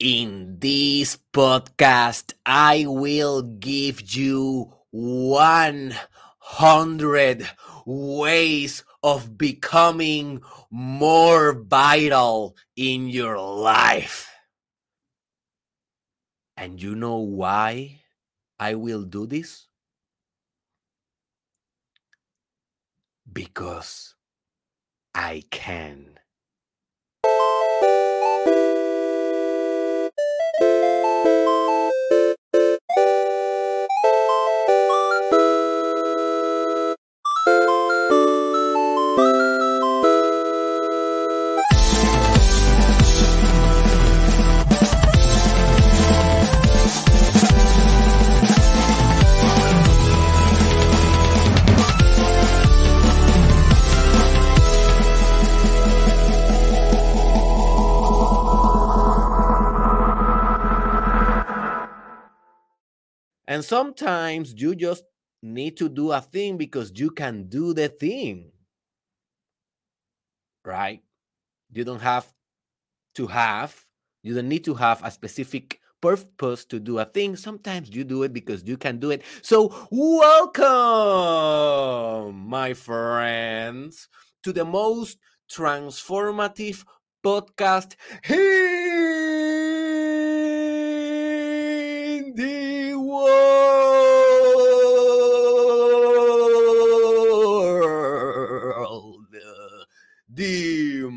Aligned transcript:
In 0.00 0.56
this 0.60 1.18
podcast, 1.30 2.32
I 2.46 2.86
will 2.88 3.42
give 3.42 4.00
you 4.16 4.72
100 4.92 7.50
ways 7.84 8.82
of 9.02 9.36
becoming 9.36 10.40
more 10.70 11.52
vital 11.52 12.56
in 12.76 13.10
your 13.10 13.38
life. 13.38 14.30
And 16.56 16.80
you 16.80 16.94
know 16.94 17.18
why 17.18 18.00
I 18.58 18.76
will 18.76 19.04
do 19.04 19.26
this? 19.26 19.66
Because 23.30 24.14
I 25.14 25.42
can. 25.50 26.19
And 63.60 63.64
sometimes 63.66 64.54
you 64.56 64.74
just 64.74 65.04
need 65.42 65.76
to 65.76 65.90
do 65.90 66.12
a 66.12 66.22
thing 66.22 66.56
because 66.56 66.92
you 66.94 67.10
can 67.10 67.46
do 67.50 67.74
the 67.74 67.90
thing. 67.90 68.52
Right? 70.64 71.02
You 71.70 71.84
don't 71.84 72.00
have 72.00 72.32
to 73.16 73.26
have, 73.26 73.84
you 74.22 74.34
don't 74.34 74.48
need 74.48 74.64
to 74.64 74.72
have 74.72 75.04
a 75.04 75.10
specific 75.10 75.78
purpose 76.00 76.64
to 76.72 76.80
do 76.80 77.00
a 77.00 77.04
thing. 77.04 77.36
Sometimes 77.36 77.94
you 77.94 78.02
do 78.02 78.22
it 78.22 78.32
because 78.32 78.64
you 78.64 78.78
can 78.78 78.98
do 78.98 79.10
it. 79.10 79.24
So, 79.42 79.86
welcome, 79.90 80.64
my 82.48 82.72
friends, 82.72 84.08
to 84.42 84.54
the 84.54 84.64
most 84.64 85.18
transformative 85.52 86.82
podcast 87.22 87.96
in 88.26 88.79
world. 93.10 94.36
The 100.32 101.08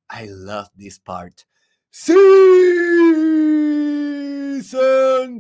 I 0.10 0.26
love 0.30 0.70
this 0.76 0.98
part. 1.00 1.46
Season 1.92 2.22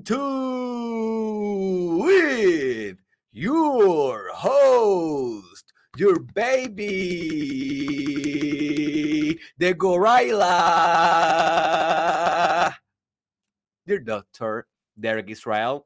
2 0.03 2.03
with 2.03 2.97
your 3.31 4.30
host, 4.34 5.55
your 5.97 6.19
baby, 6.19 6.89
the 9.57 9.73
gorilla, 9.73 10.35
your 13.85 14.00
doctor, 14.00 14.67
Derek 15.00 15.29
Israel. 15.29 15.85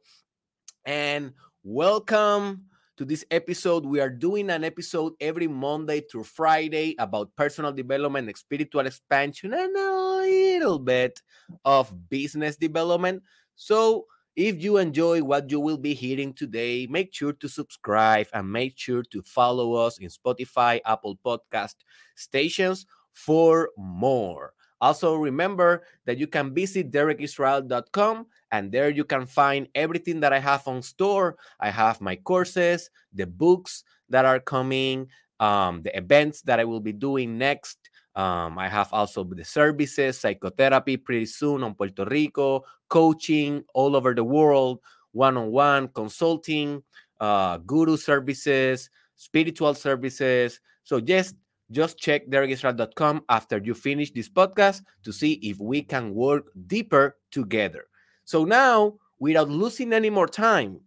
And 0.85 1.33
welcome 1.63 2.65
to 2.97 3.05
this 3.05 3.23
episode. 3.29 3.85
We 3.85 3.99
are 3.99 4.09
doing 4.09 4.49
an 4.49 4.63
episode 4.63 5.13
every 5.21 5.47
Monday 5.47 6.01
through 6.01 6.23
Friday 6.23 6.95
about 6.97 7.35
personal 7.35 7.71
development, 7.71 8.35
spiritual 8.35 8.87
expansion, 8.87 9.53
and 9.53 9.75
a 9.75 9.91
little 10.25 10.79
bit 10.79 11.21
of 11.63 12.09
business 12.09 12.57
development. 12.57 13.21
So, 13.55 14.07
if 14.35 14.61
you 14.61 14.77
enjoy 14.77 15.21
what 15.23 15.51
you 15.51 15.59
will 15.59 15.77
be 15.77 15.93
hearing 15.93 16.33
today, 16.33 16.87
make 16.89 17.13
sure 17.13 17.33
to 17.33 17.47
subscribe 17.49 18.27
and 18.33 18.51
make 18.51 18.77
sure 18.77 19.03
to 19.03 19.21
follow 19.21 19.73
us 19.73 19.97
in 19.97 20.09
Spotify, 20.09 20.79
Apple 20.85 21.17
Podcast 21.25 21.75
stations 22.15 22.85
for 23.11 23.69
more. 23.77 24.53
Also, 24.81 25.15
remember 25.15 25.83
that 26.05 26.17
you 26.17 26.27
can 26.27 26.53
visit 26.53 26.89
derekisrael.com 26.89 28.25
and 28.51 28.71
there 28.71 28.89
you 28.89 29.03
can 29.03 29.25
find 29.25 29.67
everything 29.75 30.21
that 30.21 30.31
I 30.31 30.39
have 30.39 30.67
on 30.67 30.81
store. 30.81 31.35
I 31.59 31.69
have 31.69 31.99
my 31.99 32.15
courses, 32.15 32.89
the 33.13 33.27
books 33.27 33.83
that 34.07 34.23
are 34.23 34.39
coming, 34.39 35.07
um, 35.39 35.81
the 35.81 35.95
events 35.97 36.41
that 36.43 36.59
I 36.59 36.63
will 36.63 36.79
be 36.79 36.93
doing 36.93 37.37
next. 37.37 37.88
Um, 38.19 38.59
I 38.59 38.67
have 38.67 38.91
also 38.91 39.23
the 39.23 39.45
services, 39.45 40.19
psychotherapy 40.19 40.97
pretty 40.97 41.25
soon 41.25 41.63
on 41.63 41.73
Puerto 41.73 42.03
Rico, 42.03 42.65
coaching 42.89 43.63
all 43.73 43.95
over 43.95 44.13
the 44.13 44.25
world, 44.25 44.81
one 45.13 45.37
on 45.37 45.51
one 45.51 45.87
consulting, 45.87 46.83
uh, 47.21 47.57
guru 47.59 47.95
services, 47.95 48.89
spiritual 49.15 49.73
services. 49.73 50.59
So, 50.83 50.99
just 50.99 51.35
just 51.71 51.97
check 51.97 52.27
derekisrael.com 52.27 53.23
after 53.29 53.59
you 53.59 53.73
finish 53.73 54.11
this 54.11 54.27
podcast 54.27 54.81
to 55.03 55.13
see 55.13 55.33
if 55.43 55.59
we 55.59 55.81
can 55.81 56.13
work 56.13 56.51
deeper 56.67 57.17
together. 57.31 57.85
So 58.25 58.43
now, 58.43 58.95
without 59.19 59.49
losing 59.49 59.93
any 59.93 60.09
more 60.09 60.27
time, 60.27 60.81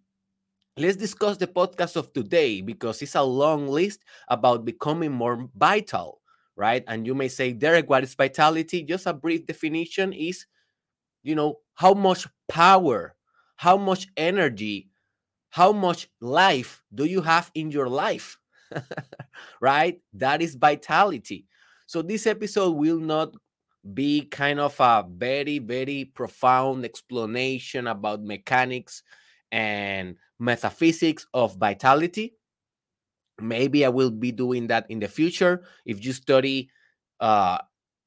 let's 0.77 0.97
discuss 0.97 1.37
the 1.37 1.47
podcast 1.47 1.95
of 1.97 2.13
today 2.13 2.63
because 2.63 3.01
it's 3.01 3.15
a 3.15 3.23
long 3.23 3.69
list 3.69 4.01
about 4.29 4.65
becoming 4.65 5.13
more 5.13 5.49
vital, 5.57 6.21
right? 6.57 6.85
And 6.87 7.07
you 7.07 7.15
may 7.15 7.29
say, 7.29 7.53
Derek, 7.53 7.89
what 7.89 8.05
is 8.05 8.15
vitality? 8.15 8.83
Just 8.83 9.07
a 9.07 9.13
brief 9.13 9.47
definition 9.47 10.13
is, 10.13 10.47
you 11.23 11.35
know, 11.35 11.59
how 11.75 11.95
much 11.95 12.27
power, 12.49 13.17
how 13.57 13.77
much 13.77 14.09
energy, 14.17 14.89
how 15.51 15.73
much 15.73 16.09
life 16.21 16.83
do 16.95 17.05
you 17.05 17.23
have 17.23 17.51
in 17.55 17.71
your 17.71 17.89
life? 17.89 18.39
right? 19.61 20.01
That 20.15 20.43
is 20.43 20.55
vitality. 20.55 21.47
So 21.87 22.03
this 22.03 22.27
episode 22.27 22.73
will 22.73 22.99
not 22.99 23.35
be 23.95 24.23
kind 24.23 24.61
of 24.61 24.79
a 24.81 25.05
very, 25.09 25.59
very 25.59 26.05
profound 26.15 26.85
explanation 26.85 27.87
about 27.87 28.23
mechanics 28.23 29.03
and 29.51 30.17
metaphysics 30.39 31.27
of 31.35 31.57
vitality. 31.57 32.35
Maybe 33.41 33.85
I 33.85 33.89
will 33.89 34.11
be 34.11 34.33
doing 34.33 34.67
that 34.69 34.87
in 34.91 35.01
the 35.01 35.09
future. 35.09 35.65
If 35.85 36.05
you 36.05 36.13
study 36.13 36.71
uh, 37.21 37.59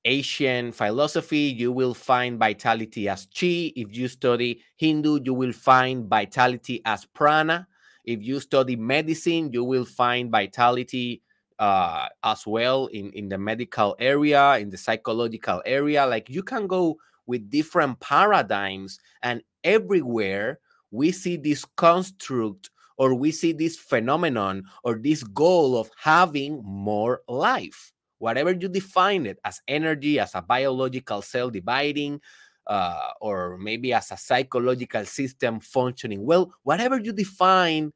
Asian 0.05 0.71
philosophy, 0.71 1.53
you 1.57 1.71
will 1.71 1.93
find 1.93 2.37
vitality 2.37 3.09
as 3.09 3.27
chi. 3.37 3.73
If 3.75 3.95
you 3.95 4.07
study 4.07 4.61
Hindu, 4.77 5.21
you 5.23 5.33
will 5.33 5.51
find 5.51 6.07
vitality 6.07 6.81
as 6.85 7.05
prana. 7.05 7.67
If 8.03 8.21
you 8.21 8.39
study 8.39 8.75
medicine, 8.75 9.51
you 9.51 9.63
will 9.63 9.85
find 9.85 10.31
vitality 10.31 11.23
uh, 11.57 12.07
as 12.23 12.45
well 12.45 12.85
in, 12.87 13.11
in 13.13 13.29
the 13.29 13.37
medical 13.37 13.95
area, 13.99 14.59
in 14.59 14.69
the 14.69 14.77
psychological 14.77 15.63
area. 15.65 16.05
Like 16.05 16.29
you 16.29 16.43
can 16.43 16.67
go 16.67 16.97
with 17.25 17.49
different 17.49 17.99
paradigms, 17.99 18.99
and 19.23 19.41
everywhere 19.63 20.59
we 20.91 21.11
see 21.11 21.35
this 21.35 21.65
construct 21.75 22.69
or 22.97 23.13
we 23.13 23.31
see 23.31 23.51
this 23.51 23.75
phenomenon 23.77 24.63
or 24.83 24.95
this 24.95 25.23
goal 25.23 25.77
of 25.77 25.89
having 25.97 26.61
more 26.63 27.21
life. 27.27 27.91
Whatever 28.19 28.51
you 28.51 28.69
define 28.69 29.25
it 29.25 29.39
as 29.43 29.61
energy, 29.67 30.19
as 30.19 30.33
a 30.35 30.41
biological 30.41 31.21
cell 31.21 31.49
dividing, 31.49 32.21
uh, 32.67 33.11
or 33.21 33.57
maybe 33.57 33.93
as 33.93 34.11
a 34.11 34.17
psychological 34.17 35.05
system 35.05 35.59
functioning 35.59 36.25
well, 36.25 36.53
whatever 36.63 36.99
you 36.99 37.13
define 37.13 37.91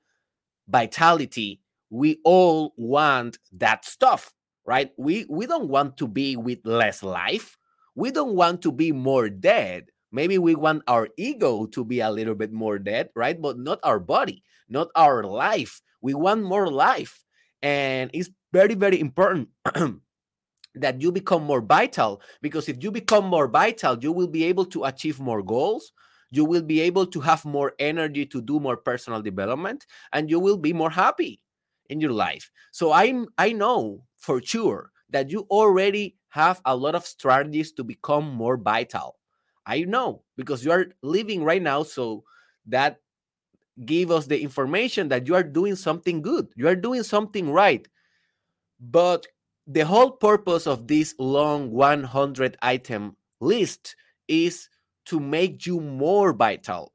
vitality, 0.68 1.60
we 1.90 2.20
all 2.24 2.74
want 2.78 3.40
that 3.54 3.86
stuff, 3.86 4.32
right? 4.66 4.92
We 4.98 5.26
we 5.30 5.48
don't 5.48 5.70
want 5.70 5.98
to 5.98 6.08
be 6.08 6.36
with 6.36 6.60
less 6.66 7.02
life. 7.02 7.58
We 7.96 8.12
don't 8.12 8.36
want 8.36 8.62
to 8.64 8.72
be 8.72 8.92
more 8.92 9.30
dead. 9.30 9.90
Maybe 10.12 10.38
we 10.38 10.56
want 10.56 10.84
our 10.88 11.10
ego 11.18 11.66
to 11.68 11.84
be 11.84 12.00
a 12.00 12.12
little 12.12 12.36
bit 12.36 12.52
more 12.52 12.80
dead, 12.80 13.10
right? 13.16 13.40
But 13.40 13.58
not 13.58 13.80
our 13.84 14.00
body, 14.00 14.44
not 14.70 14.90
our 14.96 15.24
life. 15.24 15.82
We 16.02 16.14
want 16.14 16.44
more 16.44 16.70
life. 16.70 17.24
And 17.62 18.10
it's 18.14 18.30
very, 18.54 18.76
very 18.76 19.00
important 19.00 19.50
that 20.76 21.02
you 21.02 21.12
become 21.12 21.44
more 21.44 21.62
vital 21.62 22.22
because 22.42 22.70
if 22.70 22.84
you 22.84 22.92
become 22.92 23.26
more 23.26 23.48
vital, 23.48 23.98
you 24.00 24.12
will 24.12 24.28
be 24.28 24.44
able 24.46 24.66
to 24.66 24.86
achieve 24.86 25.20
more 25.20 25.42
goals. 25.44 25.92
you 26.32 26.46
will 26.46 26.62
be 26.62 26.78
able 26.80 27.08
to 27.10 27.20
have 27.26 27.42
more 27.44 27.74
energy 27.80 28.22
to 28.24 28.38
do 28.40 28.60
more 28.60 28.78
personal 28.78 29.18
development 29.20 29.88
and 30.14 30.30
you 30.30 30.40
will 30.40 30.58
be 30.62 30.70
more 30.74 30.92
happy 30.94 31.42
in 31.90 31.98
your 32.00 32.14
life 32.14 32.52
so 32.72 32.94
I'm 32.94 33.26
i 33.42 33.50
know 33.52 34.06
for 34.18 34.38
sure 34.38 34.92
that 35.10 35.32
you 35.34 35.48
already 35.50 36.22
have 36.30 36.62
a 36.66 36.76
lot 36.78 36.94
of 36.94 37.02
strategies 37.06 37.74
to 37.74 37.84
become 37.84 38.30
more 38.30 38.58
vital 38.62 39.18
i 39.66 39.82
know 39.82 40.22
because 40.38 40.62
you 40.64 40.70
are 40.72 40.94
living 41.02 41.42
right 41.44 41.66
now 41.66 41.82
so 41.82 42.24
that 42.70 43.02
give 43.86 44.12
us 44.12 44.28
the 44.28 44.42
information 44.42 45.08
that 45.08 45.28
you 45.28 45.36
are 45.36 45.44
doing 45.44 45.76
something 45.76 46.22
good 46.22 46.48
you 46.56 46.68
are 46.68 46.76
doing 46.76 47.04
something 47.04 47.50
right 47.50 47.88
but 48.80 49.26
the 49.68 49.86
whole 49.86 50.10
purpose 50.12 50.66
of 50.66 50.88
this 50.88 51.14
long 51.20 51.72
100 51.72 52.58
item 52.62 53.16
list 53.40 53.96
is 54.28 54.68
to 55.06 55.20
make 55.20 55.66
you 55.66 55.80
more 55.80 56.34
vital. 56.34 56.92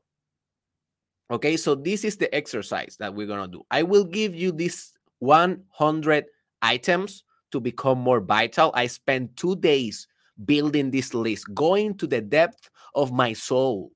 Okay, 1.31 1.57
so 1.57 1.75
this 1.75 2.05
is 2.05 2.17
the 2.17 2.33
exercise 2.35 2.97
that 2.99 3.15
we're 3.15 3.29
gonna 3.29 3.49
do. 3.49 3.63
I 3.71 3.83
will 3.85 4.05
give 4.05 4.35
you 4.35 4.51
these 4.51 4.93
100 5.21 6.25
items 6.63 7.25
to 7.53 7.61
become 7.61 7.99
more 7.99 8.21
vital. 8.21 8.73
I 8.75 8.89
spent 8.89 9.37
two 9.37 9.57
days 9.57 10.09
building 10.45 10.91
this 10.91 11.15
list, 11.15 11.53
going 11.55 11.97
to 11.99 12.07
the 12.09 12.21
depth 12.21 12.71
of 12.95 13.13
my 13.13 13.33
soul 13.33 13.93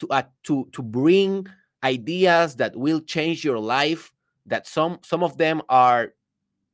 to 0.00 0.08
uh, 0.08 0.22
to 0.44 0.68
to 0.72 0.82
bring 0.82 1.46
ideas 1.84 2.56
that 2.56 2.76
will 2.76 3.00
change 3.00 3.44
your 3.44 3.58
life. 3.58 4.12
That 4.46 4.66
some 4.66 4.98
some 5.02 5.22
of 5.22 5.38
them 5.38 5.62
are 5.68 6.14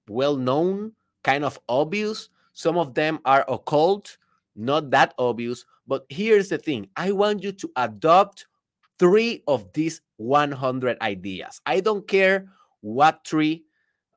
well 0.09 0.37
known, 0.37 0.93
kind 1.25 1.45
of 1.45 1.59
obvious. 1.69 2.29
Some 2.53 2.79
of 2.79 2.95
them 2.95 3.19
are 3.25 3.45
occult, 3.49 4.17
not 4.55 4.91
that 4.91 5.15
obvious. 5.19 5.65
But 5.87 6.07
here's 6.09 6.49
the 6.49 6.59
thing 6.59 6.89
I 6.97 7.13
want 7.13 7.43
you 7.43 7.53
to 7.53 7.71
adopt 7.77 8.47
three 8.99 9.43
of 9.47 9.73
these 9.75 10.01
100 10.17 10.99
ideas. 11.03 11.61
I 11.67 11.81
don't 11.81 12.09
care 12.09 12.49
what 12.81 13.21
three 13.27 13.65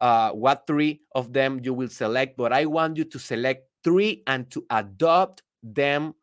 uh, 0.02 0.32
what 0.32 0.66
three 0.66 1.02
of 1.14 1.34
them 1.34 1.60
you 1.64 1.74
will 1.74 1.90
select, 1.90 2.38
but 2.38 2.54
I 2.54 2.66
want 2.66 2.98
you 2.98 3.04
to 3.04 3.20
select 3.20 3.68
three 3.84 4.24
and 4.28 4.50
to 4.52 4.66
adopt 4.70 5.44
them 5.62 6.16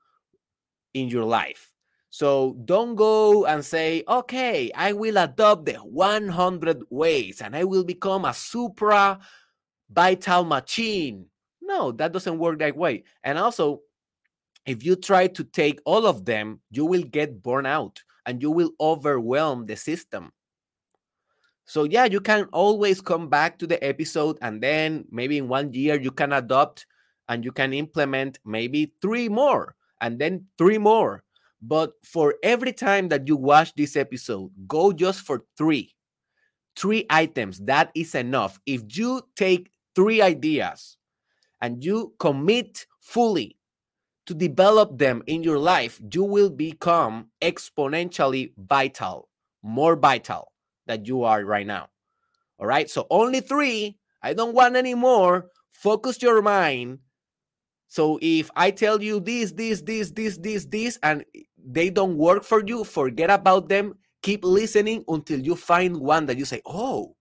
in 0.94 1.08
your 1.08 1.24
life. 1.24 1.72
So 2.16 2.56
don't 2.64 2.94
go 2.94 3.44
and 3.44 3.62
say, 3.62 4.02
okay, 4.08 4.72
I 4.74 4.94
will 4.94 5.18
adopt 5.18 5.66
the 5.66 5.74
100 5.74 6.84
ways 6.88 7.42
and 7.42 7.54
I 7.54 7.64
will 7.64 7.84
become 7.84 8.24
a 8.24 8.32
supra 8.32 9.18
vital 9.90 10.44
machine. 10.46 11.26
No, 11.60 11.92
that 11.92 12.12
doesn't 12.12 12.38
work 12.38 12.58
that 12.60 12.74
way. 12.74 13.04
And 13.22 13.38
also, 13.38 13.82
if 14.64 14.82
you 14.82 14.96
try 14.96 15.26
to 15.26 15.44
take 15.44 15.78
all 15.84 16.06
of 16.06 16.24
them, 16.24 16.60
you 16.70 16.86
will 16.86 17.02
get 17.02 17.42
burned 17.42 17.66
out 17.66 18.02
and 18.24 18.40
you 18.40 18.50
will 18.50 18.70
overwhelm 18.80 19.66
the 19.66 19.76
system. 19.76 20.32
So, 21.66 21.84
yeah, 21.84 22.06
you 22.06 22.22
can 22.22 22.44
always 22.44 23.02
come 23.02 23.28
back 23.28 23.58
to 23.58 23.66
the 23.66 23.84
episode 23.84 24.38
and 24.40 24.62
then 24.62 25.04
maybe 25.10 25.36
in 25.36 25.48
one 25.48 25.70
year 25.74 26.00
you 26.00 26.12
can 26.12 26.32
adopt 26.32 26.86
and 27.28 27.44
you 27.44 27.52
can 27.52 27.74
implement 27.74 28.38
maybe 28.42 28.94
three 29.02 29.28
more 29.28 29.76
and 30.00 30.18
then 30.18 30.46
three 30.56 30.78
more. 30.78 31.22
But 31.62 31.92
for 32.04 32.34
every 32.42 32.72
time 32.72 33.08
that 33.08 33.26
you 33.26 33.36
watch 33.36 33.74
this 33.74 33.96
episode, 33.96 34.50
go 34.66 34.92
just 34.92 35.20
for 35.20 35.44
three. 35.56 35.94
Three 36.76 37.06
items. 37.08 37.58
That 37.60 37.90
is 37.94 38.14
enough. 38.14 38.60
If 38.66 38.82
you 38.96 39.22
take 39.34 39.70
three 39.94 40.20
ideas 40.20 40.98
and 41.60 41.82
you 41.82 42.14
commit 42.18 42.86
fully 43.00 43.56
to 44.26 44.34
develop 44.34 44.98
them 44.98 45.22
in 45.26 45.42
your 45.42 45.58
life, 45.58 46.00
you 46.12 46.24
will 46.24 46.50
become 46.50 47.28
exponentially 47.40 48.52
vital, 48.58 49.28
more 49.62 49.96
vital 49.96 50.52
than 50.86 51.04
you 51.04 51.22
are 51.24 51.44
right 51.44 51.66
now. 51.66 51.88
All 52.58 52.66
right. 52.66 52.90
So 52.90 53.06
only 53.10 53.40
three. 53.40 53.98
I 54.22 54.34
don't 54.34 54.54
want 54.54 54.76
any 54.76 54.94
more. 54.94 55.46
Focus 55.70 56.20
your 56.22 56.42
mind. 56.42 56.98
So 57.88 58.18
if 58.20 58.50
I 58.56 58.70
tell 58.70 59.02
you 59.02 59.20
this, 59.20 59.52
this, 59.52 59.82
this, 59.82 60.10
this, 60.10 60.38
this, 60.38 60.66
this, 60.66 60.98
and 61.02 61.24
they 61.56 61.90
don't 61.90 62.16
work 62.16 62.44
for 62.44 62.62
you, 62.66 62.84
forget 62.84 63.30
about 63.30 63.68
them. 63.68 63.94
Keep 64.22 64.44
listening 64.44 65.04
until 65.08 65.38
you 65.38 65.54
find 65.54 65.96
one 65.96 66.26
that 66.26 66.36
you 66.36 66.44
say, 66.44 66.60
oh, 66.66 67.14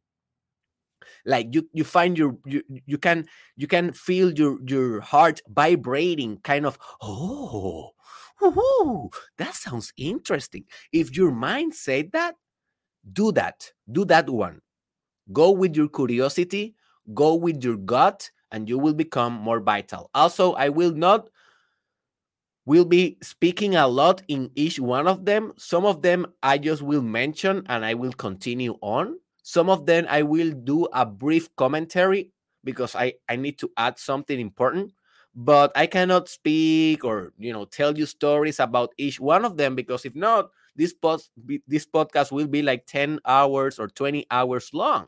like 1.25 1.53
you 1.53 1.67
you 1.73 1.83
find 1.83 2.17
your 2.17 2.37
you, 2.45 2.63
you 2.85 2.97
can 2.97 3.25
you 3.55 3.67
can 3.67 3.91
feel 3.93 4.31
your 4.33 4.59
your 4.67 5.01
heart 5.01 5.41
vibrating 5.49 6.37
kind 6.43 6.65
of 6.65 6.77
oh 7.01 7.91
Ooh, 8.43 9.09
that 9.37 9.55
sounds 9.55 9.93
interesting. 9.97 10.65
If 10.91 11.15
your 11.15 11.31
mind 11.31 11.73
said 11.73 12.11
that, 12.11 12.35
do 13.11 13.31
that. 13.33 13.71
Do 13.91 14.05
that 14.05 14.29
one. 14.29 14.61
Go 15.31 15.51
with 15.51 15.75
your 15.75 15.89
curiosity, 15.89 16.75
go 17.13 17.35
with 17.35 17.63
your 17.63 17.77
gut, 17.77 18.29
and 18.55 18.69
you 18.69 18.79
will 18.79 18.93
become 18.93 19.33
more 19.33 19.59
vital. 19.59 20.09
Also, 20.15 20.53
I 20.53 20.69
will 20.69 20.93
not 20.93 21.27
will 22.65 22.85
be 22.85 23.17
speaking 23.21 23.75
a 23.75 23.85
lot 23.85 24.23
in 24.29 24.49
each 24.55 24.79
one 24.79 25.07
of 25.07 25.25
them. 25.25 25.51
Some 25.57 25.85
of 25.85 26.01
them 26.01 26.25
I 26.41 26.57
just 26.57 26.81
will 26.81 27.01
mention 27.01 27.63
and 27.67 27.83
I 27.83 27.93
will 27.93 28.13
continue 28.13 28.77
on. 28.81 29.19
Some 29.43 29.69
of 29.69 29.85
them 29.85 30.07
I 30.09 30.23
will 30.23 30.51
do 30.51 30.87
a 30.93 31.05
brief 31.05 31.53
commentary 31.57 32.31
because 32.63 32.95
I, 32.95 33.15
I 33.29 33.35
need 33.35 33.59
to 33.59 33.69
add 33.77 33.99
something 33.99 34.39
important, 34.39 34.93
but 35.35 35.71
I 35.75 35.85
cannot 35.85 36.29
speak 36.29 37.03
or 37.03 37.33
you 37.37 37.51
know 37.51 37.65
tell 37.65 37.95
you 37.95 38.05
stories 38.07 38.61
about 38.61 38.93
each 38.97 39.19
one 39.19 39.43
of 39.43 39.57
them 39.57 39.75
because 39.75 40.05
if 40.05 40.15
not, 40.15 40.49
this 40.77 40.93
post 40.93 41.29
this 41.67 41.85
podcast 41.85 42.31
will 42.31 42.47
be 42.47 42.63
like 42.63 42.87
10 42.87 43.19
hours 43.25 43.79
or 43.79 43.89
20 43.89 44.25
hours 44.31 44.71
long. 44.73 45.07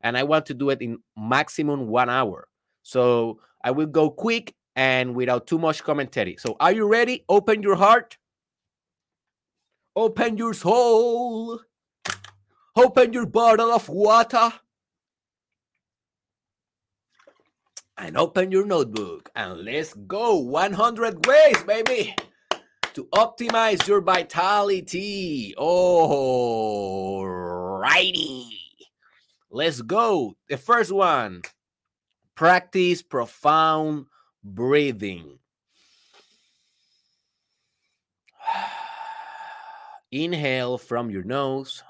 And 0.00 0.18
I 0.18 0.24
want 0.24 0.46
to 0.46 0.54
do 0.54 0.70
it 0.70 0.82
in 0.82 0.98
maximum 1.16 1.86
one 1.88 2.10
hour. 2.10 2.48
So 2.88 3.38
I 3.62 3.70
will 3.70 3.86
go 3.86 4.08
quick 4.08 4.54
and 4.74 5.14
without 5.14 5.46
too 5.46 5.58
much 5.58 5.84
commentary. 5.84 6.36
So 6.38 6.56
are 6.58 6.72
you 6.72 6.88
ready? 6.88 7.22
Open 7.28 7.62
your 7.62 7.76
heart. 7.76 8.16
Open 9.94 10.38
your 10.38 10.54
soul. 10.54 11.60
Open 12.74 13.12
your 13.12 13.26
bottle 13.26 13.72
of 13.72 13.90
water 13.90 14.54
and 17.98 18.16
open 18.16 18.50
your 18.50 18.64
notebook 18.64 19.28
and 19.36 19.66
let's 19.66 19.92
go 19.92 20.36
100 20.38 21.26
ways, 21.26 21.62
baby, 21.64 22.16
to 22.94 23.04
optimize 23.12 23.86
your 23.86 24.00
vitality. 24.00 25.52
Oh, 25.58 27.22
righty. 27.22 28.48
Let's 29.50 29.82
go. 29.82 30.36
The 30.48 30.56
first 30.56 30.90
one 30.90 31.42
practice 32.38 33.02
profound 33.02 34.06
breathing. 34.44 35.40
Inhale 40.12 40.78
from 40.78 41.10
your 41.10 41.24
nose. 41.24 41.82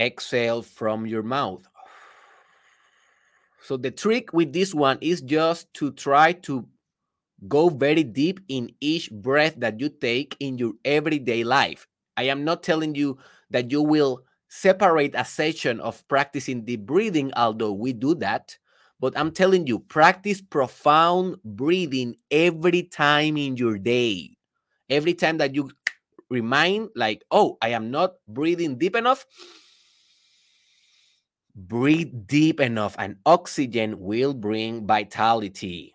exhale 0.00 0.60
from 0.60 1.06
your 1.06 1.22
mouth. 1.22 1.66
So 3.62 3.76
the 3.76 3.92
trick 3.92 4.32
with 4.32 4.52
this 4.52 4.74
one 4.74 4.98
is 5.00 5.20
just 5.20 5.72
to 5.74 5.92
try 5.92 6.32
to 6.46 6.66
go 7.46 7.68
very 7.68 8.02
deep 8.02 8.40
in 8.48 8.72
each 8.80 9.08
breath 9.12 9.54
that 9.58 9.78
you 9.78 9.88
take 9.88 10.36
in 10.40 10.58
your 10.58 10.72
everyday 10.84 11.44
life. 11.44 11.86
I 12.16 12.24
am 12.24 12.42
not 12.44 12.64
telling 12.64 12.96
you 12.96 13.18
that 13.50 13.70
you 13.70 13.82
will 13.82 14.24
separate 14.54 15.14
a 15.16 15.24
session 15.24 15.80
of 15.80 16.06
practicing 16.06 16.64
deep 16.64 16.86
breathing, 16.86 17.32
although 17.36 17.72
we 17.72 17.92
do 17.92 18.14
that. 18.16 18.56
But 19.00 19.18
I'm 19.18 19.32
telling 19.32 19.66
you, 19.66 19.80
practice 19.80 20.40
profound 20.40 21.36
breathing 21.44 22.14
every 22.30 22.84
time 22.84 23.36
in 23.36 23.56
your 23.56 23.78
day. 23.78 24.36
Every 24.88 25.14
time 25.14 25.38
that 25.38 25.54
you 25.54 25.70
remind, 26.30 26.90
like, 26.94 27.24
oh, 27.30 27.58
I 27.60 27.70
am 27.70 27.90
not 27.90 28.14
breathing 28.28 28.78
deep 28.78 28.94
enough, 28.94 29.26
Breathe 31.56 32.26
deep 32.26 32.58
enough, 32.58 32.96
and 32.98 33.16
oxygen 33.26 34.00
will 34.00 34.34
bring 34.34 34.86
vitality. 34.88 35.92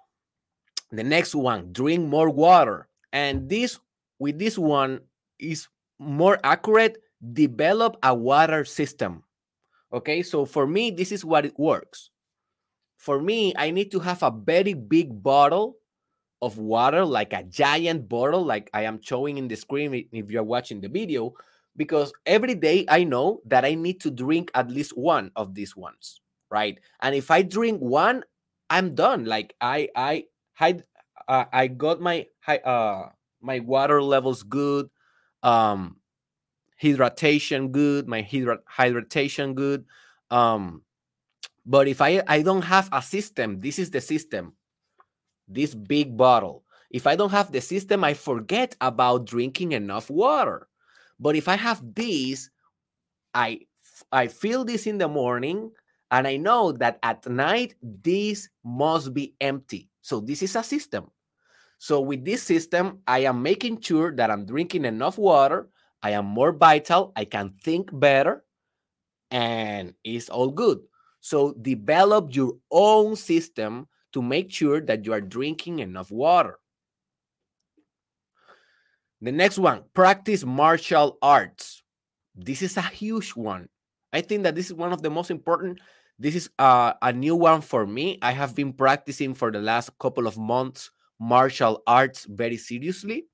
The 0.91 1.03
next 1.03 1.35
one, 1.35 1.73
drink 1.73 2.07
more 2.07 2.29
water. 2.29 2.87
And 3.11 3.49
this, 3.49 3.77
with 4.19 4.39
this 4.39 4.57
one, 4.57 5.01
is 5.37 5.67
more 5.99 6.39
accurate. 6.45 6.97
Develop 7.19 7.97
a 8.03 8.13
water 8.15 8.63
system. 8.63 9.23
Okay, 9.91 10.23
so 10.23 10.45
for 10.45 10.67
me, 10.67 10.91
this 10.91 11.11
is 11.11 11.25
what 11.25 11.45
it 11.45 11.57
works. 11.57 12.11
For 12.97 13.21
me, 13.21 13.53
I 13.57 13.71
need 13.71 13.91
to 13.91 13.99
have 13.99 14.23
a 14.23 14.31
very 14.31 14.73
big 14.73 15.23
bottle 15.23 15.77
of 16.41 16.57
water, 16.57 17.03
like 17.03 17.33
a 17.33 17.43
giant 17.43 18.07
bottle, 18.07 18.43
like 18.45 18.69
I 18.73 18.83
am 18.83 19.01
showing 19.01 19.37
in 19.37 19.47
the 19.47 19.55
screen 19.55 20.07
if 20.11 20.29
you're 20.29 20.43
watching 20.43 20.79
the 20.79 20.87
video 20.89 21.33
because 21.75 22.11
every 22.25 22.55
day 22.55 22.85
I 22.87 23.03
know 23.03 23.41
that 23.45 23.65
I 23.65 23.73
need 23.75 24.01
to 24.01 24.11
drink 24.11 24.51
at 24.53 24.69
least 24.69 24.97
one 24.97 25.31
of 25.35 25.55
these 25.55 25.75
ones, 25.75 26.21
right? 26.51 26.77
And 27.01 27.15
if 27.15 27.31
I 27.31 27.41
drink 27.41 27.79
one, 27.79 28.23
I'm 28.69 28.95
done. 28.95 29.25
Like 29.25 29.55
I 29.61 29.89
I 29.95 30.25
I, 30.59 30.83
I 31.27 31.67
got 31.67 32.01
my 32.01 32.27
uh 32.47 33.07
my 33.41 33.59
water 33.59 34.03
levels 34.03 34.43
good, 34.43 34.89
um, 35.43 35.98
hydration 36.81 37.71
good, 37.71 38.07
my 38.07 38.21
hydra- 38.21 38.63
hydration 38.69 39.55
good. 39.55 39.85
Um, 40.31 40.83
but 41.65 41.87
if 41.87 42.01
I 42.01 42.23
I 42.27 42.41
don't 42.41 42.63
have 42.63 42.89
a 42.91 43.01
system, 43.01 43.59
this 43.59 43.79
is 43.79 43.91
the 43.91 44.01
system. 44.01 44.53
This 45.47 45.75
big 45.75 46.15
bottle. 46.15 46.63
If 46.89 47.05
I 47.05 47.15
don't 47.15 47.31
have 47.31 47.51
the 47.51 47.61
system, 47.61 48.03
I 48.03 48.13
forget 48.13 48.75
about 48.81 49.25
drinking 49.25 49.73
enough 49.73 50.09
water. 50.09 50.67
But 51.19 51.35
if 51.35 51.47
I 51.47 51.55
have 51.55 51.81
this, 51.93 52.49
I 53.33 53.61
I 54.11 54.27
feel 54.27 54.63
this 54.65 54.87
in 54.87 54.97
the 54.97 55.07
morning 55.07 55.71
and 56.11 56.27
I 56.27 56.37
know 56.37 56.71
that 56.73 56.97
at 57.03 57.27
night 57.27 57.75
this 57.81 58.49
must 58.63 59.13
be 59.13 59.35
empty. 59.39 59.89
So 60.01 60.19
this 60.19 60.41
is 60.41 60.55
a 60.55 60.63
system. 60.63 61.11
So 61.77 62.01
with 62.01 62.25
this 62.25 62.43
system, 62.43 62.99
I 63.07 63.19
am 63.19 63.41
making 63.41 63.81
sure 63.81 64.15
that 64.15 64.31
I'm 64.31 64.45
drinking 64.45 64.85
enough 64.85 65.17
water. 65.17 65.69
I 66.01 66.11
am 66.11 66.25
more 66.25 66.51
vital. 66.51 67.11
I 67.15 67.25
can 67.25 67.53
think 67.63 67.89
better, 67.91 68.43
and 69.31 69.93
it's 70.03 70.29
all 70.29 70.49
good. 70.49 70.79
So 71.21 71.53
develop 71.53 72.35
your 72.35 72.53
own 72.71 73.15
system 73.15 73.87
to 74.13 74.21
make 74.21 74.51
sure 74.51 74.81
that 74.81 75.05
you 75.05 75.13
are 75.13 75.21
drinking 75.21 75.79
enough 75.79 76.11
water. 76.11 76.59
The 79.21 79.31
next 79.31 79.59
one, 79.59 79.83
practice 79.93 80.45
martial 80.45 81.17
arts. 81.21 81.83
This 82.35 82.61
is 82.61 82.77
a 82.77 82.81
huge 82.81 83.31
one. 83.31 83.67
I 84.13 84.21
think 84.21 84.43
that 84.43 84.55
this 84.55 84.67
is 84.67 84.73
one 84.73 84.93
of 84.93 85.01
the 85.01 85.09
most 85.09 85.29
important. 85.29 85.79
This 86.17 86.35
is 86.35 86.49
uh, 86.57 86.93
a 87.01 87.11
new 87.11 87.35
one 87.35 87.61
for 87.61 87.85
me. 87.85 88.17
I 88.21 88.31
have 88.31 88.55
been 88.55 88.71
practicing 88.71 89.33
for 89.33 89.51
the 89.51 89.59
last 89.59 89.91
couple 89.99 90.25
of 90.25 90.37
months 90.37 90.91
martial 91.19 91.83
arts 91.85 92.25
very 92.29 92.57
seriously. 92.57 93.25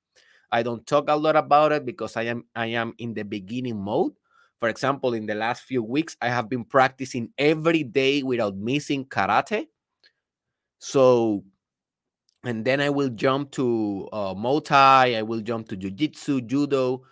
I 0.52 0.62
don't 0.62 0.86
talk 0.86 1.08
a 1.08 1.16
lot 1.16 1.36
about 1.36 1.72
it 1.72 1.84
because 1.84 2.16
I 2.16 2.22
am 2.22 2.44
I 2.54 2.66
am 2.66 2.94
in 2.98 3.14
the 3.14 3.24
beginning 3.24 3.78
mode. 3.80 4.12
For 4.58 4.68
example, 4.68 5.12
in 5.14 5.26
the 5.26 5.34
last 5.34 5.64
few 5.64 5.82
weeks, 5.82 6.16
I 6.22 6.28
have 6.28 6.48
been 6.48 6.64
practicing 6.64 7.30
every 7.36 7.82
day 7.82 8.22
without 8.22 8.56
missing 8.56 9.04
karate. 9.04 9.66
So, 10.78 11.44
and 12.42 12.64
then 12.64 12.80
I 12.80 12.88
will 12.88 13.10
jump 13.10 13.50
to 13.52 14.08
uh, 14.12 14.34
Muay 14.34 14.64
Thai, 14.64 15.14
I 15.16 15.22
will 15.22 15.40
jump 15.40 15.68
to 15.68 15.76
Jiu 15.76 15.90
Jitsu, 15.90 16.40
Judo, 16.42 17.02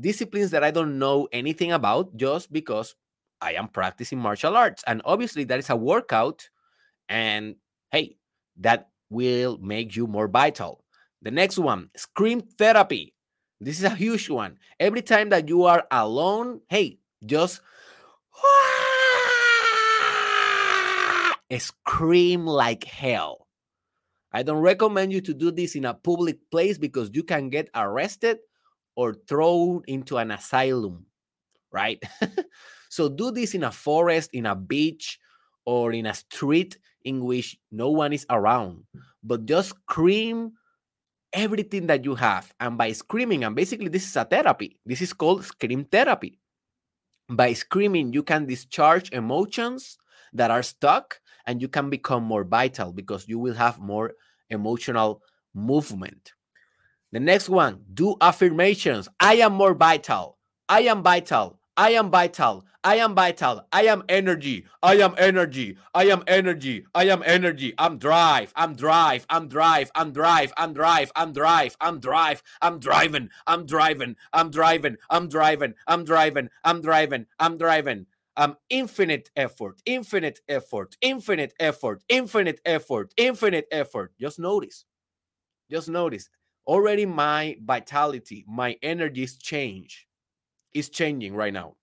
disciplines 0.00 0.50
that 0.52 0.64
I 0.64 0.70
don't 0.70 0.98
know 0.98 1.28
anything 1.32 1.72
about 1.72 2.16
just 2.16 2.52
because 2.52 2.94
I 3.40 3.54
am 3.54 3.68
practicing 3.68 4.18
martial 4.18 4.56
arts. 4.56 4.82
And 4.86 5.02
obviously, 5.04 5.44
that 5.44 5.58
is 5.58 5.70
a 5.70 5.76
workout. 5.76 6.48
And 7.08 7.56
hey, 7.90 8.16
that 8.58 8.88
will 9.10 9.58
make 9.58 9.96
you 9.96 10.06
more 10.06 10.28
vital. 10.28 10.82
The 11.22 11.30
next 11.30 11.58
one, 11.58 11.90
scream 11.96 12.40
therapy. 12.40 13.14
This 13.60 13.78
is 13.78 13.84
a 13.84 13.90
huge 13.90 14.28
one. 14.28 14.58
Every 14.78 15.02
time 15.02 15.30
that 15.30 15.48
you 15.48 15.64
are 15.64 15.86
alone, 15.90 16.60
hey, 16.68 16.98
just 17.24 17.60
scream 21.58 22.46
like 22.46 22.84
hell. 22.84 23.46
I 24.32 24.42
don't 24.42 24.60
recommend 24.60 25.12
you 25.12 25.20
to 25.22 25.32
do 25.32 25.50
this 25.50 25.74
in 25.76 25.86
a 25.86 25.94
public 25.94 26.38
place 26.50 26.76
because 26.76 27.10
you 27.14 27.22
can 27.22 27.48
get 27.48 27.70
arrested 27.74 28.38
or 28.94 29.14
thrown 29.14 29.82
into 29.86 30.18
an 30.18 30.30
asylum, 30.30 31.06
right? 31.72 32.02
so 32.90 33.08
do 33.08 33.30
this 33.30 33.54
in 33.54 33.64
a 33.64 33.72
forest, 33.72 34.30
in 34.34 34.44
a 34.44 34.54
beach, 34.54 35.18
or 35.64 35.92
in 35.92 36.06
a 36.06 36.14
street 36.14 36.78
in 37.04 37.24
which 37.24 37.58
no 37.70 37.90
one 37.90 38.12
is 38.12 38.26
around, 38.28 38.84
but 39.22 39.46
just 39.46 39.70
scream 39.70 40.52
everything 41.36 41.86
that 41.86 42.04
you 42.04 42.16
have. 42.16 42.52
And 42.58 42.76
by 42.76 42.92
screaming, 42.92 43.44
and 43.44 43.54
basically, 43.54 43.88
this 43.88 44.08
is 44.08 44.16
a 44.16 44.24
therapy, 44.24 44.78
this 44.84 45.02
is 45.02 45.12
called 45.12 45.44
scream 45.44 45.84
therapy. 45.84 46.40
By 47.28 47.52
screaming, 47.52 48.12
you 48.12 48.22
can 48.22 48.46
discharge 48.46 49.12
emotions 49.12 49.98
that 50.32 50.50
are 50.50 50.62
stuck 50.62 51.20
and 51.46 51.60
you 51.60 51.68
can 51.68 51.90
become 51.90 52.24
more 52.24 52.44
vital 52.44 52.92
because 52.92 53.28
you 53.28 53.38
will 53.38 53.54
have 53.54 53.78
more 53.78 54.14
emotional 54.50 55.22
movement. 55.54 56.32
The 57.12 57.20
next 57.20 57.48
one, 57.48 57.84
do 57.94 58.16
affirmations. 58.20 59.08
I 59.20 59.36
am 59.36 59.52
more 59.52 59.74
vital. 59.74 60.38
I 60.68 60.82
am 60.82 61.02
vital. 61.02 61.55
I 61.78 61.90
am 61.90 62.10
vital. 62.10 62.64
I 62.82 62.96
am 62.96 63.14
vital. 63.14 63.66
I 63.70 63.82
am 63.82 64.02
energy. 64.08 64.64
I 64.82 64.94
am 64.94 65.14
energy. 65.18 65.76
I 65.94 66.04
am 66.04 66.22
energy. 66.26 66.86
I 66.94 67.04
am 67.04 67.22
energy. 67.26 67.74
I'm 67.76 67.98
drive. 67.98 68.50
I'm 68.56 68.74
drive. 68.74 69.26
I'm 69.28 69.48
drive. 69.48 69.90
I'm 69.94 70.14
drive. 70.14 70.54
I'm 70.56 70.72
drive. 70.72 71.12
I'm 71.14 71.32
drive. 71.34 71.76
I'm 71.78 72.00
drive. 72.00 72.42
I'm 72.62 72.78
driving. 72.78 73.28
I'm 73.46 73.66
driving. 73.66 74.16
I'm 74.32 74.50
driving. 74.50 74.96
I'm 75.10 75.28
driving. 75.28 75.74
I'm 75.86 76.04
driving. 76.04 76.48
I'm 76.64 76.80
driving. 76.80 77.26
I'm 77.38 77.58
driving. 77.58 78.06
I'm 78.38 78.56
infinite 78.70 79.30
effort, 79.36 79.82
infinite 79.84 80.40
effort, 80.48 80.96
infinite 81.02 81.52
effort, 81.60 82.04
infinite 82.08 82.60
effort, 82.64 83.12
infinite 83.18 83.66
effort. 83.70 84.12
Just 84.18 84.38
notice. 84.38 84.86
Just 85.70 85.90
notice. 85.90 86.30
Already 86.66 87.04
my 87.04 87.58
vitality, 87.62 88.46
my 88.48 88.76
energy 88.82 89.24
is 89.24 89.36
changed 89.36 90.06
is 90.76 90.90
changing 90.90 91.34
right 91.34 91.52
now 91.52 91.74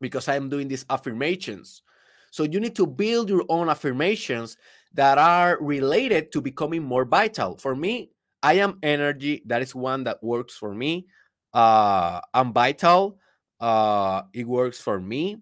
because 0.00 0.28
I'm 0.28 0.48
doing 0.48 0.68
these 0.68 0.86
affirmations. 0.88 1.82
So 2.30 2.44
you 2.44 2.60
need 2.60 2.76
to 2.76 2.86
build 2.86 3.28
your 3.28 3.44
own 3.48 3.68
affirmations 3.68 4.56
that 4.94 5.18
are 5.18 5.58
related 5.60 6.32
to 6.32 6.40
becoming 6.40 6.82
more 6.82 7.04
vital. 7.04 7.56
For 7.56 7.74
me, 7.74 8.10
I 8.42 8.54
am 8.54 8.78
energy. 8.82 9.42
That 9.46 9.62
is 9.62 9.74
one 9.74 10.04
that 10.04 10.22
works 10.22 10.56
for 10.56 10.74
me. 10.74 11.06
Uh, 11.52 12.20
I'm 12.32 12.52
vital. 12.52 13.18
Uh, 13.60 14.22
it 14.32 14.46
works 14.46 14.80
for 14.80 15.00
me. 15.00 15.38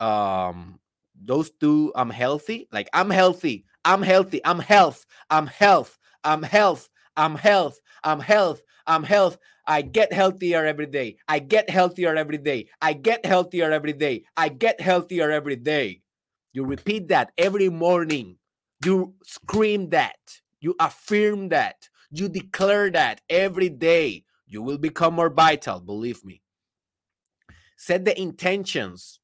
Um, 0.00 0.80
those 1.22 1.50
two, 1.50 1.92
I'm 1.94 2.10
healthy. 2.10 2.68
Like 2.72 2.88
I'm 2.92 3.10
healthy. 3.10 3.64
I'm 3.84 4.02
healthy. 4.02 4.40
I'm 4.44 4.58
health. 4.58 5.06
I'm 5.28 5.46
health. 5.46 5.98
I'm 6.24 6.42
health. 6.42 6.88
I'm 7.16 7.36
health. 7.36 7.80
I'm 8.02 8.20
health. 8.20 8.62
I'm 8.86 9.04
health. 9.04 9.38
I 9.70 9.82
get 9.82 10.12
healthier 10.12 10.66
every 10.66 10.86
day. 10.86 11.18
I 11.28 11.38
get 11.38 11.70
healthier 11.70 12.16
every 12.16 12.38
day. 12.38 12.66
I 12.82 12.92
get 12.92 13.24
healthier 13.24 13.70
every 13.70 13.92
day. 13.92 14.24
I 14.36 14.48
get 14.48 14.80
healthier 14.80 15.30
every 15.30 15.54
day. 15.54 16.02
You 16.52 16.64
repeat 16.64 17.06
that 17.08 17.30
every 17.38 17.68
morning. 17.68 18.38
You 18.84 19.14
scream 19.22 19.90
that. 19.90 20.18
You 20.60 20.74
affirm 20.80 21.50
that. 21.50 21.88
You 22.10 22.28
declare 22.28 22.90
that 22.90 23.20
every 23.30 23.68
day. 23.68 24.24
You 24.48 24.60
will 24.60 24.76
become 24.76 25.14
more 25.14 25.30
vital, 25.30 25.78
believe 25.78 26.24
me. 26.24 26.42
Set 27.76 28.04
the 28.04 28.20
intentions. 28.20 29.20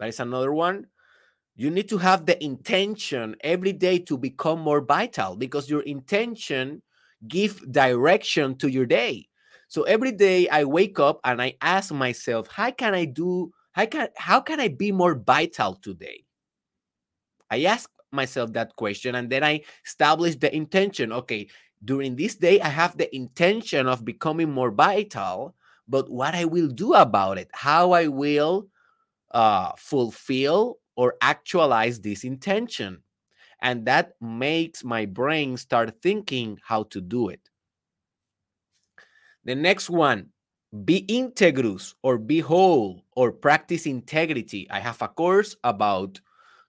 That 0.00 0.08
is 0.08 0.18
another 0.18 0.52
one. 0.52 0.88
You 1.54 1.70
need 1.70 1.88
to 1.90 1.98
have 1.98 2.26
the 2.26 2.42
intention 2.42 3.36
every 3.42 3.72
day 3.72 4.00
to 4.00 4.18
become 4.18 4.58
more 4.58 4.80
vital 4.80 5.36
because 5.36 5.70
your 5.70 5.82
intention 5.82 6.82
give 7.28 7.62
direction 7.70 8.56
to 8.56 8.68
your 8.68 8.86
day. 8.86 9.28
So 9.74 9.82
every 9.82 10.12
day 10.12 10.46
I 10.48 10.62
wake 10.62 11.00
up 11.00 11.18
and 11.24 11.42
I 11.42 11.56
ask 11.60 11.92
myself, 11.92 12.46
how 12.46 12.70
can 12.70 12.94
I 12.94 13.06
do 13.06 13.50
how 13.72 13.86
can 13.86 14.06
how 14.16 14.38
can 14.38 14.60
I 14.60 14.68
be 14.68 14.92
more 14.92 15.16
vital 15.16 15.74
today? 15.74 16.22
I 17.50 17.64
ask 17.64 17.90
myself 18.12 18.52
that 18.52 18.76
question 18.76 19.16
and 19.16 19.28
then 19.28 19.42
I 19.42 19.62
establish 19.84 20.36
the 20.36 20.54
intention. 20.54 21.10
Okay, 21.10 21.48
during 21.84 22.14
this 22.14 22.36
day 22.36 22.60
I 22.60 22.68
have 22.68 22.96
the 22.96 23.12
intention 23.16 23.88
of 23.88 24.04
becoming 24.04 24.48
more 24.48 24.70
vital, 24.70 25.56
but 25.88 26.08
what 26.08 26.36
I 26.36 26.44
will 26.44 26.68
do 26.68 26.94
about 26.94 27.38
it, 27.38 27.50
how 27.52 27.90
I 27.90 28.06
will 28.06 28.68
uh, 29.32 29.72
fulfill 29.76 30.78
or 30.94 31.16
actualize 31.20 31.98
this 31.98 32.22
intention. 32.22 33.02
And 33.60 33.86
that 33.86 34.12
makes 34.20 34.84
my 34.84 35.04
brain 35.04 35.56
start 35.56 36.00
thinking 36.00 36.60
how 36.62 36.84
to 36.94 37.00
do 37.00 37.28
it. 37.28 37.50
The 39.44 39.54
next 39.54 39.90
one, 39.90 40.30
be 40.84 41.04
integrous 41.06 41.94
or 42.02 42.18
be 42.18 42.40
whole 42.40 43.04
or 43.14 43.30
practice 43.30 43.86
integrity. 43.86 44.66
I 44.70 44.80
have 44.80 45.02
a 45.02 45.08
course 45.08 45.54
about 45.62 46.20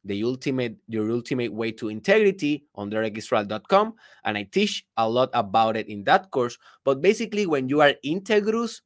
the 0.03 0.23
ultimate 0.23 0.77
your 0.87 1.09
ultimate 1.09 1.51
way 1.51 1.71
to 1.71 1.89
integrity 1.89 2.65
on 2.75 2.91
derekisrael.com 2.91 3.93
and 4.23 4.37
I 4.37 4.43
teach 4.43 4.85
a 4.97 5.09
lot 5.09 5.29
about 5.33 5.77
it 5.77 5.87
in 5.87 6.03
that 6.03 6.29
course. 6.29 6.57
But 6.83 7.01
basically, 7.01 7.47
when 7.47 7.69
you 7.69 7.81
are 7.81 7.93
integrous, 8.05 8.81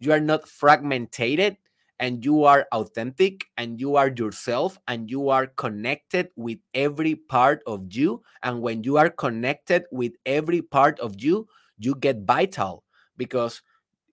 you 0.00 0.10
are 0.10 0.20
not 0.20 0.48
fragmented 0.48 1.56
and 2.00 2.24
you 2.24 2.44
are 2.44 2.66
authentic 2.72 3.44
and 3.56 3.78
you 3.78 3.94
are 3.94 4.08
yourself 4.08 4.80
and 4.88 5.08
you 5.08 5.28
are 5.28 5.46
connected 5.46 6.30
with 6.34 6.58
every 6.74 7.14
part 7.14 7.62
of 7.66 7.92
you. 7.92 8.22
And 8.42 8.62
when 8.62 8.82
you 8.82 8.96
are 8.96 9.10
connected 9.10 9.84
with 9.92 10.12
every 10.26 10.62
part 10.62 10.98
of 10.98 11.22
you, 11.22 11.46
you 11.78 11.94
get 11.94 12.24
vital 12.26 12.84
because 13.16 13.62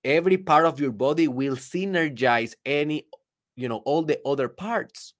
every 0.03 0.37
part 0.37 0.65
of 0.65 0.79
your 0.79 0.91
body 0.91 1.27
will 1.27 1.55
synergize 1.55 2.53
any 2.65 3.07
you 3.55 3.69
know 3.69 3.81
all 3.85 4.03
the 4.03 4.19
other 4.25 4.47
parts 4.49 5.13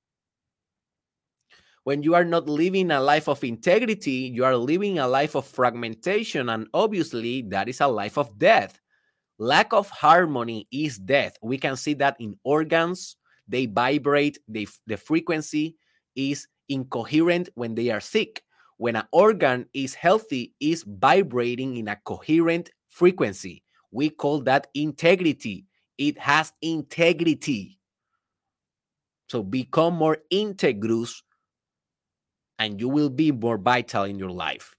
when 1.84 2.04
you 2.04 2.14
are 2.14 2.26
not 2.26 2.48
living 2.48 2.92
a 2.92 3.00
life 3.00 3.28
of 3.28 3.44
integrity, 3.44 4.32
you 4.34 4.46
are 4.46 4.56
living 4.56 5.00
a 5.00 5.08
life 5.08 5.36
of 5.36 5.48
fragmentation. 5.48 6.50
And 6.50 6.68
obviously, 6.74 7.42
that 7.44 7.68
is 7.68 7.82
a 7.82 7.88
life 7.88 8.18
of 8.18 8.38
death. 8.38 8.80
Lack 9.40 9.74
of 9.74 9.90
harmony 9.90 10.68
is 10.72 10.98
death. 11.00 11.38
We 11.42 11.58
can 11.58 11.76
see 11.76 11.96
that 11.96 12.18
in 12.20 12.38
organs, 12.44 13.16
they 13.48 13.66
vibrate, 13.66 14.38
they, 14.48 14.68
the 14.86 14.98
frequency 14.98 15.76
is 16.16 16.48
incoherent 16.70 17.50
when 17.56 17.74
they 17.74 17.90
are 17.90 18.00
sick. 18.00 18.44
When 18.78 18.96
an 18.96 19.08
organ 19.12 19.68
is 19.74 19.96
healthy, 19.96 20.54
is 20.60 20.84
vibrating 20.88 21.78
in 21.78 21.88
a 21.88 21.96
coherent 21.96 22.70
frequency. 22.90 23.64
We 23.92 24.10
call 24.10 24.42
that 24.42 24.68
integrity. 24.74 25.66
It 25.98 26.18
has 26.18 26.54
integrity. 26.62 27.80
So 29.28 29.44
become 29.44 29.96
more 29.96 30.18
integrous 30.32 31.22
and 32.60 32.80
you 32.80 32.90
will 32.90 33.10
be 33.10 33.32
more 33.32 33.58
vital 33.58 34.04
in 34.04 34.20
your 34.20 34.30
life. 34.30 34.76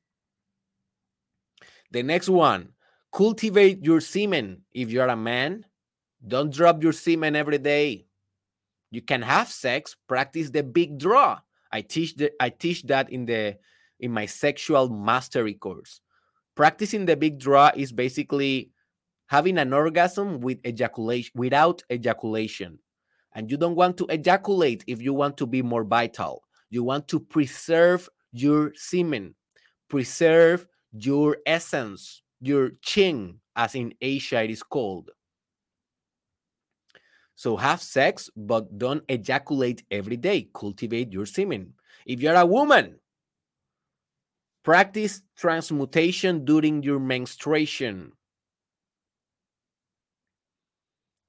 The 1.90 2.02
next 2.02 2.28
one, 2.28 2.70
cultivate 3.12 3.84
your 3.84 4.00
semen. 4.00 4.62
If 4.72 4.90
you're 4.90 5.08
a 5.08 5.16
man, 5.16 5.66
don't 6.26 6.52
drop 6.52 6.82
your 6.82 6.92
semen 6.92 7.36
every 7.36 7.58
day. 7.58 8.06
You 8.90 9.02
can 9.02 9.22
have 9.22 9.48
sex, 9.48 9.96
practice 10.06 10.50
the 10.50 10.62
big 10.62 10.98
draw. 10.98 11.40
I 11.72 11.80
teach 11.80 12.14
the, 12.16 12.30
I 12.38 12.50
teach 12.50 12.82
that 12.84 13.10
in 13.10 13.24
the 13.26 13.56
in 14.00 14.12
my 14.12 14.26
sexual 14.26 14.88
mastery 14.88 15.54
course. 15.54 16.00
Practicing 16.54 17.06
the 17.06 17.16
big 17.16 17.38
draw 17.38 17.70
is 17.74 17.92
basically 17.92 18.70
having 19.32 19.56
an 19.56 19.72
orgasm 19.72 20.42
with 20.42 20.58
ejaculation 20.66 21.32
without 21.34 21.82
ejaculation. 21.90 22.78
And 23.34 23.50
you 23.50 23.56
don't 23.56 23.76
want 23.76 23.96
to 23.96 24.06
ejaculate 24.10 24.84
if 24.86 25.00
you 25.00 25.14
want 25.14 25.38
to 25.38 25.46
be 25.46 25.62
more 25.62 25.84
vital. 25.84 26.42
You 26.68 26.84
want 26.84 27.08
to 27.08 27.18
preserve 27.18 28.10
your 28.32 28.74
semen, 28.74 29.34
preserve 29.88 30.66
your 30.92 31.38
essence, 31.46 32.20
your 32.42 32.72
ching 32.82 33.40
as 33.56 33.74
in 33.74 33.94
Asia 34.02 34.42
it 34.42 34.50
is 34.50 34.62
called. 34.62 35.10
So 37.34 37.56
have 37.56 37.80
sex, 37.80 38.28
but 38.36 38.76
don't 38.76 39.02
ejaculate 39.08 39.82
every 39.90 40.18
day. 40.18 40.50
Cultivate 40.54 41.10
your 41.10 41.24
semen. 41.24 41.72
If 42.04 42.20
you're 42.20 42.34
a 42.34 42.44
woman, 42.44 43.00
practice 44.62 45.22
transmutation 45.38 46.44
during 46.44 46.82
your 46.82 47.00
menstruation. 47.00 48.12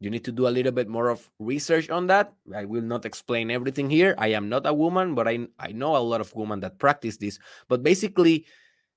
You 0.03 0.09
need 0.09 0.25
to 0.25 0.33
do 0.33 0.49
a 0.49 0.51
little 0.51 0.73
bit 0.73 0.89
more 0.89 1.07
of 1.07 1.31
research 1.39 1.89
on 1.89 2.07
that. 2.07 2.33
I 2.53 2.65
will 2.65 2.81
not 2.81 3.05
explain 3.05 3.49
everything 3.49 3.89
here. 3.89 4.15
I 4.17 4.35
am 4.35 4.49
not 4.49 4.67
a 4.67 4.73
woman, 4.73 5.15
but 5.15 5.29
I, 5.29 5.47
I 5.57 5.71
know 5.71 5.95
a 5.95 6.03
lot 6.03 6.19
of 6.19 6.35
women 6.35 6.59
that 6.59 6.77
practice 6.77 7.15
this. 7.15 7.39
But 7.69 7.83
basically, 7.83 8.45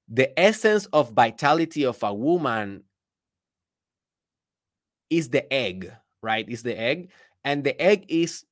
the 0.08 0.36
essence 0.36 0.86
of 0.86 1.12
vitality 1.12 1.86
of 1.86 2.02
a 2.02 2.12
woman 2.12 2.82
is 5.08 5.28
the 5.28 5.46
egg, 5.52 5.92
right? 6.22 6.48
Is 6.48 6.64
the 6.64 6.76
egg. 6.76 7.12
And 7.44 7.62
the 7.62 7.80
egg 7.80 8.06
is 8.08 8.44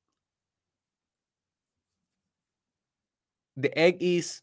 the 3.57 3.77
egg 3.77 3.97
is 3.99 4.43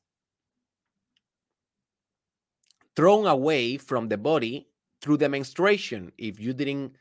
thrown 2.98 3.26
away 3.26 3.78
from 3.78 4.08
the 4.08 4.18
body 4.18 4.68
through 5.02 5.16
the 5.16 5.30
menstruation 5.30 6.12
if 6.18 6.42
you 6.42 6.52
didn't 6.52 6.98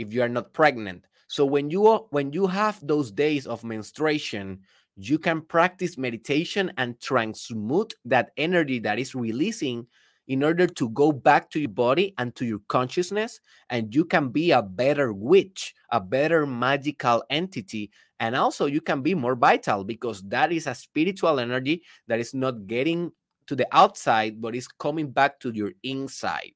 if 0.00 0.14
you 0.14 0.22
are 0.22 0.28
not 0.28 0.52
pregnant. 0.54 1.04
So 1.28 1.44
when 1.44 1.70
you 1.70 2.06
when 2.10 2.32
you 2.32 2.46
have 2.46 2.80
those 2.82 3.12
days 3.12 3.46
of 3.46 3.62
menstruation, 3.62 4.60
you 4.96 5.18
can 5.18 5.42
practice 5.42 5.98
meditation 5.98 6.72
and 6.78 6.98
transmute 7.00 7.94
that 8.06 8.32
energy 8.36 8.78
that 8.80 8.98
is 8.98 9.14
releasing 9.14 9.86
in 10.26 10.42
order 10.42 10.66
to 10.66 10.88
go 10.90 11.12
back 11.12 11.50
to 11.50 11.60
your 11.60 11.68
body 11.68 12.14
and 12.18 12.34
to 12.36 12.44
your 12.44 12.60
consciousness 12.68 13.40
and 13.68 13.94
you 13.94 14.04
can 14.04 14.28
be 14.28 14.52
a 14.52 14.62
better 14.62 15.12
witch 15.12 15.74
a 15.90 16.00
better 16.00 16.46
magical 16.46 17.24
entity 17.30 17.90
and 18.20 18.36
also 18.36 18.66
you 18.66 18.80
can 18.80 19.02
be 19.02 19.14
more 19.14 19.34
vital 19.34 19.82
because 19.82 20.22
that 20.22 20.52
is 20.52 20.66
a 20.66 20.74
spiritual 20.74 21.40
energy 21.40 21.82
that 22.06 22.20
is 22.20 22.32
not 22.34 22.66
getting 22.66 23.10
to 23.46 23.56
the 23.56 23.66
outside 23.72 24.40
but 24.40 24.54
is 24.54 24.68
coming 24.68 25.10
back 25.10 25.40
to 25.40 25.50
your 25.50 25.72
inside 25.82 26.52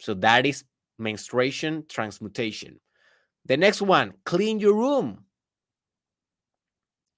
so 0.00 0.14
that 0.14 0.44
is 0.46 0.64
menstruation, 0.98 1.84
transmutation. 1.88 2.80
The 3.46 3.56
next 3.56 3.82
one, 3.82 4.14
clean 4.24 4.60
your 4.60 4.74
room. 4.74 5.24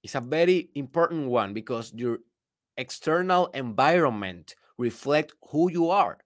It's 0.03 0.15
a 0.15 0.21
very 0.21 0.69
important 0.75 1.29
one 1.29 1.53
because 1.53 1.93
your 1.93 2.19
external 2.77 3.47
environment 3.47 4.55
reflect 4.77 5.33
who 5.51 5.71
you 5.71 5.89
are. 5.89 6.17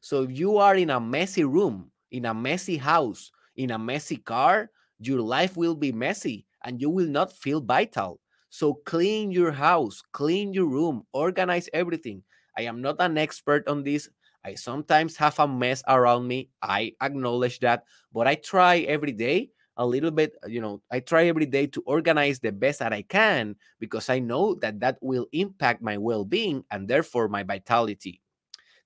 So 0.00 0.22
if 0.22 0.38
you 0.38 0.58
are 0.58 0.76
in 0.76 0.90
a 0.90 1.00
messy 1.00 1.44
room, 1.44 1.90
in 2.10 2.26
a 2.26 2.34
messy 2.34 2.76
house, 2.76 3.30
in 3.56 3.70
a 3.70 3.78
messy 3.78 4.16
car, 4.16 4.70
your 4.98 5.20
life 5.20 5.56
will 5.56 5.74
be 5.74 5.92
messy 5.92 6.46
and 6.64 6.80
you 6.80 6.90
will 6.90 7.08
not 7.08 7.32
feel 7.32 7.60
vital. 7.60 8.20
So 8.48 8.74
clean 8.86 9.30
your 9.32 9.52
house, 9.52 10.02
clean 10.12 10.52
your 10.52 10.66
room, 10.66 11.02
organize 11.12 11.68
everything. 11.72 12.22
I 12.56 12.62
am 12.62 12.80
not 12.80 12.96
an 13.00 13.18
expert 13.18 13.68
on 13.68 13.82
this. 13.82 14.08
I 14.46 14.54
sometimes 14.54 15.16
have 15.16 15.40
a 15.40 15.48
mess 15.48 15.82
around 15.88 16.28
me. 16.28 16.50
I 16.62 16.92
acknowledge 17.02 17.58
that, 17.60 17.82
but 18.14 18.28
I 18.28 18.36
try 18.36 18.86
every 18.86 19.10
day 19.10 19.50
a 19.76 19.84
little 19.84 20.12
bit, 20.12 20.36
uh, 20.44 20.46
you 20.46 20.60
know, 20.60 20.80
I 20.88 21.00
try 21.00 21.26
every 21.26 21.46
day 21.46 21.66
to 21.66 21.82
organize 21.84 22.38
the 22.38 22.52
best 22.52 22.78
that 22.78 22.92
I 22.92 23.02
can 23.02 23.56
because 23.80 24.08
I 24.08 24.20
know 24.20 24.54
that 24.62 24.78
that 24.80 24.98
will 25.02 25.26
impact 25.32 25.82
my 25.82 25.98
well 25.98 26.24
being 26.24 26.62
and 26.70 26.86
therefore 26.86 27.28
my 27.28 27.42
vitality. 27.42 28.22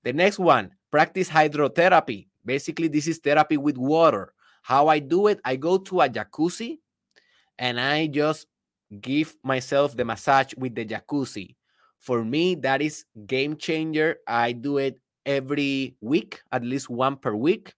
The 0.03 0.15
next 0.15 0.39
one, 0.39 0.73
practice 0.91 1.29
hydrotherapy. 1.29 2.29
Basically, 2.43 2.89
this 2.89 3.07
is 3.07 3.19
therapy 3.19 3.59
with 3.59 3.77
water. 3.77 4.33
How 4.63 4.89
I 4.89 4.99
do 4.99 5.27
it, 5.27 5.41
I 5.45 5.57
go 5.57 5.77
to 5.77 6.01
a 6.01 6.09
jacuzzi 6.09 6.79
and 7.59 7.79
I 7.79 8.07
just 8.07 8.47
give 8.99 9.37
myself 9.45 9.95
the 9.95 10.07
massage 10.07 10.55
with 10.57 10.75
the 10.75 10.87
jacuzzi. 10.87 11.57
For 11.99 12.25
me, 12.25 12.55
that 12.57 12.81
is 12.81 13.05
game 13.27 13.59
changer. 13.59 14.17
I 14.27 14.53
do 14.53 14.79
it 14.79 14.99
every 15.27 15.97
week, 16.01 16.43
at 16.53 16.65
least 16.65 16.91
one 16.91 17.17
per 17.17 17.35
week. 17.35 17.75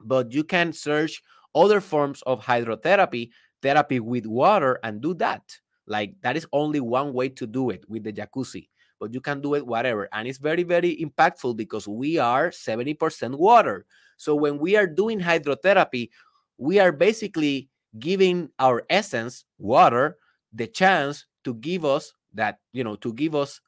But 0.00 0.32
you 0.32 0.44
can 0.44 0.72
search 0.72 1.22
other 1.54 1.80
forms 1.80 2.22
of 2.22 2.44
hydrotherapy, 2.44 3.30
therapy 3.62 4.00
with 4.00 4.26
water, 4.26 4.78
and 4.82 5.00
do 5.00 5.14
that. 5.14 5.42
Like 5.86 6.14
that 6.22 6.36
is 6.36 6.46
only 6.52 6.80
one 6.80 7.12
way 7.12 7.28
to 7.30 7.46
do 7.46 7.70
it 7.70 7.84
with 7.88 8.04
the 8.04 8.12
jacuzzi, 8.12 8.68
but 8.98 9.12
you 9.12 9.20
can 9.20 9.40
do 9.40 9.54
it 9.54 9.66
whatever. 9.66 10.08
And 10.12 10.26
it's 10.26 10.38
very, 10.38 10.62
very 10.62 10.96
impactful 10.96 11.56
because 11.56 11.86
we 11.86 12.18
are 12.18 12.50
70% 12.50 13.36
water. 13.36 13.86
So 14.16 14.34
when 14.34 14.58
we 14.58 14.76
are 14.76 14.86
doing 14.86 15.20
hydrotherapy, 15.20 16.10
we 16.58 16.78
are 16.78 16.92
basically 16.92 17.68
giving 17.98 18.48
our 18.58 18.84
essence, 18.88 19.44
water, 19.58 20.16
the 20.52 20.66
chance 20.66 21.26
to 21.44 21.54
give 21.54 21.84
us 21.84 22.12
that, 22.32 22.58
you 22.72 22.84
know, 22.84 22.96
to 22.96 23.12
give 23.12 23.34
us 23.34 23.60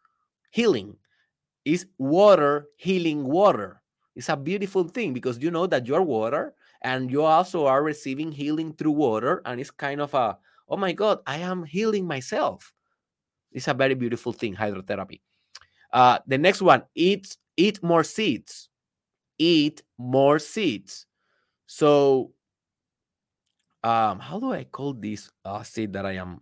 healing 0.51 0.97
is 1.67 1.85
water 1.99 2.69
healing 2.77 3.25
water. 3.25 3.83
It's 4.15 4.31
a 4.31 4.37
beautiful 4.37 4.85
thing 4.85 5.13
because 5.13 5.43
you 5.43 5.51
know 5.51 5.67
that 5.67 5.87
you're 5.87 6.01
water 6.01 6.55
and 6.81 7.11
you 7.11 7.23
also 7.23 7.67
are 7.67 7.83
receiving 7.83 8.31
healing 8.33 8.73
through 8.73 8.93
water. 8.93 9.43
And 9.45 9.61
it's 9.61 9.73
kind 9.73 10.01
of 10.01 10.15
a, 10.15 10.39
oh 10.69 10.77
my 10.79 10.93
God, 10.93 11.19
I 11.27 11.39
am 11.39 11.65
healing 11.65 12.07
myself. 12.07 12.73
It's 13.53 13.69
a 13.69 13.75
very 13.75 13.95
beautiful 13.95 14.33
thing, 14.33 14.55
hydrotherapy. 14.55 15.21
Uh, 15.93 16.21
the 16.27 16.39
next 16.39 16.63
one, 16.63 16.85
eat, 16.95 17.37
eat 17.57 17.83
more 17.83 18.05
seeds. 18.05 18.69
Eat 19.39 19.83
more 19.99 20.39
seeds. 20.39 21.07
So, 21.67 22.33
um, 23.83 24.19
how 24.21 24.39
do 24.39 24.53
I 24.53 24.65
call 24.65 24.95
this 24.95 25.29
uh, 25.45 25.63
seed 25.63 25.93
that 25.93 26.07
I 26.07 26.13
am? 26.13 26.41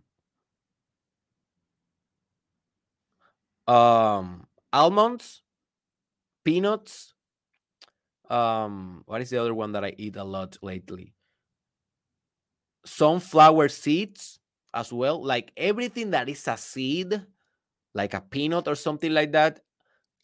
Um, 3.66 4.46
almonds, 4.74 5.42
peanuts. 6.44 7.14
Um, 8.28 9.02
what 9.06 9.22
is 9.22 9.30
the 9.30 9.40
other 9.40 9.54
one 9.54 9.72
that 9.72 9.84
I 9.84 9.94
eat 9.96 10.16
a 10.16 10.24
lot 10.24 10.58
lately? 10.62 11.14
Sunflower 12.84 13.68
seeds 13.68 14.40
as 14.74 14.92
well. 14.92 15.22
Like 15.22 15.52
everything 15.56 16.10
that 16.10 16.28
is 16.28 16.46
a 16.48 16.56
seed, 16.56 17.22
like 17.94 18.12
a 18.12 18.20
peanut 18.20 18.66
or 18.66 18.74
something 18.74 19.12
like 19.12 19.32
that, 19.32 19.60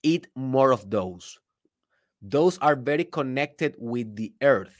eat 0.02 0.26
more 0.34 0.72
of 0.72 0.90
those. 0.90 1.38
Those 2.20 2.58
are 2.58 2.76
very 2.76 3.04
connected 3.04 3.76
with 3.78 4.16
the 4.16 4.34
earth. 4.42 4.76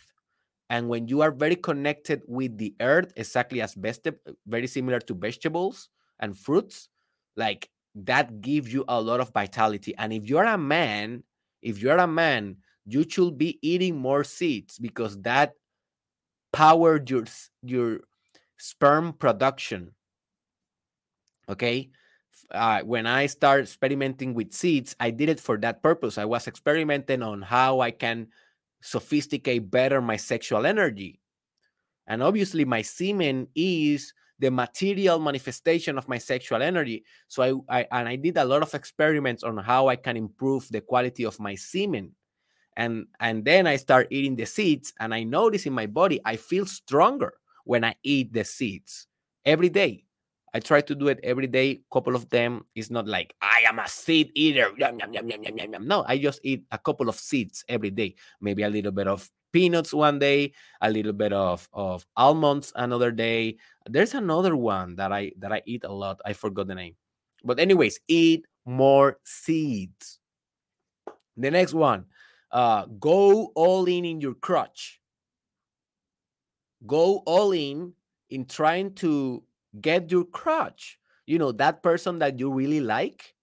And 0.68 0.88
when 0.88 1.08
you 1.08 1.22
are 1.22 1.30
very 1.32 1.56
connected 1.56 2.22
with 2.28 2.58
the 2.58 2.74
earth, 2.80 3.12
exactly 3.16 3.60
as 3.60 3.74
best, 3.74 4.06
very 4.46 4.66
similar 4.66 5.00
to 5.00 5.14
vegetables 5.14 5.88
and 6.20 6.38
fruits, 6.38 6.88
like 7.36 7.70
that 7.94 8.40
gives 8.40 8.72
you 8.72 8.84
a 8.88 9.00
lot 9.00 9.20
of 9.20 9.32
vitality. 9.32 9.94
And 9.96 10.12
if 10.12 10.28
you're 10.28 10.44
a 10.44 10.58
man, 10.58 11.24
if 11.62 11.78
you're 11.78 11.98
a 11.98 12.06
man, 12.06 12.56
you 12.86 13.04
should 13.08 13.36
be 13.38 13.58
eating 13.62 13.96
more 13.96 14.24
seeds 14.24 14.78
because 14.78 15.20
that 15.22 15.54
powered 16.52 17.10
your 17.10 17.24
your 17.62 18.00
sperm 18.58 19.12
production. 19.12 19.94
Okay. 21.48 21.90
Uh, 22.50 22.80
when 22.80 23.06
I 23.06 23.26
started 23.26 23.64
experimenting 23.64 24.34
with 24.34 24.52
seeds, 24.52 24.96
I 24.98 25.10
did 25.10 25.28
it 25.28 25.38
for 25.38 25.58
that 25.58 25.82
purpose. 25.82 26.16
I 26.16 26.24
was 26.24 26.48
experimenting 26.48 27.22
on 27.22 27.42
how 27.42 27.80
I 27.80 27.90
can 27.90 28.28
sophisticate 28.80 29.70
better 29.70 30.00
my 30.00 30.16
sexual 30.16 30.64
energy. 30.64 31.20
And 32.06 32.22
obviously, 32.22 32.64
my 32.64 32.82
semen 32.82 33.46
is 33.54 34.14
the 34.40 34.50
material 34.50 35.20
manifestation 35.20 35.98
of 35.98 36.08
my 36.08 36.18
sexual 36.18 36.62
energy. 36.62 37.04
So 37.28 37.64
I, 37.68 37.80
I 37.80 37.86
and 37.92 38.08
I 38.08 38.16
did 38.16 38.36
a 38.38 38.44
lot 38.44 38.62
of 38.62 38.74
experiments 38.74 39.44
on 39.44 39.56
how 39.58 39.88
I 39.88 39.96
can 39.96 40.16
improve 40.16 40.66
the 40.70 40.80
quality 40.80 41.24
of 41.24 41.38
my 41.38 41.54
semen. 41.54 42.12
And 42.76 43.06
and 43.20 43.44
then 43.44 43.66
I 43.66 43.76
start 43.76 44.08
eating 44.10 44.36
the 44.36 44.46
seeds, 44.46 44.92
and 44.98 45.14
I 45.14 45.24
notice 45.24 45.66
in 45.66 45.72
my 45.72 45.86
body 45.86 46.20
I 46.24 46.36
feel 46.36 46.66
stronger 46.66 47.34
when 47.64 47.84
I 47.84 47.94
eat 48.02 48.32
the 48.32 48.44
seeds 48.44 49.06
every 49.44 49.68
day. 49.68 50.04
I 50.52 50.58
try 50.58 50.80
to 50.80 50.94
do 50.94 51.08
it 51.08 51.20
every 51.22 51.46
day. 51.46 51.82
Couple 51.92 52.16
of 52.16 52.28
them 52.30 52.64
is 52.74 52.90
not 52.90 53.06
like 53.06 53.34
I 53.42 53.62
am 53.68 53.78
a 53.78 53.88
seed 53.88 54.32
eater. 54.34 54.70
Yum, 54.78 54.98
yum, 54.98 55.28
yum. 55.28 55.86
No, 55.86 56.04
I 56.08 56.18
just 56.18 56.40
eat 56.42 56.64
a 56.72 56.78
couple 56.78 57.08
of 57.08 57.16
seeds 57.16 57.64
every 57.68 57.90
day. 57.90 58.16
Maybe 58.40 58.62
a 58.62 58.70
little 58.70 58.90
bit 58.90 59.06
of 59.06 59.30
peanuts 59.52 59.92
one 59.92 60.18
day, 60.18 60.52
a 60.80 60.90
little 60.90 61.12
bit 61.12 61.32
of, 61.32 61.68
of 61.72 62.06
almonds 62.16 62.72
another 62.76 63.10
day. 63.10 63.56
There's 63.86 64.14
another 64.14 64.56
one 64.56 64.96
that 64.96 65.12
I 65.12 65.32
that 65.38 65.52
I 65.52 65.62
eat 65.66 65.84
a 65.84 65.92
lot. 65.92 66.20
I 66.24 66.32
forgot 66.32 66.66
the 66.66 66.74
name. 66.74 66.96
But 67.44 67.58
anyways, 67.58 68.00
eat 68.08 68.46
more 68.64 69.18
seeds. 69.24 70.18
The 71.36 71.50
next 71.50 71.74
one, 71.74 72.04
uh, 72.52 72.86
go 72.98 73.52
all 73.54 73.86
in 73.86 74.04
in 74.04 74.20
your 74.20 74.34
crotch. 74.34 75.00
Go 76.86 77.22
all 77.26 77.52
in 77.52 77.94
in 78.30 78.44
trying 78.44 78.94
to 78.96 79.42
get 79.80 80.10
your 80.10 80.24
crotch. 80.24 80.98
You 81.26 81.38
know, 81.38 81.52
that 81.52 81.82
person 81.82 82.18
that 82.18 82.38
you 82.38 82.50
really 82.52 82.80
like, 82.80 83.34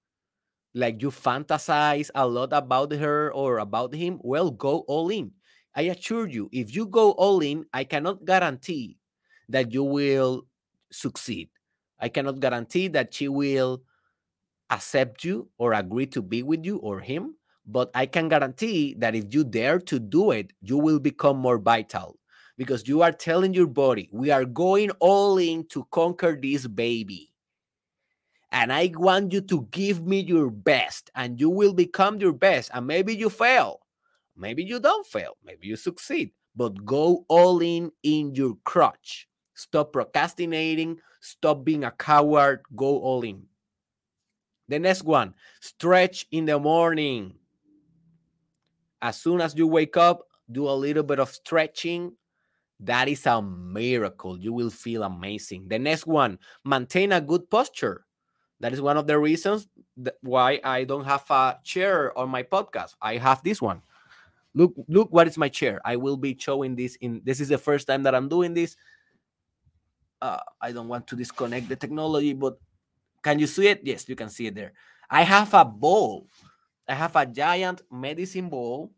like 0.73 1.01
you 1.01 1.09
fantasize 1.09 2.09
a 2.13 2.27
lot 2.27 2.51
about 2.51 2.91
her 2.91 3.31
or 3.33 3.59
about 3.59 3.93
him, 3.93 4.19
well, 4.21 4.51
go 4.51 4.79
all 4.87 5.09
in. 5.09 5.31
I 5.77 5.81
assure 5.93 6.27
you, 6.27 6.49
if 6.51 6.75
you 6.75 6.87
go 6.87 7.11
all 7.11 7.39
in, 7.41 7.65
I 7.71 7.83
cannot 7.83 8.25
guarantee 8.25 8.97
that 9.47 9.71
you 9.71 9.83
will 9.83 10.47
succeed. 10.91 11.49
I 11.99 12.09
cannot 12.09 12.39
guarantee 12.39 12.87
that 12.89 13.13
she 13.13 13.27
will 13.27 13.83
accept 14.71 15.23
you 15.23 15.49
or 15.59 15.73
agree 15.73 16.07
to 16.07 16.21
be 16.23 16.41
with 16.41 16.65
you 16.65 16.77
or 16.77 16.99
him, 16.99 17.35
but 17.67 17.91
I 17.93 18.07
can 18.07 18.27
guarantee 18.27 18.95
that 18.97 19.13
if 19.15 19.33
you 19.33 19.43
dare 19.43 19.79
to 19.81 19.99
do 19.99 20.31
it, 20.31 20.51
you 20.61 20.77
will 20.79 20.99
become 20.99 21.37
more 21.37 21.59
vital 21.59 22.17
because 22.57 22.87
you 22.87 23.03
are 23.03 23.11
telling 23.11 23.53
your 23.53 23.67
body, 23.67 24.09
we 24.11 24.31
are 24.31 24.45
going 24.45 24.89
all 24.99 25.37
in 25.37 25.63
to 25.67 25.85
conquer 25.91 26.35
this 26.41 26.65
baby. 26.65 27.31
And 28.51 28.73
I 28.73 28.91
want 28.95 29.31
you 29.31 29.41
to 29.41 29.67
give 29.69 30.03
me 30.05 30.21
your 30.21 30.49
best, 30.49 31.11
and 31.13 31.39
you 31.39 31.49
will 31.51 31.73
become 31.73 32.17
your 32.17 32.33
best. 32.33 32.71
And 32.73 32.87
maybe 32.87 33.13
you 33.13 33.29
fail, 33.29 33.81
maybe 34.37 34.63
you 34.63 34.79
don't 34.79 35.05
fail, 35.05 35.37
maybe 35.43 35.67
you 35.67 35.75
succeed, 35.75 36.31
but 36.55 36.85
go 36.85 37.25
all 37.27 37.61
in 37.61 37.91
in 38.03 38.35
your 38.35 38.55
crutch. 38.63 39.27
Stop 39.53 39.93
procrastinating, 39.93 40.99
stop 41.19 41.63
being 41.63 41.83
a 41.83 41.91
coward, 41.91 42.61
go 42.75 42.99
all 42.99 43.23
in. 43.23 43.43
The 44.67 44.79
next 44.79 45.03
one 45.03 45.33
stretch 45.61 46.25
in 46.31 46.45
the 46.45 46.59
morning. 46.59 47.35
As 49.01 49.17
soon 49.17 49.41
as 49.41 49.55
you 49.55 49.67
wake 49.67 49.97
up, 49.97 50.23
do 50.51 50.67
a 50.67 50.71
little 50.71 51.03
bit 51.03 51.19
of 51.19 51.29
stretching 51.29 52.13
that 52.79 53.07
is 53.07 53.25
a 53.25 53.41
miracle. 53.41 54.37
You 54.37 54.53
will 54.53 54.69
feel 54.69 55.03
amazing. 55.03 55.67
The 55.67 55.79
next 55.79 56.05
one, 56.05 56.37
maintain 56.63 57.11
a 57.11 57.21
good 57.21 57.49
posture. 57.49 58.05
That 58.59 58.73
is 58.73 58.81
one 58.81 58.97
of 58.97 59.07
the 59.07 59.17
reasons 59.19 59.67
why 60.21 60.59
I 60.63 60.83
don't 60.83 61.05
have 61.05 61.29
a 61.29 61.57
chair 61.63 62.17
on 62.17 62.29
my 62.29 62.43
podcast. 62.43 62.95
I 63.01 63.17
have 63.17 63.43
this 63.43 63.61
one. 63.61 63.81
Look, 64.57 64.73
look 64.87 65.13
what 65.13 65.27
is 65.27 65.37
my 65.37 65.49
chair. 65.49 65.79
I 65.85 65.97
will 65.97 66.17
be 66.17 66.35
showing 66.37 66.75
this 66.75 66.95
in 66.95 67.21
this 67.23 67.39
is 67.39 67.49
the 67.49 67.59
first 67.59 67.85
time 67.85 68.01
that 68.03 68.15
I'm 68.15 68.27
doing 68.27 68.55
this. 68.55 68.75
Uh, 70.19 70.41
I 70.59 70.71
don't 70.71 70.87
want 70.87 71.05
to 71.07 71.15
disconnect 71.15 71.69
the 71.69 71.75
technology, 71.75 72.33
but 72.33 72.57
can 73.21 73.37
you 73.37 73.45
see 73.45 73.67
it? 73.67 73.81
Yes, 73.83 74.09
you 74.09 74.15
can 74.15 74.29
see 74.29 74.47
it 74.47 74.55
there. 74.55 74.73
I 75.11 75.21
have 75.21 75.53
a 75.53 75.63
bowl. 75.63 76.25
I 76.89 76.95
have 76.95 77.15
a 77.15 77.27
giant 77.27 77.83
medicine 77.91 78.49
bowl 78.49 78.93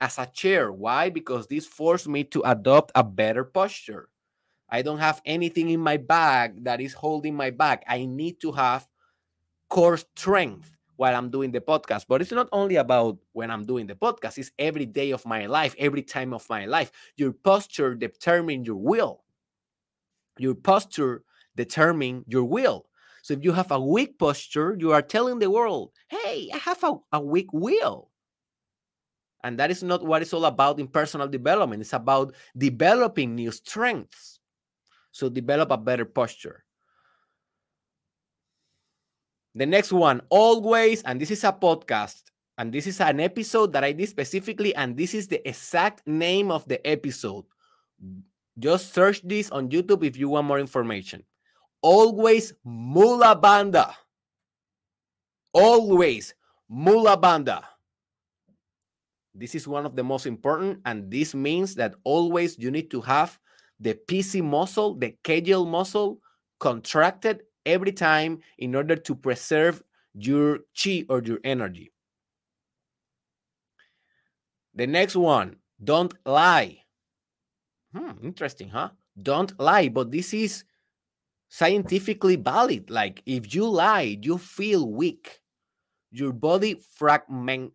as 0.00 0.16
a 0.16 0.24
chair. 0.24 0.72
Why? 0.72 1.10
Because 1.10 1.46
this 1.46 1.66
forced 1.66 2.08
me 2.08 2.24
to 2.24 2.40
adopt 2.46 2.92
a 2.94 3.04
better 3.04 3.44
posture. 3.44 4.08
I 4.70 4.80
don't 4.80 4.98
have 5.04 5.20
anything 5.26 5.68
in 5.68 5.80
my 5.80 5.98
bag 5.98 6.64
that 6.64 6.80
is 6.80 6.94
holding 6.94 7.36
my 7.36 7.50
back. 7.50 7.84
I 7.86 8.06
need 8.06 8.40
to 8.40 8.52
have 8.52 8.88
core 9.68 9.98
strength 9.98 10.75
while 10.96 11.14
I'm 11.14 11.30
doing 11.30 11.52
the 11.52 11.60
podcast. 11.60 12.06
But 12.08 12.20
it's 12.20 12.32
not 12.32 12.48
only 12.52 12.76
about 12.76 13.18
when 13.32 13.50
I'm 13.50 13.64
doing 13.64 13.86
the 13.86 13.94
podcast, 13.94 14.38
it's 14.38 14.50
every 14.58 14.86
day 14.86 15.12
of 15.12 15.24
my 15.24 15.46
life, 15.46 15.74
every 15.78 16.02
time 16.02 16.32
of 16.34 16.48
my 16.50 16.66
life. 16.66 16.90
Your 17.16 17.32
posture 17.32 17.94
determines 17.94 18.66
your 18.66 18.76
will. 18.76 19.24
Your 20.38 20.54
posture 20.54 21.22
determines 21.56 22.24
your 22.26 22.44
will. 22.44 22.86
So 23.22 23.34
if 23.34 23.42
you 23.42 23.52
have 23.52 23.72
a 23.72 23.80
weak 23.80 24.18
posture, 24.18 24.76
you 24.78 24.92
are 24.92 25.02
telling 25.02 25.38
the 25.38 25.50
world, 25.50 25.92
hey, 26.08 26.50
I 26.54 26.58
have 26.58 26.84
a, 26.84 26.94
a 27.12 27.20
weak 27.20 27.52
will. 27.52 28.10
And 29.42 29.58
that 29.58 29.70
is 29.70 29.82
not 29.82 30.04
what 30.04 30.22
it's 30.22 30.32
all 30.32 30.44
about 30.44 30.80
in 30.80 30.88
personal 30.88 31.28
development. 31.28 31.80
It's 31.80 31.92
about 31.92 32.34
developing 32.56 33.34
new 33.34 33.50
strengths. 33.50 34.40
So 35.12 35.28
develop 35.28 35.70
a 35.70 35.78
better 35.78 36.04
posture. 36.04 36.65
The 39.56 39.64
next 39.64 39.90
one, 39.90 40.20
always, 40.28 41.00
and 41.04 41.18
this 41.18 41.30
is 41.30 41.42
a 41.42 41.50
podcast, 41.50 42.24
and 42.58 42.70
this 42.70 42.86
is 42.86 43.00
an 43.00 43.20
episode 43.20 43.72
that 43.72 43.84
I 43.84 43.92
did 43.92 44.06
specifically, 44.06 44.74
and 44.76 44.94
this 44.94 45.14
is 45.14 45.28
the 45.28 45.40
exact 45.48 46.06
name 46.06 46.50
of 46.50 46.68
the 46.68 46.76
episode. 46.86 47.46
Just 48.58 48.92
search 48.92 49.22
this 49.22 49.48
on 49.48 49.70
YouTube 49.70 50.04
if 50.04 50.18
you 50.18 50.28
want 50.28 50.46
more 50.46 50.60
information. 50.60 51.24
Always 51.80 52.52
Mula 52.66 53.34
Bandha. 53.34 53.94
Always 55.54 56.34
Mula 56.68 57.16
Bandha. 57.16 57.64
This 59.34 59.54
is 59.54 59.66
one 59.66 59.86
of 59.86 59.96
the 59.96 60.04
most 60.04 60.26
important, 60.26 60.80
and 60.84 61.10
this 61.10 61.34
means 61.34 61.74
that 61.76 61.94
always 62.04 62.58
you 62.58 62.70
need 62.70 62.90
to 62.90 63.00
have 63.00 63.38
the 63.80 63.94
PC 63.94 64.44
muscle, 64.44 64.94
the 64.94 65.16
Kegel 65.24 65.64
muscle, 65.64 66.20
contracted 66.60 67.40
every 67.66 67.92
time 67.92 68.40
in 68.56 68.74
order 68.74 68.96
to 68.96 69.14
preserve 69.14 69.82
your 70.14 70.60
chi 70.74 71.04
or 71.10 71.22
your 71.22 71.40
energy. 71.44 71.92
The 74.74 74.86
next 74.86 75.16
one, 75.16 75.56
don't 75.82 76.14
lie. 76.24 76.78
Hmm, 77.94 78.12
interesting, 78.22 78.68
huh? 78.68 78.90
Don't 79.20 79.58
lie, 79.58 79.88
but 79.88 80.10
this 80.10 80.32
is 80.32 80.64
scientifically 81.48 82.36
valid. 82.36 82.90
Like 82.90 83.22
if 83.26 83.54
you 83.54 83.68
lie, 83.68 84.18
you 84.22 84.38
feel 84.38 84.90
weak. 84.90 85.40
Your 86.10 86.32
body 86.32 86.80
fragment 86.94 87.72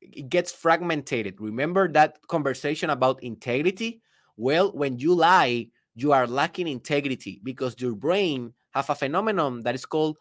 it 0.00 0.28
gets 0.28 0.52
fragmented. 0.52 1.40
Remember 1.40 1.88
that 1.92 2.18
conversation 2.26 2.90
about 2.90 3.22
integrity? 3.22 4.02
Well, 4.36 4.72
when 4.72 4.98
you 4.98 5.14
lie, 5.14 5.68
you 5.94 6.12
are 6.12 6.26
lacking 6.26 6.66
integrity 6.66 7.40
because 7.44 7.76
your 7.78 7.94
brain 7.94 8.52
have 8.72 8.90
a 8.90 8.94
phenomenon 8.94 9.60
that 9.62 9.74
is 9.74 9.86
called 9.86 10.18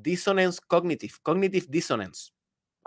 dissonance 0.00 0.60
cognitive, 0.60 1.18
cognitive 1.22 1.70
dissonance. 1.70 2.32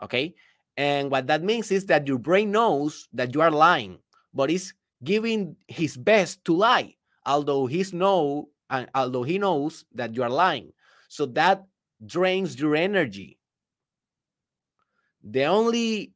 Okay. 0.01 0.35
And 0.75 1.09
what 1.09 1.27
that 1.27 1.43
means 1.43 1.71
is 1.71 1.85
that 1.87 2.07
your 2.07 2.19
brain 2.19 2.51
knows 2.51 3.07
that 3.13 3.33
you 3.33 3.41
are 3.41 3.51
lying, 3.51 3.97
but 4.33 4.51
is 4.51 4.73
giving 5.03 5.55
his 5.67 5.97
best 5.97 6.45
to 6.45 6.53
lie, 6.53 6.95
although 7.25 7.65
he's 7.65 7.93
know 7.93 8.49
and 8.69 8.87
although 8.93 9.23
he 9.23 9.39
knows 9.39 9.85
that 9.95 10.15
you 10.15 10.23
are 10.23 10.29
lying. 10.29 10.71
So 11.07 11.25
that 11.27 11.63
drains 12.05 12.59
your 12.59 12.75
energy 12.75 13.37
the 15.29 15.45
only 15.45 16.13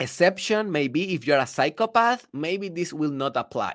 exception 0.00 0.70
may 0.70 0.88
be 0.88 1.14
if 1.14 1.26
you're 1.26 1.38
a 1.38 1.46
psychopath, 1.46 2.26
maybe 2.32 2.68
this 2.68 2.92
will 2.92 3.10
not 3.10 3.36
apply. 3.36 3.74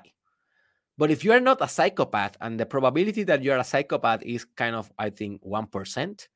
But 0.96 1.10
if 1.10 1.24
you 1.24 1.32
are 1.32 1.40
not 1.40 1.60
a 1.60 1.68
psychopath, 1.68 2.36
and 2.40 2.58
the 2.58 2.66
probability 2.66 3.24
that 3.24 3.42
you're 3.42 3.56
a 3.56 3.64
psychopath 3.64 4.22
is 4.22 4.44
kind 4.44 4.76
of, 4.76 4.92
I 4.98 5.10
think, 5.10 5.42
1%. 5.42 6.28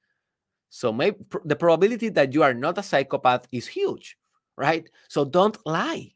So 0.71 0.93
maybe 0.93 1.19
the 1.45 1.57
probability 1.57 2.09
that 2.11 2.35
you 2.35 2.43
are 2.43 2.55
not 2.55 2.77
a 2.77 2.83
psychopath 2.83 3.47
is 3.53 3.67
huge, 3.67 4.19
right? 4.57 4.89
So 5.09 5.25
don't 5.25 5.57
lie. 5.65 6.13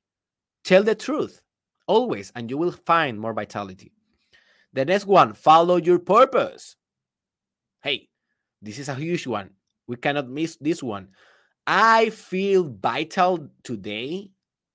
Tell 0.64 0.82
the 0.82 0.94
truth 0.94 1.40
always, 1.86 2.32
and 2.34 2.50
you 2.50 2.58
will 2.58 2.72
find 2.72 3.18
more 3.18 3.32
vitality. 3.32 3.92
The 4.72 4.84
next 4.84 5.06
one, 5.06 5.34
follow 5.34 5.76
your 5.76 5.98
purpose. 5.98 6.76
Hey, 7.82 8.08
this 8.60 8.78
is 8.78 8.88
a 8.88 8.94
huge 8.94 9.26
one. 9.26 9.50
We 9.86 9.96
cannot 9.96 10.28
miss 10.28 10.56
this 10.56 10.82
one. 10.82 11.08
I 11.66 12.10
feel 12.10 12.64
vital 12.64 13.48
today 13.62 14.30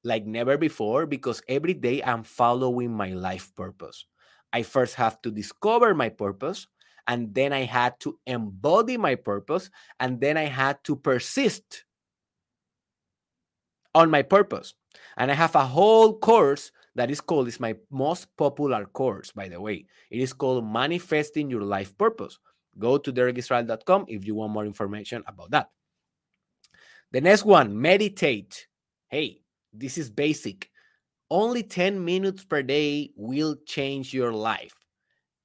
like 0.08 0.26
never 0.26 0.58
before 0.58 1.06
because 1.06 1.44
every 1.50 1.74
day 1.74 2.02
I'm 2.02 2.24
following 2.24 2.94
my 2.96 3.10
life 3.10 3.54
purpose. 3.56 4.06
I 4.54 4.64
first 4.64 4.96
have 4.96 5.22
to 5.24 5.32
discover 5.32 5.94
my 5.94 6.08
purpose, 6.08 6.68
and 7.08 7.36
then 7.36 7.52
I 7.52 7.64
had 7.64 8.00
to 8.00 8.18
embody 8.26 8.96
my 8.96 9.16
purpose, 9.16 9.70
and 10.00 10.20
then 10.22 10.38
I 10.38 10.46
had 10.46 10.82
to 10.86 10.96
persist 10.96 11.84
on 13.94 14.10
my 14.10 14.22
purpose. 14.22 14.74
And 15.18 15.30
I 15.30 15.34
have 15.34 15.56
a 15.56 15.66
whole 15.66 16.18
course 16.18 16.72
that 16.96 17.12
is 17.12 17.20
called, 17.20 17.50
it's 17.50 17.60
my 17.60 17.76
most 17.92 18.36
popular 18.38 18.86
course, 18.86 19.32
by 19.32 19.50
the 19.50 19.60
way. 19.60 19.86
It 20.10 20.22
is 20.22 20.32
called 20.32 20.66
Manifesting 20.66 21.50
Your 21.50 21.64
Life 21.64 21.98
Purpose. 21.98 22.40
Go 22.80 22.98
to 22.98 23.12
derekisrael.com 23.12 24.06
if 24.08 24.26
you 24.26 24.36
want 24.36 24.54
more 24.54 24.66
information 24.66 25.24
about 25.28 25.52
that. 25.52 25.70
The 27.12 27.22
next 27.22 27.44
one, 27.46 27.80
meditate. 27.80 28.68
Hey, 29.10 29.42
this 29.74 29.98
is 29.98 30.10
basic. 30.10 30.70
Only 31.30 31.64
10 31.64 32.04
minutes 32.04 32.46
per 32.46 32.64
day 32.64 33.12
will 33.16 33.58
change 33.66 34.14
your 34.14 34.32
life. 34.32 34.74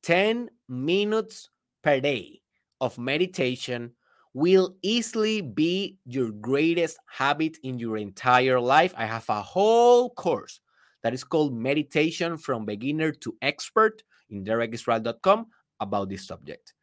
10 0.04 0.48
minutes 0.68 1.48
per 1.82 2.00
day 2.00 2.40
of 2.80 2.98
meditation 2.98 3.92
will 4.34 4.76
easily 4.82 5.40
be 5.40 5.98
your 6.04 6.30
greatest 6.30 6.98
habit 7.06 7.58
in 7.62 7.78
your 7.78 7.96
entire 7.96 8.60
life. 8.60 8.94
I 8.96 9.04
have 9.04 9.28
a 9.28 9.42
whole 9.42 10.10
course 10.10 10.60
that 11.02 11.12
is 11.12 11.24
called 11.24 11.54
Meditation 11.54 12.38
from 12.38 12.64
Beginner 12.64 13.12
to 13.12 13.36
Expert 13.42 14.02
in 14.30 14.44
derekisrael.com 14.44 15.46
about 15.80 16.08
this 16.08 16.26
subject. 16.26 16.74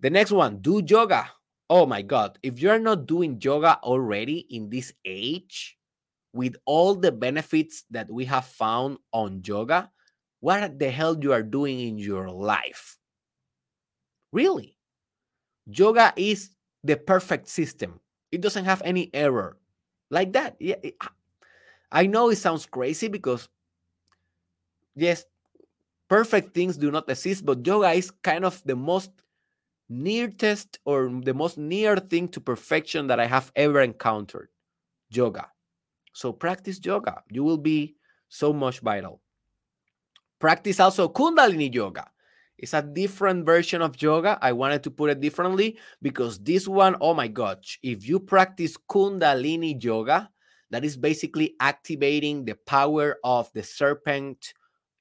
The 0.00 0.10
next 0.10 0.32
one, 0.32 0.58
do 0.58 0.82
yoga. 0.86 1.30
Oh 1.70 1.86
my 1.86 2.02
God. 2.02 2.38
If 2.42 2.60
you're 2.60 2.78
not 2.78 3.06
doing 3.06 3.40
yoga 3.40 3.78
already 3.82 4.46
in 4.50 4.68
this 4.68 4.92
age, 5.04 5.78
with 6.34 6.56
all 6.66 6.94
the 6.94 7.12
benefits 7.12 7.84
that 7.90 8.10
we 8.10 8.24
have 8.26 8.44
found 8.44 8.98
on 9.12 9.40
yoga, 9.44 9.90
what 10.40 10.78
the 10.78 10.90
hell 10.90 11.16
you 11.18 11.32
are 11.32 11.42
doing 11.42 11.80
in 11.80 11.96
your 11.96 12.28
life? 12.28 12.98
Really? 14.32 14.76
Yoga 15.66 16.12
is 16.16 16.50
the 16.82 16.96
perfect 16.96 17.48
system. 17.48 18.00
It 18.32 18.40
doesn't 18.40 18.64
have 18.66 18.82
any 18.84 19.10
error. 19.14 19.56
Like 20.10 20.32
that. 20.34 20.56
Yeah. 20.60 20.76
Ah, 21.00 21.12
I 21.92 22.06
know 22.06 22.30
it 22.30 22.36
sounds 22.36 22.66
crazy 22.66 23.08
because 23.08 23.48
yes, 24.96 25.24
perfect 26.08 26.54
things 26.54 26.76
do 26.76 26.90
not 26.90 27.08
exist, 27.10 27.46
but 27.46 27.66
yoga 27.66 27.92
is 27.92 28.10
kind 28.22 28.44
of 28.44 28.62
the 28.64 28.76
most 28.76 29.10
nearest 29.88 30.78
or 30.84 31.10
the 31.24 31.34
most 31.34 31.58
near 31.58 31.96
thing 31.96 32.28
to 32.28 32.40
perfection 32.40 33.08
that 33.08 33.20
I 33.20 33.26
have 33.26 33.52
ever 33.56 33.80
encountered. 33.82 34.48
Yoga. 35.10 35.48
So 36.14 36.32
practice 36.32 36.78
yoga. 36.82 37.22
You 37.30 37.42
will 37.42 37.58
be 37.58 37.96
so 38.28 38.52
much 38.52 38.80
vital. 38.80 39.20
Practice 40.38 40.80
also 40.80 41.08
Kundalini 41.08 41.74
yoga. 41.74 42.06
It's 42.56 42.72
a 42.72 42.82
different 42.82 43.44
version 43.44 43.82
of 43.82 44.00
yoga. 44.00 44.38
I 44.40 44.52
wanted 44.52 44.84
to 44.84 44.90
put 44.90 45.10
it 45.10 45.20
differently 45.20 45.76
because 46.00 46.38
this 46.38 46.68
one, 46.68 46.96
oh 47.00 47.14
my 47.14 47.26
gosh, 47.26 47.80
if 47.82 48.08
you 48.08 48.20
practice 48.20 48.76
Kundalini 48.88 49.82
yoga, 49.82 50.30
that 50.70 50.84
is 50.84 50.96
basically 50.96 51.56
activating 51.60 52.44
the 52.44 52.54
power 52.66 53.16
of 53.24 53.50
the 53.52 53.62
serpent 53.62 54.54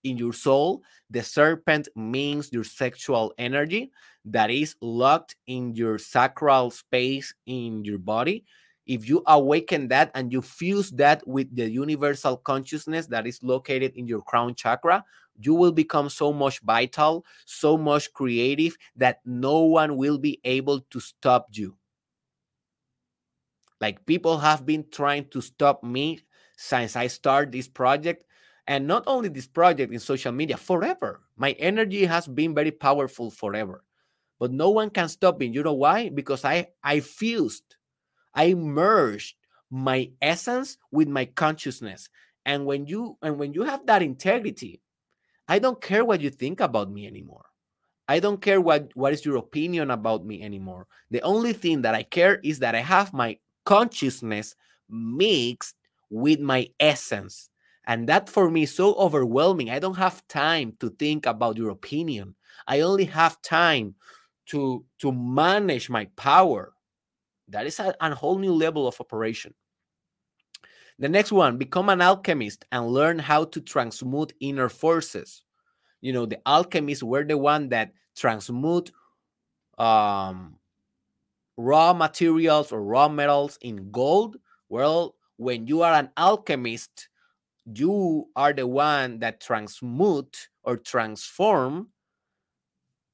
in 0.04 0.18
your 0.18 0.34
soul. 0.34 0.82
The 1.12 1.22
serpent 1.22 1.88
means 1.96 2.52
your 2.52 2.64
sexual 2.64 3.34
energy 3.38 3.92
that 4.26 4.50
is 4.50 4.76
locked 4.82 5.36
in 5.46 5.76
your 5.76 6.00
sacral 6.00 6.72
space 6.72 7.34
in 7.46 7.86
your 7.86 8.00
body 8.00 8.46
if 8.86 9.08
you 9.08 9.24
awaken 9.28 9.88
that 9.88 10.12
and 10.14 10.32
you 10.32 10.42
fuse 10.42 10.92
that 10.92 11.26
with 11.28 11.56
the 11.56 11.70
universal 11.70 12.38
consciousness 12.38 13.08
that 13.08 13.26
is 13.26 13.42
located 13.44 13.94
in 13.96 14.08
your 14.08 14.22
crown 14.22 14.56
chakra, 14.56 15.04
you 15.40 15.54
will 15.54 15.72
become 15.72 16.10
so 16.10 16.32
much 16.34 16.60
vital, 16.62 17.26
so 17.46 17.78
much 17.78 18.12
creative 18.14 18.76
that 18.96 19.20
no 19.26 19.60
one 19.60 19.98
will 19.98 20.18
be 20.18 20.40
able 20.44 20.82
to 20.92 21.00
stop 21.00 21.48
you. 21.52 21.76
Like 23.82 24.06
people 24.06 24.38
have 24.38 24.66
been 24.66 24.86
trying 24.92 25.28
to 25.30 25.42
stop 25.42 25.84
me 25.84 26.20
since 26.58 26.96
I 26.96 27.08
started 27.08 27.52
this 27.52 27.68
project. 27.68 28.26
And 28.66 28.88
not 28.88 29.04
only 29.08 29.28
this 29.28 29.48
project 29.48 29.92
in 29.92 30.00
social 30.00 30.32
media, 30.32 30.56
forever. 30.56 31.20
My 31.36 31.52
energy 31.60 32.06
has 32.06 32.28
been 32.28 32.56
very 32.56 32.72
powerful 32.72 33.30
forever. 33.30 33.84
But 34.40 34.52
no 34.52 34.70
one 34.70 34.90
can 34.90 35.10
stop 35.10 35.40
me. 35.40 35.48
You 35.48 35.64
know 35.64 35.74
why? 35.74 36.10
Because 36.10 36.46
I 36.46 36.68
I 36.84 37.02
fused 37.02 37.76
I 38.36 38.54
merged 38.54 39.36
my 39.70 40.12
essence 40.22 40.78
with 40.92 41.08
my 41.08 41.26
consciousness. 41.26 42.10
And 42.46 42.66
when 42.66 42.86
you 42.88 43.18
and 43.22 43.40
when 43.40 43.54
you 43.54 43.64
have 43.64 43.86
that 43.88 44.02
integrity, 44.02 44.82
I 45.48 45.60
don't 45.60 45.82
care 45.82 46.06
what 46.06 46.22
you 46.22 46.30
think 46.30 46.60
about 46.60 46.92
me 46.92 47.08
anymore. 47.08 47.46
I 48.08 48.20
don't 48.20 48.42
care 48.42 48.62
what 48.62 48.92
what 48.96 49.14
is 49.14 49.26
your 49.26 49.38
opinion 49.38 49.92
about 49.92 50.26
me 50.26 50.42
anymore. 50.44 50.88
The 51.12 51.22
only 51.22 51.54
thing 51.54 51.82
that 51.84 51.96
I 51.96 52.04
care 52.04 52.40
is 52.44 52.60
that 52.60 52.76
I 52.76 52.82
have 52.82 53.14
my 53.14 53.38
consciousness 53.66 54.56
mixed 54.90 55.76
with 56.10 56.40
my 56.40 56.70
essence. 56.80 57.50
And 57.86 58.08
that 58.10 58.30
for 58.30 58.50
me 58.50 58.64
is 58.64 58.76
so 58.76 58.94
overwhelming. 58.96 59.70
I 59.70 59.80
don't 59.80 59.98
have 59.98 60.26
time 60.28 60.76
to 60.80 60.90
think 60.90 61.26
about 61.26 61.58
your 61.58 61.70
opinion. 61.70 62.36
I 62.68 62.82
only 62.82 63.06
have 63.06 63.42
time 63.42 63.96
to 64.48 64.86
to 65.00 65.12
manage 65.12 65.90
my 65.90 66.06
power 66.16 66.74
that 67.50 67.66
is 67.66 67.80
a, 67.80 67.96
a 68.00 68.16
whole 68.16 68.38
new 68.38 68.54
level 68.54 68.88
of 68.88 69.00
operation. 69.00 69.54
The 71.00 71.10
next 71.10 71.32
one, 71.32 71.58
become 71.58 71.90
an 71.90 72.02
alchemist 72.02 72.66
and 72.72 72.88
learn 72.88 73.20
how 73.20 73.46
to 73.46 73.62
transmute 73.62 74.34
inner 74.40 74.70
forces. 74.70 75.44
You 76.02 76.14
know, 76.14 76.26
the 76.26 76.40
alchemists 76.46 77.04
were 77.04 77.24
the 77.24 77.38
one 77.38 77.70
that 77.70 77.94
transmute 78.16 78.92
um, 79.78 80.58
raw 81.58 81.94
materials 81.94 82.72
or 82.72 82.84
raw 82.84 83.08
metals 83.08 83.58
in 83.62 83.92
gold. 83.92 84.38
Well, 84.70 85.16
when 85.38 85.68
you 85.68 85.82
are 85.82 85.94
an 85.94 86.10
alchemist, 86.16 87.10
you 87.66 88.28
are 88.36 88.54
the 88.54 88.68
one 88.68 89.20
that 89.20 89.42
transmute 89.42 90.50
or 90.64 90.78
transform 90.78 91.90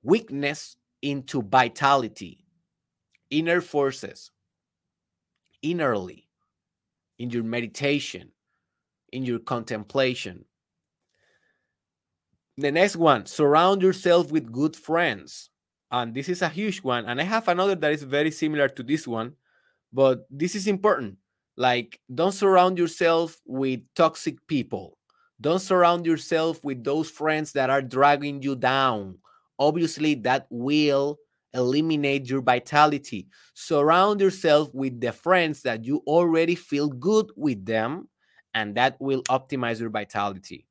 weakness 0.04 0.76
into 1.02 1.42
vitality 1.44 2.46
inner 3.30 3.62
forces 3.62 4.32
innerly 5.64 6.24
in 7.18 7.30
your 7.30 7.44
meditation, 7.44 8.32
in 9.12 9.26
your 9.26 9.40
contemplation. 9.40 10.46
The 12.58 12.72
next 12.72 12.96
one, 12.96 13.26
surround 13.26 13.82
yourself 13.82 14.32
with 14.32 14.52
good 14.52 14.76
friends. 14.76 15.50
And 15.92 16.14
this 16.14 16.30
is 16.30 16.42
a 16.42 16.50
huge 16.50 16.80
one. 16.80 17.06
And 17.06 17.20
I 17.20 17.24
have 17.24 17.48
another 17.48 17.76
that 17.76 17.92
is 17.92 18.04
very 18.04 18.32
similar 18.32 18.70
to 18.70 18.84
this 18.84 19.08
one, 19.08 19.34
but 19.92 20.26
this 20.30 20.56
is 20.56 20.68
important. 20.68 21.18
Like, 21.58 22.00
don't 22.14 22.32
surround 22.32 22.78
yourself 22.78 23.42
with 23.46 23.82
toxic 23.96 24.46
people. 24.48 24.98
Don't 25.42 25.60
surround 25.60 26.06
yourself 26.06 26.64
with 26.64 26.84
those 26.84 27.10
friends 27.10 27.54
that 27.54 27.70
are 27.70 27.82
dragging 27.82 28.42
you 28.42 28.56
down. 28.56 29.18
Obviously, 29.58 30.16
that 30.16 30.48
will 30.50 31.18
eliminate 31.54 32.30
your 32.30 32.42
vitality. 32.42 33.28
Surround 33.54 34.22
yourself 34.22 34.74
with 34.74 35.00
the 35.00 35.12
friends 35.12 35.62
that 35.64 35.84
you 35.84 36.04
already 36.06 36.56
feel 36.56 36.90
good 36.90 37.32
with 37.36 37.66
them, 37.66 38.08
and 38.54 38.76
that 38.76 38.98
will 39.00 39.24
optimize 39.24 39.80
your 39.80 39.90
vitality. 39.90 40.66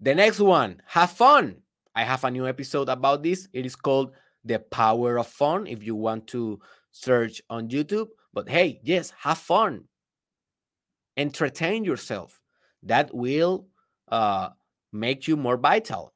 The 0.00 0.14
next 0.14 0.40
one, 0.40 0.80
have 0.86 1.10
fun. 1.10 1.56
I 1.94 2.04
have 2.04 2.22
a 2.22 2.30
new 2.30 2.46
episode 2.46 2.88
about 2.88 3.22
this. 3.22 3.48
It 3.52 3.66
is 3.66 3.74
called 3.74 4.14
The 4.44 4.60
Power 4.60 5.18
of 5.18 5.26
Fun 5.26 5.66
if 5.66 5.82
you 5.82 5.96
want 5.96 6.28
to 6.28 6.60
search 6.92 7.42
on 7.50 7.68
YouTube. 7.68 8.08
But 8.32 8.48
hey, 8.48 8.80
yes, 8.84 9.12
have 9.18 9.38
fun. 9.38 9.84
Entertain 11.16 11.84
yourself. 11.84 12.40
That 12.84 13.12
will 13.12 13.66
uh, 14.06 14.50
make 14.92 15.26
you 15.26 15.36
more 15.36 15.56
vital 15.56 16.14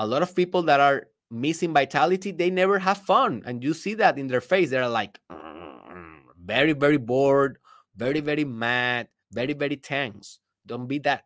a 0.00 0.06
lot 0.06 0.22
of 0.22 0.34
people 0.34 0.62
that 0.62 0.80
are 0.80 1.08
missing 1.30 1.74
vitality, 1.74 2.30
they 2.30 2.48
never 2.48 2.78
have 2.78 2.96
fun. 3.02 3.42
And 3.44 3.62
you 3.62 3.74
see 3.74 3.92
that 3.94 4.18
in 4.18 4.28
their 4.28 4.40
face. 4.40 4.70
They're 4.70 4.88
like 4.88 5.18
mm, 5.30 6.20
very, 6.42 6.72
very 6.72 6.96
bored, 6.96 7.58
very, 7.94 8.20
very 8.20 8.46
mad, 8.46 9.08
very, 9.30 9.52
very 9.52 9.76
tense. 9.76 10.40
Don't 10.64 10.86
be 10.86 10.98
that. 11.00 11.24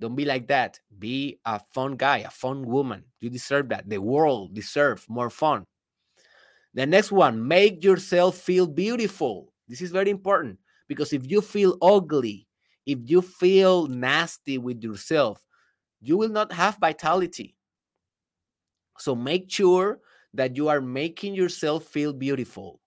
Don't 0.00 0.16
be 0.16 0.24
like 0.24 0.48
that. 0.48 0.80
Be 0.98 1.38
a 1.44 1.60
fun 1.72 1.94
guy, 1.94 2.18
a 2.18 2.30
fun 2.30 2.66
woman. 2.66 3.04
You 3.20 3.30
deserve 3.30 3.68
that. 3.68 3.88
The 3.88 3.98
world 3.98 4.54
deserves 4.54 5.06
more 5.08 5.30
fun. 5.30 5.64
The 6.74 6.84
next 6.84 7.12
one, 7.12 7.46
make 7.46 7.84
yourself 7.84 8.36
feel 8.36 8.66
beautiful. 8.66 9.52
This 9.68 9.80
is 9.80 9.92
very 9.92 10.10
important 10.10 10.58
because 10.88 11.12
if 11.12 11.30
you 11.30 11.40
feel 11.40 11.78
ugly, 11.80 12.48
if 12.86 12.98
you 13.04 13.22
feel 13.22 13.86
nasty 13.86 14.58
with 14.58 14.82
yourself, 14.82 15.46
you 16.00 16.16
will 16.16 16.28
not 16.28 16.52
have 16.52 16.76
vitality. 16.78 17.55
So 18.98 19.14
make 19.14 19.50
sure 19.50 20.00
that 20.34 20.56
you 20.56 20.68
are 20.68 20.80
making 20.80 21.34
yourself 21.34 21.84
feel 21.84 22.12
beautiful. 22.12 22.80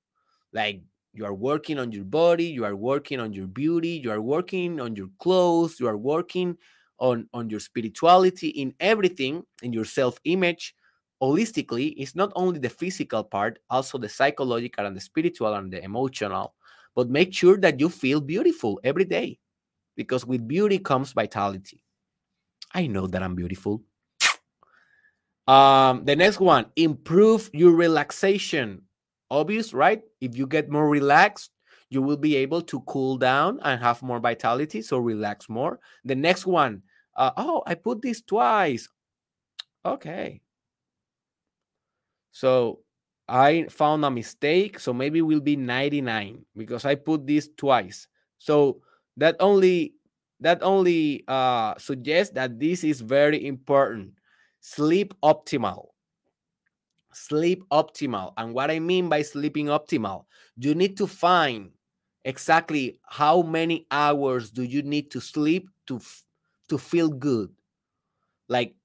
Like 0.54 0.84
you 1.13 1.26
are 1.26 1.34
working 1.34 1.80
on 1.80 1.91
your 1.91 2.06
body, 2.06 2.45
you 2.45 2.65
are 2.65 2.76
working 2.76 3.19
on 3.19 3.34
your 3.34 3.48
beauty, 3.48 4.00
you 4.04 4.12
are 4.12 4.22
working 4.22 4.80
on 4.80 4.95
your 4.95 5.10
clothes, 5.19 5.80
you 5.80 5.88
are 5.88 5.98
working 5.98 6.58
on 7.00 7.28
on 7.34 7.50
your 7.50 7.60
spirituality 7.60 8.50
in 8.50 8.74
everything 8.80 9.43
in 9.63 9.72
your 9.74 9.86
self-image 9.86 10.76
holistically 11.22 11.93
it's 11.98 12.15
not 12.15 12.32
only 12.36 12.60
the 12.60 12.69
physical 12.69 13.24
part 13.24 13.60
also 13.69 13.98
the 13.98 14.10
psychological 14.10 14.86
and 14.86 14.95
the 14.95 15.02
spiritual 15.02 15.54
and 15.54 15.72
the 15.72 15.84
emotional 15.84 16.56
but 16.95 17.10
make 17.10 17.34
sure 17.34 17.58
that 17.58 17.80
you 17.80 17.89
feel 17.89 18.22
beautiful 18.22 18.80
every 18.84 19.06
day 19.06 19.38
because 19.95 20.26
with 20.26 20.48
beauty 20.48 20.80
comes 20.80 21.13
vitality 21.13 21.84
i 22.74 22.88
know 22.88 23.08
that 23.08 23.24
i'm 23.24 23.36
beautiful 23.36 23.82
um 25.50 26.06
the 26.06 26.16
next 26.16 26.40
one 26.40 26.66
improve 26.76 27.50
your 27.54 27.72
relaxation 27.72 28.82
obvious 29.32 29.74
right 29.74 30.02
if 30.22 30.38
you 30.38 30.46
get 30.46 30.70
more 30.70 30.88
relaxed 30.88 31.52
you 31.90 32.02
will 32.02 32.18
be 32.18 32.36
able 32.36 32.62
to 32.62 32.82
cool 32.82 33.18
down 33.18 33.60
and 33.64 33.82
have 33.82 34.02
more 34.04 34.20
vitality 34.20 34.82
so 34.82 34.98
relax 34.98 35.50
more 35.50 35.80
the 36.06 36.16
next 36.16 36.46
one 36.46 36.82
uh, 37.18 37.32
oh 37.38 37.64
i 37.66 37.74
put 37.74 38.02
this 38.02 38.22
twice 38.22 38.88
okay 39.86 40.42
so 42.32 42.80
I 43.30 43.68
found 43.70 44.04
a 44.04 44.12
mistake. 44.12 44.80
So 44.80 44.94
maybe 44.94 45.22
will 45.22 45.40
be 45.40 45.56
99 45.56 46.46
because 46.58 46.84
I 46.84 46.96
put 46.96 47.28
this 47.28 47.50
twice. 47.56 48.08
So 48.38 48.82
that 49.18 49.36
only 49.40 49.94
that 50.40 50.64
only 50.64 51.24
uh, 51.28 51.76
suggests 51.78 52.34
that 52.34 52.60
this 52.60 52.84
is 52.84 53.02
very 53.02 53.46
important. 53.46 54.14
Sleep 54.62 55.13
optimal. 55.24 55.88
Sleep 57.13 57.63
optimal. 57.72 58.34
And 58.38 58.54
what 58.54 58.69
I 58.69 58.80
mean 58.80 59.10
by 59.10 59.22
sleeping 59.22 59.67
optimal, 59.67 60.26
you 60.58 60.76
need 60.76 60.98
to 60.98 61.08
find 61.08 61.72
exactly 62.26 63.00
how 63.08 63.41
many 63.41 63.88
hours 63.89 64.52
do 64.52 64.63
you 64.63 64.84
need 64.84 65.10
to 65.12 65.22
sleep 65.22 65.69
to 65.88 66.00
to 66.67 66.78
feel 66.78 67.10
good. 67.10 67.50
Like 68.48 68.76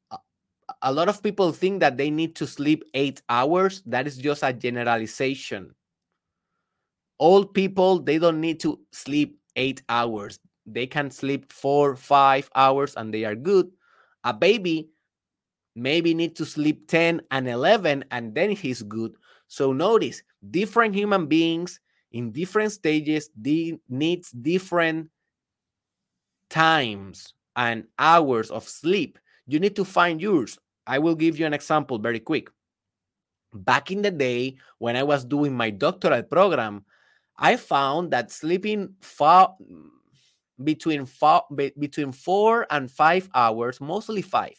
a 0.83 0.93
lot 0.93 1.09
of 1.09 1.23
people 1.23 1.53
think 1.53 1.81
that 1.81 1.97
they 1.97 2.11
need 2.11 2.35
to 2.37 2.47
sleep 2.47 2.85
eight 2.95 3.23
hours. 3.29 3.83
That 3.87 4.07
is 4.07 4.17
just 4.17 4.43
a 4.43 4.53
generalization. 4.53 5.75
Old 7.19 7.55
people, 7.55 8.01
they 8.01 8.19
don't 8.19 8.41
need 8.41 8.61
to 8.61 8.81
sleep 8.93 9.39
eight 9.57 9.83
hours. 9.89 10.39
They 10.67 10.87
can 10.87 11.11
sleep 11.11 11.53
four, 11.53 11.97
five 11.97 12.51
hours 12.55 12.95
and 12.97 13.13
they 13.13 13.25
are 13.25 13.35
good. 13.35 13.71
A 14.25 14.33
baby 14.33 14.89
maybe 15.75 16.15
need 16.15 16.37
to 16.37 16.45
sleep 16.45 16.89
10 16.89 17.21
and 17.31 17.49
11 17.49 18.05
and 18.11 18.35
then 18.35 18.51
he's 18.51 18.83
good. 18.83 19.15
So 19.49 19.73
notice 19.73 20.23
different 20.51 20.95
human 20.95 21.27
beings 21.27 21.81
in 22.13 22.31
different 22.33 22.73
stages 22.73 23.31
they 23.37 23.79
needs 23.89 24.31
different 24.31 25.11
times 26.49 27.35
and 27.57 27.85
hours 27.99 28.51
of 28.51 28.69
sleep 28.69 29.19
you 29.47 29.59
need 29.59 29.77
to 29.77 29.85
find 29.85 30.21
yours. 30.21 30.59
I 30.87 30.99
will 30.99 31.15
give 31.15 31.39
you 31.39 31.47
an 31.47 31.55
example 31.55 31.99
very 31.99 32.21
quick. 32.21 32.49
Back 33.53 33.91
in 33.91 34.03
the 34.03 34.11
day, 34.11 34.57
when 34.79 34.97
I 34.97 35.03
was 35.03 35.25
doing 35.25 35.55
my 35.55 35.71
doctoral 35.71 36.23
program, 36.23 36.85
I 37.37 37.57
found 37.57 38.11
that 38.11 38.31
sleeping 38.31 38.95
far, 39.01 39.55
between 40.63 41.07
between 41.79 42.13
four 42.13 42.67
and 42.71 42.91
five 42.91 43.29
hours, 43.35 43.81
mostly 43.81 44.23
five. 44.23 44.57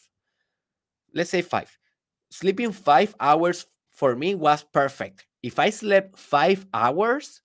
Let's 1.16 1.30
say 1.30 1.40
five. 1.42 1.76
Sleeping 2.30 2.72
five 2.72 3.16
hours 3.18 3.66
for 3.94 4.14
me 4.14 4.34
was 4.36 4.62
perfect. 4.62 5.26
If 5.42 5.58
I 5.58 5.70
slept 5.70 6.18
five 6.18 6.66
hours, 6.74 7.40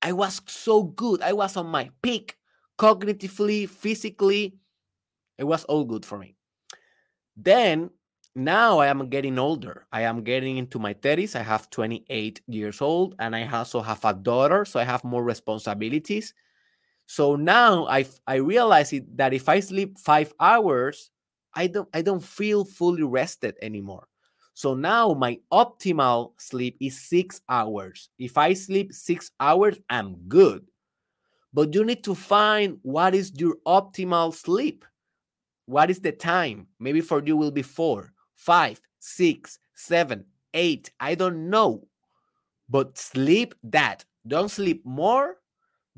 I 0.00 0.12
was 0.12 0.40
so 0.46 0.84
good. 0.84 1.22
I 1.22 1.32
was 1.32 1.56
on 1.56 1.66
my 1.66 1.90
peak 2.02 2.36
cognitively, 2.78 3.68
physically. 3.68 4.54
It 5.38 5.44
was 5.44 5.64
all 5.64 5.84
good 5.84 6.06
for 6.06 6.18
me. 6.18 6.36
Then 7.36 7.90
now 8.36 8.78
I 8.78 8.86
am 8.86 9.08
getting 9.08 9.38
older. 9.38 9.86
I 9.92 10.02
am 10.02 10.22
getting 10.22 10.58
into 10.58 10.78
my 10.78 10.94
30s. 10.94 11.34
I 11.34 11.42
have 11.42 11.70
28 11.70 12.42
years 12.46 12.80
old 12.80 13.16
and 13.18 13.34
I 13.34 13.48
also 13.48 13.80
have 13.80 14.04
a 14.04 14.14
daughter, 14.14 14.64
so 14.64 14.78
I 14.78 14.84
have 14.84 15.02
more 15.04 15.24
responsibilities. 15.24 16.32
So 17.06 17.36
now 17.36 17.86
I 17.86 18.06
I 18.26 18.36
realize 18.36 18.92
it, 18.92 19.16
that 19.16 19.34
if 19.34 19.48
I 19.48 19.60
sleep 19.60 19.98
5 19.98 20.34
hours, 20.40 21.10
I 21.56 21.66
don't 21.66 21.88
I 21.92 22.02
don't 22.02 22.22
feel 22.22 22.64
fully 22.64 23.02
rested 23.02 23.56
anymore. 23.62 24.06
So 24.54 24.74
now 24.74 25.12
my 25.12 25.38
optimal 25.52 26.32
sleep 26.38 26.76
is 26.80 26.98
6 27.08 27.42
hours. 27.48 28.08
If 28.18 28.38
I 28.38 28.54
sleep 28.54 28.92
6 28.92 29.30
hours, 29.40 29.78
I'm 29.90 30.16
good. 30.28 30.66
But 31.52 31.74
you 31.74 31.84
need 31.84 32.04
to 32.04 32.14
find 32.14 32.78
what 32.82 33.14
is 33.14 33.32
your 33.36 33.56
optimal 33.66 34.32
sleep. 34.34 34.84
What 35.66 35.90
is 35.90 36.00
the 36.00 36.12
time? 36.12 36.68
Maybe 36.78 37.00
for 37.00 37.22
you 37.24 37.36
will 37.36 37.50
be 37.50 37.62
four, 37.62 38.12
five, 38.34 38.80
six, 38.98 39.58
seven, 39.74 40.24
eight. 40.54 40.90
I 41.00 41.14
don't 41.14 41.50
know. 41.50 41.88
But 42.68 42.96
sleep 42.98 43.54
that. 43.64 44.04
Don't 44.26 44.50
sleep 44.50 44.84
more. 44.84 45.36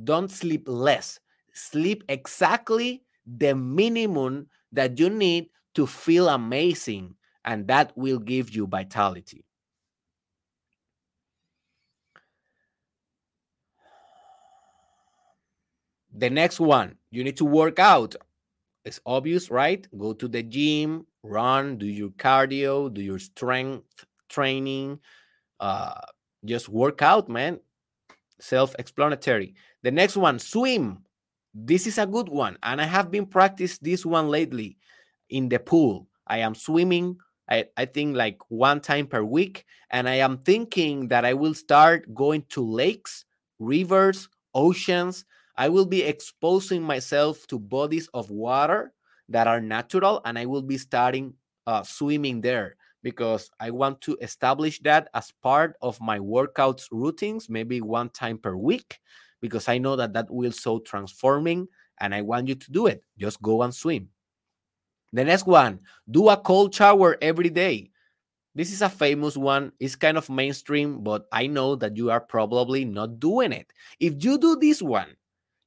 Don't 0.03 0.31
sleep 0.31 0.65
less. 0.67 1.21
Sleep 1.53 2.05
exactly 2.09 3.03
the 3.27 3.55
minimum 3.55 4.47
that 4.73 4.99
you 4.99 5.11
need 5.11 5.51
to 5.75 5.87
feel 5.87 6.29
amazing. 6.29 7.15
And 7.45 7.67
that 7.69 7.97
will 7.97 8.19
give 8.19 8.51
you 8.51 8.67
vitality. 8.67 9.45
The 16.13 16.31
next 16.31 16.59
one, 16.59 16.97
you 17.11 17.23
need 17.23 17.37
to 17.37 17.45
work 17.45 17.79
out 17.79 18.17
it's 18.89 19.01
obvious, 19.05 19.51
right? 19.51 19.87
Go 19.99 20.15
to 20.15 20.27
the 20.27 20.43
gym, 20.43 21.07
run, 21.23 21.77
do 21.77 21.85
your 21.85 22.09
cardio, 22.09 22.93
do 22.93 23.03
your 23.03 23.19
strength 23.19 24.07
training, 24.31 25.01
uh, 25.61 26.01
just 26.45 26.71
work 26.71 27.03
out, 27.03 27.29
man. 27.29 27.61
Self 28.41 28.75
explanatory. 28.79 29.55
The 29.83 29.91
next 29.91 30.17
one, 30.17 30.39
swim. 30.39 31.05
This 31.65 31.87
is 31.87 31.99
a 31.99 32.07
good 32.07 32.29
one. 32.29 32.57
And 32.63 32.81
I 32.81 32.85
have 32.85 33.11
been 33.11 33.27
practice 33.27 33.79
this 33.79 34.07
one 34.07 34.29
lately 34.29 34.79
in 35.29 35.49
the 35.49 35.59
pool. 35.59 36.09
I 36.27 36.39
am 36.39 36.55
swimming, 36.55 37.17
I, 37.51 37.67
I 37.77 37.87
think 37.87 38.17
like 38.17 38.39
one 38.49 38.81
time 38.81 39.07
per 39.07 39.23
week. 39.23 39.65
And 39.91 40.09
I 40.09 40.17
am 40.17 40.39
thinking 40.39 41.09
that 41.09 41.25
I 41.25 41.35
will 41.35 41.55
start 41.55 42.15
going 42.15 42.45
to 42.51 42.63
lakes, 42.63 43.25
rivers, 43.59 44.29
oceans, 44.55 45.25
I 45.57 45.69
will 45.69 45.87
be 45.87 46.05
exposing 46.05 46.83
myself 46.83 47.45
to 47.49 47.59
bodies 47.59 48.09
of 48.15 48.31
water 48.31 48.93
that 49.29 49.49
are 49.49 49.61
natural, 49.61 50.23
and 50.25 50.39
I 50.39 50.47
will 50.47 50.63
be 50.63 50.79
starting 50.79 51.35
uh, 51.67 51.83
swimming 51.83 52.41
there 52.41 52.77
because 53.03 53.51
I 53.59 53.71
want 53.71 54.01
to 54.03 54.17
establish 54.23 54.79
that 54.83 55.09
as 55.15 55.33
part 55.43 55.77
of 55.83 56.01
my 56.01 56.21
workouts 56.21 56.87
routines, 56.93 57.51
maybe 57.51 57.81
one 57.81 58.11
time 58.11 58.39
per 58.39 58.55
week, 58.55 59.01
because 59.41 59.69
I 59.69 59.79
know 59.79 59.97
that 59.97 60.13
that 60.15 60.31
will 60.31 60.53
so 60.53 60.79
transforming, 60.81 61.69
and 62.01 62.15
I 62.15 62.23
want 62.23 62.49
you 62.49 62.55
to 62.55 62.73
do 62.73 62.87
it. 62.87 63.05
Just 63.19 63.43
go 63.43 63.63
and 63.63 63.75
swim. 63.75 64.09
The 65.13 65.25
next 65.25 65.47
one, 65.47 65.81
do 66.11 66.29
a 66.29 66.37
cold 66.37 66.75
shower 66.75 67.17
every 67.23 67.51
day. 67.51 67.91
This 68.55 68.73
is 68.73 68.83
a 68.83 68.89
famous 68.89 69.37
one. 69.37 69.73
It's 69.81 69.97
kind 69.97 70.19
of 70.19 70.29
mainstream, 70.29 71.03
but 71.03 71.27
I 71.33 71.47
know 71.47 71.77
that 71.77 71.97
you 71.97 72.11
are 72.11 72.21
probably 72.21 72.85
not 72.85 73.21
doing 73.21 73.53
it. 73.53 73.73
If 74.01 74.23
you 74.23 74.37
do 74.39 74.57
this 74.57 74.83
one 74.83 75.17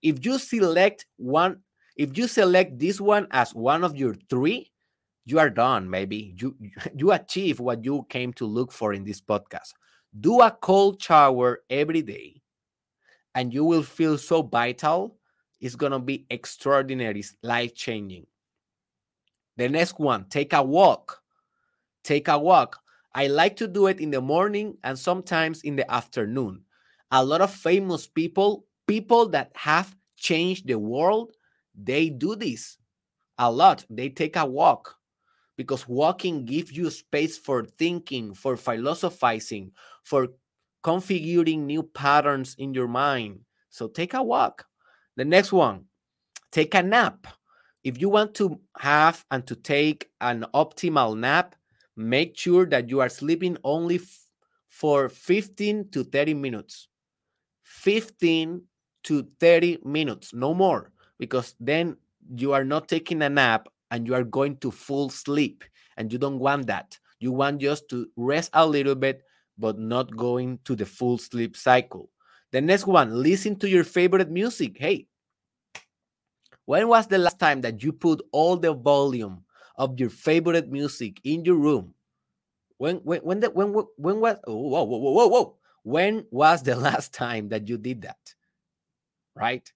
if 0.02 0.26
you 0.26 0.38
select 0.40 1.06
one, 1.18 1.60
if 1.96 2.18
you 2.18 2.28
select 2.28 2.80
this 2.80 3.00
one 3.00 3.28
as 3.32 3.54
one 3.54 3.84
of 3.84 3.96
your 3.96 4.16
three, 4.30 4.72
you 5.26 5.40
are 5.40 5.50
done, 5.50 5.90
maybe. 5.90 6.36
You 6.38 6.56
you 6.96 7.12
achieve 7.12 7.60
what 7.60 7.86
you 7.86 8.06
came 8.10 8.34
to 8.34 8.46
look 8.46 8.72
for 8.72 8.94
in 8.94 9.04
this 9.04 9.22
podcast. 9.22 9.74
Do 10.20 10.42
a 10.42 10.52
cold 10.52 11.02
shower 11.02 11.62
every 11.70 12.02
day, 12.02 12.41
and 13.36 13.54
you 13.54 13.64
will 13.64 13.84
feel 13.84 14.18
so 14.18 14.42
vital. 14.42 15.18
It's 15.60 15.76
gonna 15.76 16.00
be 16.00 16.26
extraordinary, 16.30 17.24
life 17.44 17.76
changing. 17.76 18.26
The 19.58 19.70
next 19.70 20.00
one, 20.00 20.26
take 20.30 20.54
a 20.54 20.64
walk. 20.64 21.22
Take 22.04 22.28
a 22.28 22.38
walk. 22.38 22.80
I 23.14 23.28
like 23.28 23.58
to 23.58 23.68
do 23.68 23.88
it 23.88 24.00
in 24.00 24.12
the 24.12 24.22
morning 24.22 24.78
and 24.84 24.98
sometimes 24.98 25.62
in 25.62 25.76
the 25.76 25.90
afternoon. 25.92 26.64
A 27.12 27.24
lot 27.24 27.42
of 27.42 27.54
famous 27.54 28.08
people 28.08 28.66
people 28.88 29.30
that 29.30 29.52
have 29.56 29.96
changed 30.18 30.68
the 30.68 30.78
world, 30.78 31.32
they 31.76 32.10
do 32.10 32.36
this 32.36 32.78
a 33.38 33.52
lot. 33.52 33.86
They 33.90 34.10
take 34.10 34.36
a 34.36 34.46
walk 34.46 34.98
because 35.56 35.88
walking 35.88 36.46
gives 36.46 36.72
you 36.72 36.90
space 36.90 37.38
for 37.38 37.64
thinking, 37.64 38.34
for 38.34 38.58
philosophizing, 38.58 39.72
for 40.04 40.30
configuring 40.84 41.60
new 41.60 41.84
patterns 41.84 42.56
in 42.58 42.74
your 42.74 42.88
mind. 42.88 43.42
So 43.70 43.88
take 43.88 44.14
a 44.14 44.24
walk. 44.24 44.66
The 45.16 45.26
next 45.26 45.52
one, 45.52 45.86
take 46.52 46.74
a 46.76 46.82
nap. 46.82 47.28
If 47.84 48.00
you 48.00 48.10
want 48.10 48.36
to 48.36 48.60
have 48.78 49.26
and 49.32 49.46
to 49.48 49.56
take 49.56 50.10
an 50.22 50.46
optimal 50.54 51.18
nap, 51.18 51.56
make 51.96 52.38
sure 52.38 52.66
that 52.68 52.90
you 52.90 53.00
are 53.00 53.10
sleeping 53.10 53.58
only 53.64 54.00
for 54.70 55.10
15 55.10 55.90
to 55.92 56.04
30 56.04 56.34
minutes. 56.36 56.88
15 57.64 58.62
to 59.04 59.28
30 59.40 59.80
minutes, 59.84 60.34
no 60.34 60.54
more, 60.54 60.92
because 61.18 61.56
then 61.60 61.98
you 62.36 62.54
are 62.54 62.64
not 62.64 62.88
taking 62.88 63.22
a 63.24 63.30
nap 63.30 63.68
and 63.90 64.06
you 64.06 64.14
are 64.14 64.24
going 64.24 64.58
to 64.58 64.70
full 64.72 65.10
sleep 65.10 65.64
and 65.98 66.14
you 66.14 66.20
don't 66.20 66.40
want 66.40 66.68
that 66.68 66.98
you 67.22 67.32
want 67.32 67.62
just 67.62 67.88
to 67.90 68.08
rest 68.18 68.50
a 68.54 68.68
little 68.68 68.96
bit 68.96 69.24
but 69.62 69.80
not 69.80 70.18
going 70.18 70.60
to 70.66 70.76
the 70.76 70.86
full 70.86 71.18
sleep 71.18 71.56
cycle. 71.56 72.10
The 72.52 72.60
next 72.60 72.86
one 72.86 73.24
listen 73.24 73.56
to 73.60 73.70
your 73.70 73.86
favorite 73.86 74.30
music. 74.30 74.76
Hey 74.78 75.08
when 76.66 76.88
was 76.88 77.08
the 77.08 77.18
last 77.18 77.40
time 77.40 77.60
that 77.62 77.84
you 77.84 77.92
put 77.92 78.22
all 78.32 78.56
the 78.56 78.74
volume 78.74 79.44
of 79.76 80.00
your 80.00 80.10
favorite 80.10 80.70
music 80.70 81.20
in 81.24 81.44
your 81.44 81.58
room? 81.58 81.94
When 82.78 82.98
when 82.98 83.20
when 83.22 83.40
the, 83.42 83.50
when 83.50 83.74
when 83.98 84.20
was 84.20 84.38
oh, 84.48 84.56
whoa 84.56 84.84
whoa 84.84 84.98
whoa 84.98 85.28
whoa. 85.28 85.58
When 85.84 86.26
was 86.32 86.64
the 86.64 86.76
last 86.88 87.14
time 87.14 87.50
that 87.50 87.68
you 87.68 87.78
did 87.78 88.04
that? 88.04 88.36
Right? 89.36 89.70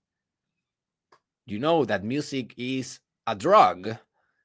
You 1.46 1.60
know 1.60 1.86
that 1.86 2.04
music 2.04 2.54
is 2.58 3.00
a 3.28 3.36
drug. 3.36 3.98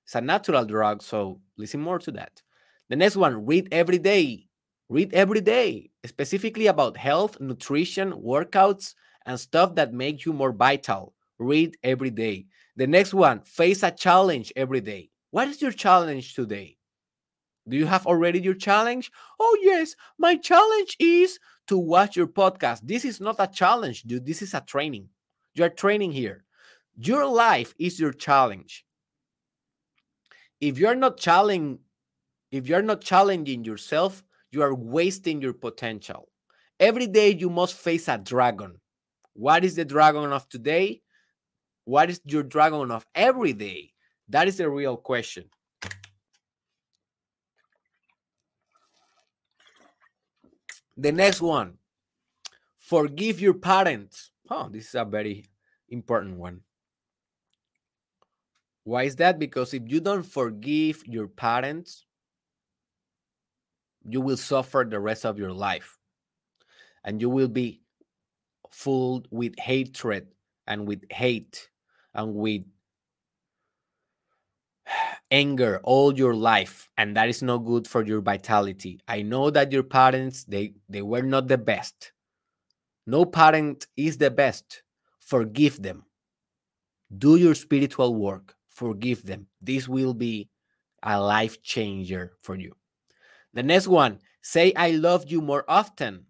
It's 0.04 0.14
a 0.14 0.20
natural 0.20 0.64
drug 0.64 1.02
so 1.02 1.40
listen 1.56 1.80
more 1.80 1.98
to 2.00 2.10
that. 2.12 2.42
The 2.88 2.96
next 2.96 3.16
one 3.16 3.46
read 3.46 3.68
every 3.70 3.98
day 3.98 4.48
read 4.90 5.14
every 5.14 5.40
day 5.40 5.88
specifically 6.04 6.66
about 6.66 6.96
health 6.96 7.40
nutrition 7.40 8.12
workouts 8.12 8.94
and 9.24 9.38
stuff 9.38 9.76
that 9.76 9.94
make 9.94 10.24
you 10.24 10.32
more 10.32 10.52
vital. 10.52 11.14
Read 11.38 11.76
every 11.84 12.10
day. 12.10 12.46
The 12.76 12.88
next 12.88 13.14
one 13.14 13.40
face 13.42 13.82
a 13.84 13.92
challenge 13.92 14.52
every 14.56 14.80
day. 14.80 15.10
What 15.30 15.48
is 15.48 15.62
your 15.62 15.70
challenge 15.70 16.34
today? 16.34 16.76
Do 17.68 17.76
you 17.76 17.86
have 17.86 18.06
already 18.06 18.40
your 18.40 18.54
challenge? 18.54 19.12
Oh 19.38 19.58
yes 19.62 19.94
my 20.18 20.36
challenge 20.36 20.96
is 20.98 21.38
to 21.68 21.78
watch 21.78 22.16
your 22.16 22.26
podcast. 22.26 22.80
This 22.82 23.04
is 23.04 23.20
not 23.20 23.36
a 23.38 23.46
challenge 23.46 24.02
dude. 24.02 24.26
This 24.26 24.42
is 24.42 24.54
a 24.54 24.60
training. 24.60 25.08
You 25.54 25.64
are 25.64 25.70
training 25.70 26.10
here. 26.10 26.44
Your 26.96 27.26
life 27.26 27.74
is 27.78 28.00
your 28.00 28.12
challenge. 28.12 28.84
If 30.60 30.78
you're 30.78 30.96
not 30.96 31.16
challenging, 31.16 31.78
if 32.50 32.66
you're 32.66 32.82
not 32.82 33.02
challenging 33.02 33.64
yourself, 33.64 34.24
you 34.50 34.62
are 34.62 34.74
wasting 34.74 35.40
your 35.40 35.52
potential. 35.52 36.28
Every 36.78 37.06
day 37.06 37.34
you 37.34 37.50
must 37.50 37.74
face 37.74 38.08
a 38.08 38.18
dragon. 38.18 38.80
What 39.34 39.64
is 39.64 39.76
the 39.76 39.84
dragon 39.84 40.32
of 40.32 40.48
today? 40.48 41.02
What 41.84 42.10
is 42.10 42.20
your 42.24 42.42
dragon 42.42 42.90
of 42.90 43.06
every 43.14 43.52
day? 43.52 43.92
That 44.28 44.48
is 44.48 44.56
the 44.56 44.68
real 44.68 44.96
question. 44.96 45.44
The 50.96 51.12
next 51.12 51.40
one 51.40 51.78
forgive 52.78 53.40
your 53.40 53.54
parents. 53.54 54.30
Oh, 54.50 54.68
this 54.68 54.88
is 54.88 54.94
a 54.94 55.04
very 55.04 55.46
important 55.88 56.36
one. 56.36 56.60
Why 58.84 59.04
is 59.04 59.16
that? 59.16 59.38
Because 59.38 59.72
if 59.74 59.82
you 59.86 60.00
don't 60.00 60.24
forgive 60.24 61.02
your 61.06 61.28
parents, 61.28 62.06
you 64.08 64.20
will 64.20 64.36
suffer 64.36 64.86
the 64.88 65.00
rest 65.00 65.24
of 65.24 65.38
your 65.38 65.52
life. 65.52 65.98
And 67.04 67.20
you 67.20 67.30
will 67.30 67.48
be 67.48 67.82
full 68.70 69.24
with 69.30 69.58
hatred 69.58 70.28
and 70.66 70.86
with 70.86 71.02
hate 71.10 71.68
and 72.14 72.34
with 72.34 72.62
anger 75.30 75.80
all 75.84 76.16
your 76.16 76.34
life 76.34 76.88
and 76.96 77.16
that 77.16 77.28
is 77.28 77.42
no 77.42 77.58
good 77.58 77.86
for 77.86 78.04
your 78.04 78.20
vitality 78.20 79.00
i 79.08 79.22
know 79.22 79.50
that 79.50 79.72
your 79.72 79.82
parents 79.82 80.44
they 80.44 80.72
they 80.88 81.02
were 81.02 81.22
not 81.22 81.48
the 81.48 81.58
best 81.58 82.12
no 83.06 83.24
parent 83.24 83.86
is 83.96 84.18
the 84.18 84.30
best 84.30 84.82
forgive 85.18 85.82
them 85.82 86.04
do 87.18 87.36
your 87.36 87.54
spiritual 87.54 88.14
work 88.14 88.56
forgive 88.80 89.26
them. 89.26 89.46
This 89.60 89.86
will 89.86 90.14
be 90.14 90.48
a 91.02 91.20
life 91.20 91.62
changer 91.62 92.32
for 92.40 92.56
you. 92.56 92.72
The 93.54 93.62
next 93.62 93.88
one, 93.88 94.20
say 94.42 94.72
I 94.74 94.92
love 94.92 95.30
you 95.30 95.40
more 95.40 95.64
often. 95.68 96.26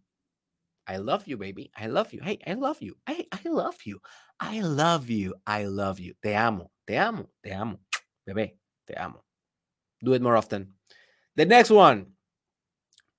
I 0.86 0.96
love 0.96 1.26
you, 1.26 1.36
baby. 1.36 1.70
I 1.76 1.86
love 1.86 2.12
you. 2.12 2.20
Hey, 2.20 2.38
I 2.46 2.54
love 2.54 2.78
you. 2.80 2.96
Hey, 3.06 3.26
I 3.30 3.48
love 3.48 3.76
you. 3.84 4.00
I 4.40 4.60
love 4.60 5.08
you. 5.08 5.34
I 5.46 5.64
love 5.64 6.00
you. 6.00 6.14
Te 6.22 6.34
amo. 6.34 6.70
Te 6.86 6.96
amo. 6.96 7.28
Te 7.44 7.52
amo. 7.52 7.78
Bebé, 8.28 8.52
te 8.88 8.94
amo. 8.94 9.22
Do 10.02 10.14
it 10.14 10.22
more 10.22 10.36
often. 10.36 10.72
The 11.36 11.44
next 11.44 11.70
one, 11.70 12.06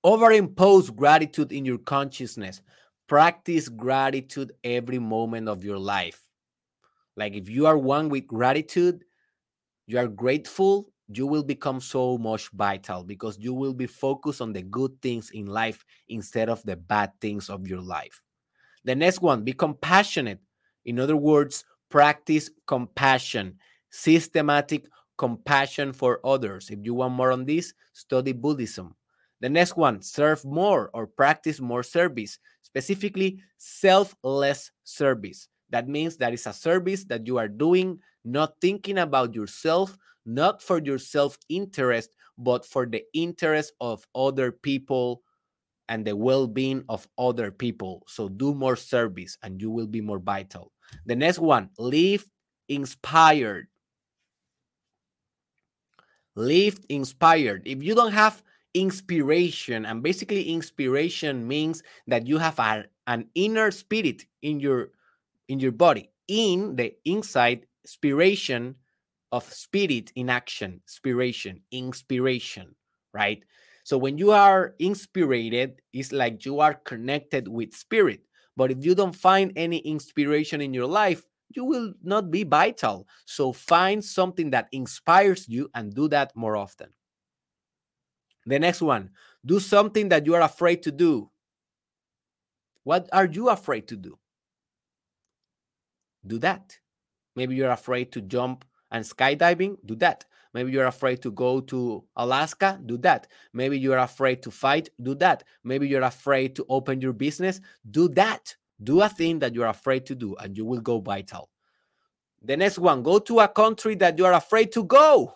overimpose 0.04 0.94
gratitude 0.94 1.52
in 1.52 1.64
your 1.64 1.78
consciousness. 1.78 2.60
Practice 3.08 3.68
gratitude 3.68 4.52
every 4.64 4.98
moment 4.98 5.48
of 5.48 5.64
your 5.64 5.78
life. 5.78 6.20
Like 7.16 7.34
if 7.34 7.48
you 7.48 7.66
are 7.66 7.78
one 7.78 8.08
with 8.08 8.26
gratitude, 8.26 9.04
you 9.86 9.98
are 9.98 10.08
grateful, 10.08 10.91
you 11.16 11.26
will 11.26 11.42
become 11.42 11.80
so 11.80 12.18
much 12.18 12.48
vital 12.50 13.02
because 13.04 13.38
you 13.38 13.54
will 13.54 13.74
be 13.74 13.86
focused 13.86 14.40
on 14.40 14.52
the 14.52 14.62
good 14.62 15.00
things 15.00 15.30
in 15.30 15.46
life 15.46 15.84
instead 16.08 16.48
of 16.48 16.62
the 16.64 16.76
bad 16.76 17.12
things 17.20 17.50
of 17.50 17.66
your 17.66 17.80
life. 17.80 18.22
The 18.84 18.94
next 18.94 19.22
one, 19.22 19.44
be 19.44 19.52
compassionate. 19.52 20.40
In 20.84 20.98
other 20.98 21.16
words, 21.16 21.64
practice 21.88 22.50
compassion, 22.66 23.58
systematic 23.90 24.86
compassion 25.16 25.92
for 25.92 26.20
others. 26.24 26.70
If 26.70 26.80
you 26.82 26.94
want 26.94 27.14
more 27.14 27.30
on 27.30 27.44
this, 27.44 27.74
study 27.92 28.32
Buddhism. 28.32 28.94
The 29.40 29.48
next 29.48 29.76
one, 29.76 30.02
serve 30.02 30.44
more 30.44 30.90
or 30.94 31.06
practice 31.06 31.60
more 31.60 31.82
service, 31.82 32.38
specifically 32.62 33.40
selfless 33.58 34.70
service. 34.84 35.48
That 35.70 35.88
means 35.88 36.16
that 36.16 36.32
is 36.32 36.46
a 36.46 36.52
service 36.52 37.04
that 37.04 37.26
you 37.26 37.38
are 37.38 37.48
doing 37.48 37.98
not 38.24 38.54
thinking 38.60 38.98
about 38.98 39.34
yourself, 39.34 39.96
not 40.24 40.62
for 40.62 40.80
your 40.80 40.98
self 40.98 41.38
interest, 41.48 42.10
but 42.38 42.64
for 42.64 42.86
the 42.86 43.04
interest 43.14 43.72
of 43.80 44.06
other 44.14 44.52
people 44.52 45.22
and 45.88 46.06
the 46.06 46.16
well 46.16 46.46
being 46.46 46.84
of 46.88 47.06
other 47.18 47.50
people. 47.50 48.02
So 48.06 48.28
do 48.28 48.54
more 48.54 48.76
service 48.76 49.36
and 49.42 49.60
you 49.60 49.70
will 49.70 49.86
be 49.86 50.00
more 50.00 50.18
vital. 50.18 50.72
The 51.06 51.16
next 51.16 51.38
one, 51.38 51.70
live 51.78 52.24
inspired. 52.68 53.68
Live 56.34 56.78
inspired. 56.88 57.62
If 57.66 57.82
you 57.82 57.94
don't 57.94 58.12
have 58.12 58.42
inspiration, 58.74 59.84
and 59.84 60.02
basically 60.02 60.48
inspiration 60.48 61.46
means 61.46 61.82
that 62.06 62.26
you 62.26 62.38
have 62.38 62.58
a, 62.58 62.84
an 63.06 63.28
inner 63.34 63.70
spirit 63.70 64.24
in 64.40 64.60
your 64.60 64.90
in 65.48 65.60
your 65.60 65.72
body, 65.72 66.10
in 66.28 66.76
the 66.76 66.94
inside 67.04 67.66
inspiration 67.84 68.76
of 69.32 69.50
spirit 69.50 70.12
in 70.14 70.28
action, 70.30 70.80
inspiration, 70.86 71.62
inspiration, 71.72 72.74
right? 73.12 73.42
So 73.84 73.98
when 73.98 74.18
you 74.18 74.30
are 74.30 74.74
inspired, 74.78 75.80
it's 75.92 76.12
like 76.12 76.44
you 76.44 76.60
are 76.60 76.74
connected 76.74 77.48
with 77.48 77.74
spirit. 77.74 78.20
But 78.56 78.70
if 78.70 78.84
you 78.84 78.94
don't 78.94 79.16
find 79.16 79.52
any 79.56 79.78
inspiration 79.78 80.60
in 80.60 80.74
your 80.74 80.86
life, 80.86 81.24
you 81.48 81.64
will 81.64 81.92
not 82.02 82.30
be 82.30 82.44
vital. 82.44 83.08
So 83.24 83.52
find 83.52 84.04
something 84.04 84.50
that 84.50 84.68
inspires 84.72 85.48
you 85.48 85.70
and 85.74 85.94
do 85.94 86.08
that 86.08 86.36
more 86.36 86.56
often. 86.56 86.90
The 88.46 88.58
next 88.58 88.82
one, 88.82 89.10
do 89.44 89.58
something 89.58 90.10
that 90.10 90.26
you 90.26 90.34
are 90.34 90.42
afraid 90.42 90.82
to 90.84 90.92
do. 90.92 91.30
What 92.84 93.08
are 93.12 93.26
you 93.26 93.48
afraid 93.48 93.88
to 93.88 93.96
do? 93.96 94.18
Do 96.26 96.38
that. 96.38 96.78
Maybe 97.34 97.54
you're 97.54 97.70
afraid 97.70 98.12
to 98.12 98.20
jump 98.20 98.64
and 98.92 99.04
skydiving, 99.04 99.76
do 99.84 99.96
that. 99.96 100.24
Maybe 100.54 100.70
you're 100.70 100.86
afraid 100.86 101.22
to 101.22 101.30
go 101.32 101.60
to 101.62 102.04
Alaska, 102.14 102.78
do 102.84 102.98
that. 102.98 103.26
Maybe 103.52 103.78
you're 103.78 103.98
afraid 103.98 104.42
to 104.42 104.50
fight, 104.50 104.90
do 105.02 105.14
that. 105.16 105.44
Maybe 105.64 105.88
you're 105.88 106.02
afraid 106.02 106.54
to 106.56 106.66
open 106.68 107.00
your 107.00 107.14
business, 107.14 107.60
do 107.90 108.08
that. 108.10 108.54
Do 108.82 109.00
a 109.00 109.08
thing 109.08 109.38
that 109.38 109.54
you're 109.54 109.68
afraid 109.68 110.06
to 110.06 110.14
do 110.14 110.36
and 110.36 110.56
you 110.56 110.64
will 110.64 110.80
go 110.80 111.00
vital. 111.00 111.48
The 112.42 112.56
next 112.56 112.78
one, 112.78 113.02
go 113.02 113.18
to 113.20 113.40
a 113.40 113.48
country 113.48 113.94
that 113.96 114.18
you 114.18 114.26
are 114.26 114.32
afraid 114.34 114.72
to 114.72 114.84
go. 114.84 115.32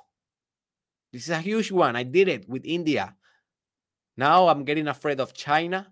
This 1.13 1.25
is 1.25 1.31
a 1.31 1.41
huge 1.41 1.71
one. 1.71 1.97
I 1.97 2.03
did 2.03 2.29
it 2.29 2.49
with 2.49 2.65
India. 2.65 3.15
Now 4.17 4.49
I'm 4.49 4.65
getting 4.65 4.89
afraid 4.89 5.21
of 5.21 5.33
China. 5.33 5.87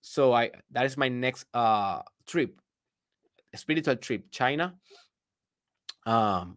So 0.00 0.32
I 0.32 0.50
that 0.70 0.86
is 0.86 0.96
my 0.96 1.08
next 1.08 1.44
uh 1.52 2.02
trip. 2.26 2.60
spiritual 3.54 3.96
trip, 3.96 4.30
China. 4.30 4.74
Um, 6.06 6.56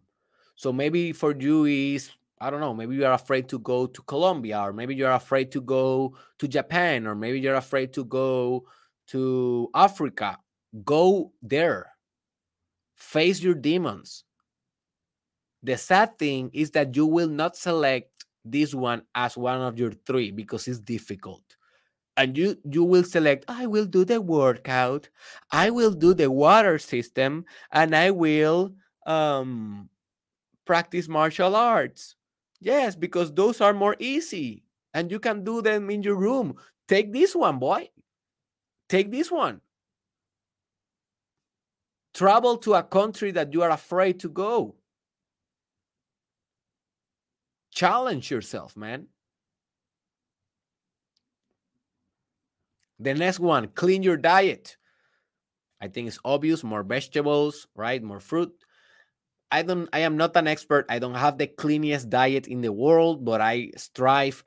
so 0.62 0.72
maybe 0.72 1.12
for 1.12 1.34
you 1.34 1.64
is 1.64 2.12
I 2.40 2.48
don't 2.48 2.60
know, 2.60 2.72
maybe 2.72 2.94
you 2.94 3.04
are 3.04 3.14
afraid 3.14 3.48
to 3.48 3.58
go 3.58 3.86
to 3.86 4.02
Colombia, 4.02 4.60
or 4.60 4.72
maybe 4.72 4.94
you're 4.94 5.10
afraid 5.10 5.50
to 5.52 5.60
go 5.60 6.14
to 6.38 6.46
Japan, 6.46 7.04
or 7.08 7.16
maybe 7.16 7.40
you're 7.40 7.56
afraid 7.56 7.92
to 7.94 8.04
go 8.04 8.64
to 9.08 9.68
Africa. 9.74 10.38
Go 10.84 11.32
there. 11.42 11.90
Face 12.94 13.40
your 13.40 13.54
demons. 13.54 14.22
The 15.64 15.76
sad 15.76 16.16
thing 16.16 16.50
is 16.52 16.70
that 16.72 16.94
you 16.94 17.06
will 17.06 17.28
not 17.28 17.56
select 17.56 18.24
this 18.44 18.72
one 18.72 19.02
as 19.16 19.36
one 19.36 19.60
of 19.60 19.80
your 19.80 19.92
three 20.06 20.30
because 20.30 20.68
it's 20.68 20.78
difficult. 20.78 21.42
And 22.16 22.38
you 22.38 22.56
you 22.70 22.84
will 22.84 23.04
select 23.04 23.46
I 23.48 23.66
will 23.66 23.86
do 23.86 24.04
the 24.04 24.20
workout, 24.20 25.08
I 25.50 25.70
will 25.70 25.92
do 25.92 26.14
the 26.14 26.30
water 26.30 26.78
system, 26.78 27.46
and 27.72 27.96
I 27.96 28.12
will 28.12 28.74
um 29.06 29.88
practice 30.64 31.08
martial 31.08 31.56
arts. 31.56 32.16
Yes, 32.60 32.94
because 32.94 33.32
those 33.32 33.60
are 33.60 33.72
more 33.72 33.96
easy 33.98 34.64
and 34.94 35.10
you 35.10 35.18
can 35.18 35.44
do 35.44 35.62
them 35.62 35.90
in 35.90 36.02
your 36.02 36.16
room. 36.16 36.56
Take 36.88 37.12
this 37.12 37.34
one, 37.34 37.58
boy. 37.58 37.88
Take 38.88 39.10
this 39.10 39.30
one. 39.30 39.60
Travel 42.14 42.58
to 42.58 42.74
a 42.74 42.82
country 42.82 43.30
that 43.32 43.52
you 43.52 43.62
are 43.62 43.70
afraid 43.70 44.20
to 44.20 44.28
go. 44.28 44.76
Challenge 47.70 48.30
yourself, 48.30 48.76
man. 48.76 49.06
The 52.98 53.14
next 53.14 53.40
one, 53.40 53.68
clean 53.68 54.02
your 54.02 54.18
diet. 54.18 54.76
I 55.80 55.88
think 55.88 56.06
it's 56.06 56.18
obvious 56.24 56.62
more 56.62 56.84
vegetables, 56.84 57.66
right? 57.74 58.00
More 58.00 58.20
fruit. 58.20 58.61
I 59.52 59.62
don't 59.62 59.88
I 59.92 60.00
am 60.00 60.16
not 60.16 60.34
an 60.36 60.48
expert. 60.48 60.86
I 60.88 60.98
don't 60.98 61.14
have 61.14 61.38
the 61.38 61.46
cleanest 61.46 62.08
diet 62.08 62.48
in 62.48 62.62
the 62.62 62.72
world, 62.72 63.24
but 63.24 63.40
I 63.40 63.70
strive 63.76 64.42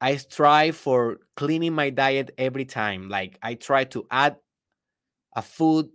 I 0.00 0.16
strive 0.16 0.76
for 0.76 1.18
cleaning 1.36 1.74
my 1.74 1.90
diet 1.90 2.32
every 2.38 2.64
time. 2.64 3.08
Like 3.08 3.38
I 3.42 3.54
try 3.54 3.84
to 3.94 4.06
add 4.10 4.36
a 5.36 5.42
food 5.42 5.88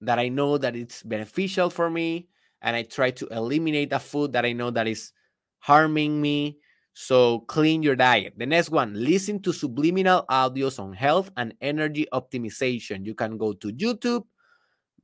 that 0.00 0.18
I 0.18 0.28
know 0.28 0.58
that 0.58 0.76
it's 0.76 1.02
beneficial 1.02 1.70
for 1.70 1.90
me 1.90 2.28
and 2.62 2.76
I 2.76 2.82
try 2.82 3.10
to 3.12 3.26
eliminate 3.28 3.92
a 3.92 3.98
food 3.98 4.32
that 4.32 4.44
I 4.44 4.52
know 4.52 4.70
that 4.70 4.88
is 4.88 5.12
harming 5.60 6.20
me. 6.20 6.58
So 6.94 7.40
clean 7.40 7.82
your 7.82 7.96
diet. 7.96 8.34
The 8.36 8.46
next 8.46 8.70
one, 8.70 8.92
listen 8.94 9.40
to 9.42 9.52
subliminal 9.52 10.24
audios 10.28 10.80
on 10.80 10.92
health 10.92 11.30
and 11.36 11.54
energy 11.60 12.06
optimization. 12.12 13.06
You 13.06 13.14
can 13.14 13.38
go 13.38 13.52
to 13.54 13.68
YouTube. 13.68 14.24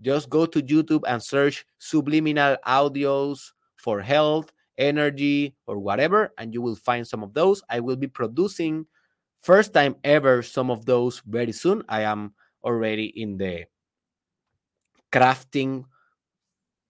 Just 0.00 0.28
go 0.28 0.46
to 0.46 0.62
YouTube 0.62 1.02
and 1.06 1.22
search 1.22 1.64
subliminal 1.78 2.56
audios 2.66 3.52
for 3.76 4.00
health 4.00 4.52
energy, 4.78 5.54
or 5.66 5.78
whatever, 5.78 6.32
and 6.38 6.52
you 6.52 6.62
will 6.62 6.76
find 6.76 7.06
some 7.06 7.22
of 7.22 7.34
those. 7.34 7.62
I 7.70 7.80
will 7.80 7.96
be 7.96 8.08
producing 8.08 8.86
first 9.40 9.72
time 9.72 9.96
ever 10.04 10.42
some 10.42 10.70
of 10.70 10.84
those 10.84 11.22
very 11.26 11.52
soon. 11.52 11.82
I 11.88 12.02
am 12.02 12.34
already 12.62 13.06
in 13.06 13.38
the 13.38 13.64
crafting. 15.12 15.84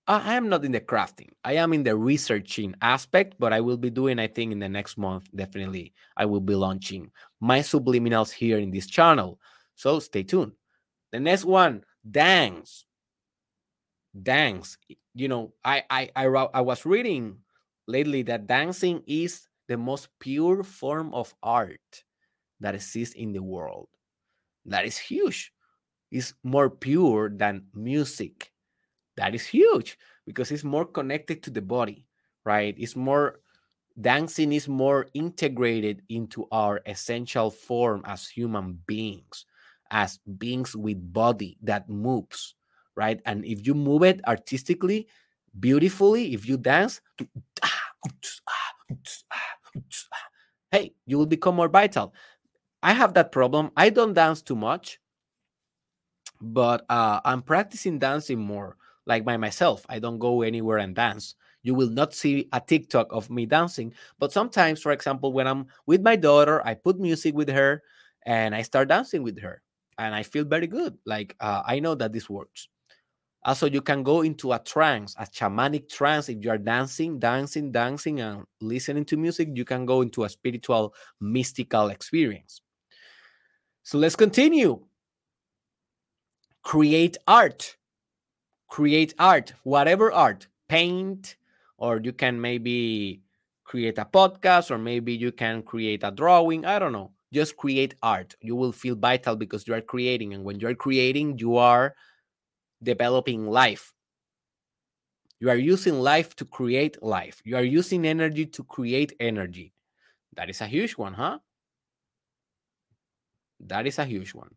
I 0.08 0.34
am 0.34 0.48
not 0.48 0.64
in 0.64 0.72
the 0.72 0.80
crafting. 0.80 1.30
I 1.44 1.54
am 1.54 1.72
in 1.72 1.82
the 1.82 1.96
researching 1.96 2.74
aspect, 2.80 3.34
but 3.38 3.52
I 3.52 3.60
will 3.60 3.76
be 3.76 3.90
doing, 3.90 4.18
I 4.18 4.28
think, 4.28 4.52
in 4.52 4.60
the 4.60 4.68
next 4.68 4.96
month, 4.96 5.28
definitely, 5.34 5.92
I 6.16 6.26
will 6.26 6.40
be 6.40 6.54
launching 6.54 7.10
my 7.40 7.60
subliminals 7.60 8.30
here 8.32 8.58
in 8.58 8.70
this 8.70 8.86
channel. 8.86 9.40
So 9.74 9.98
stay 9.98 10.22
tuned. 10.22 10.52
The 11.12 11.20
next 11.20 11.44
one, 11.44 11.84
dance. 12.08 12.85
Dance. 14.22 14.78
You 15.14 15.28
know, 15.28 15.52
I 15.64 15.84
I 15.90 16.10
I, 16.16 16.26
I 16.26 16.60
was 16.60 16.86
reading 16.86 17.38
lately 17.86 18.22
that 18.22 18.46
dancing 18.46 19.02
is 19.06 19.48
the 19.68 19.76
most 19.76 20.08
pure 20.20 20.62
form 20.62 21.12
of 21.14 21.34
art 21.42 22.04
that 22.60 22.74
exists 22.74 23.14
in 23.14 23.32
the 23.32 23.42
world. 23.42 23.88
That 24.66 24.84
is 24.84 24.98
huge. 24.98 25.52
It's 26.10 26.34
more 26.44 26.70
pure 26.70 27.30
than 27.30 27.66
music. 27.74 28.52
That 29.16 29.34
is 29.34 29.46
huge 29.46 29.98
because 30.26 30.50
it's 30.52 30.64
more 30.64 30.84
connected 30.86 31.42
to 31.44 31.50
the 31.50 31.62
body, 31.62 32.06
right? 32.44 32.74
It's 32.78 32.96
more 32.96 33.40
dancing 34.00 34.52
is 34.52 34.68
more 34.68 35.06
integrated 35.14 36.02
into 36.08 36.46
our 36.52 36.80
essential 36.86 37.50
form 37.50 38.02
as 38.06 38.28
human 38.28 38.80
beings, 38.86 39.46
as 39.90 40.18
beings 40.38 40.76
with 40.76 41.12
body 41.12 41.58
that 41.62 41.88
moves, 41.88 42.54
right? 42.96 43.20
And 43.26 43.44
if 43.44 43.66
you 43.66 43.74
move 43.74 44.02
it 44.02 44.20
artistically, 44.26 45.06
beautifully, 45.60 46.34
if 46.34 46.48
you 46.48 46.56
dance, 46.56 47.00
hey, 50.70 50.92
you 51.06 51.18
will 51.18 51.26
become 51.26 51.56
more 51.56 51.68
vital. 51.68 52.14
I 52.82 52.92
have 52.92 53.14
that 53.14 53.32
problem. 53.32 53.70
I 53.76 53.90
don't 53.90 54.14
dance 54.14 54.42
too 54.42 54.56
much, 54.56 55.00
but 56.40 56.84
uh, 56.88 57.20
I'm 57.24 57.42
practicing 57.42 57.98
dancing 57.98 58.38
more, 58.38 58.76
like 59.06 59.24
by 59.24 59.36
myself. 59.36 59.84
I 59.88 59.98
don't 59.98 60.18
go 60.18 60.42
anywhere 60.42 60.78
and 60.78 60.94
dance. 60.94 61.34
You 61.62 61.74
will 61.74 61.90
not 61.90 62.14
see 62.14 62.48
a 62.52 62.60
TikTok 62.60 63.08
of 63.10 63.28
me 63.28 63.46
dancing, 63.46 63.92
but 64.18 64.32
sometimes, 64.32 64.80
for 64.80 64.92
example, 64.92 65.32
when 65.32 65.46
I'm 65.48 65.66
with 65.86 66.00
my 66.02 66.14
daughter, 66.14 66.64
I 66.64 66.74
put 66.74 67.00
music 67.00 67.34
with 67.34 67.48
her 67.48 67.82
and 68.24 68.54
I 68.54 68.62
start 68.62 68.88
dancing 68.88 69.22
with 69.22 69.40
her, 69.40 69.62
and 69.98 70.14
I 70.14 70.22
feel 70.22 70.44
very 70.44 70.66
good. 70.68 70.96
Like 71.06 71.34
uh, 71.40 71.62
I 71.66 71.80
know 71.80 71.94
that 71.96 72.12
this 72.12 72.30
works. 72.30 72.68
Uh, 73.46 73.50
also, 73.50 73.66
you 73.66 73.80
can 73.80 74.02
go 74.02 74.22
into 74.22 74.52
a 74.52 74.58
trance, 74.58 75.14
a 75.18 75.24
shamanic 75.24 75.88
trance. 75.88 76.28
If 76.28 76.44
you 76.44 76.50
are 76.50 76.58
dancing, 76.58 77.18
dancing, 77.18 77.70
dancing, 77.70 78.20
and 78.20 78.44
listening 78.60 79.04
to 79.06 79.16
music, 79.16 79.48
you 79.54 79.64
can 79.64 79.86
go 79.86 80.02
into 80.02 80.24
a 80.24 80.28
spiritual, 80.28 80.94
mystical 81.20 81.88
experience. 81.88 82.60
So 83.84 83.98
let's 83.98 84.16
continue. 84.16 84.84
Create 86.62 87.16
art. 87.26 87.76
Create 88.68 89.14
art, 89.18 89.52
whatever 89.62 90.10
art, 90.10 90.48
paint, 90.68 91.36
or 91.78 92.00
you 92.02 92.12
can 92.12 92.40
maybe 92.40 93.22
create 93.64 93.96
a 93.98 94.04
podcast, 94.04 94.72
or 94.72 94.78
maybe 94.78 95.14
you 95.14 95.30
can 95.30 95.62
create 95.62 96.02
a 96.02 96.10
drawing. 96.10 96.64
I 96.64 96.80
don't 96.80 96.92
know. 96.92 97.12
Just 97.32 97.56
create 97.56 97.94
art. 98.02 98.34
You 98.40 98.56
will 98.56 98.72
feel 98.72 98.96
vital 98.96 99.36
because 99.36 99.68
you 99.68 99.74
are 99.74 99.80
creating. 99.80 100.34
And 100.34 100.42
when 100.42 100.58
you 100.58 100.66
are 100.66 100.74
creating, 100.74 101.38
you 101.38 101.56
are 101.56 101.94
developing 102.86 103.46
life. 103.46 103.92
You 105.40 105.50
are 105.50 105.56
using 105.58 106.00
life 106.00 106.34
to 106.36 106.46
create 106.46 107.02
life. 107.02 107.42
You 107.44 107.56
are 107.56 107.64
using 107.64 108.06
energy 108.06 108.46
to 108.46 108.64
create 108.64 109.12
energy. 109.20 109.74
That 110.32 110.48
is 110.48 110.62
a 110.62 110.66
huge 110.66 110.96
one, 110.96 111.12
huh? 111.12 111.40
That 113.60 113.86
is 113.86 113.98
a 113.98 114.04
huge 114.04 114.32
one. 114.32 114.54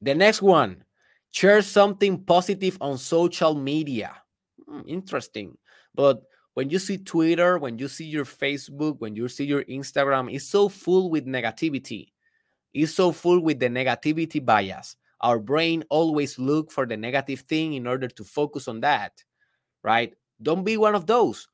The 0.00 0.14
next 0.14 0.42
one 0.42 0.84
share 1.32 1.62
something 1.62 2.22
positive 2.22 2.78
on 2.80 2.98
social 2.98 3.54
media. 3.54 4.14
Hmm, 4.68 4.82
interesting. 4.86 5.58
But 5.94 6.22
when 6.54 6.70
you 6.70 6.78
see 6.78 6.98
Twitter, 6.98 7.58
when 7.58 7.78
you 7.78 7.88
see 7.88 8.04
your 8.04 8.24
Facebook, 8.24 9.00
when 9.00 9.16
you 9.16 9.28
see 9.28 9.44
your 9.44 9.64
Instagram, 9.64 10.32
it's 10.32 10.46
so 10.46 10.68
full 10.68 11.10
with 11.10 11.26
negativity. 11.26 12.12
It's 12.72 12.94
so 12.94 13.10
full 13.10 13.42
with 13.42 13.58
the 13.58 13.68
negativity 13.68 14.44
bias 14.44 14.96
our 15.20 15.38
brain 15.38 15.84
always 15.90 16.38
look 16.38 16.70
for 16.70 16.86
the 16.86 16.96
negative 16.96 17.40
thing 17.40 17.74
in 17.74 17.86
order 17.86 18.08
to 18.08 18.24
focus 18.24 18.68
on 18.68 18.80
that 18.80 19.24
right? 19.82 20.14
Don't 20.42 20.64
be 20.64 20.76
one 20.76 20.94
of 20.94 21.06
those. 21.06 21.48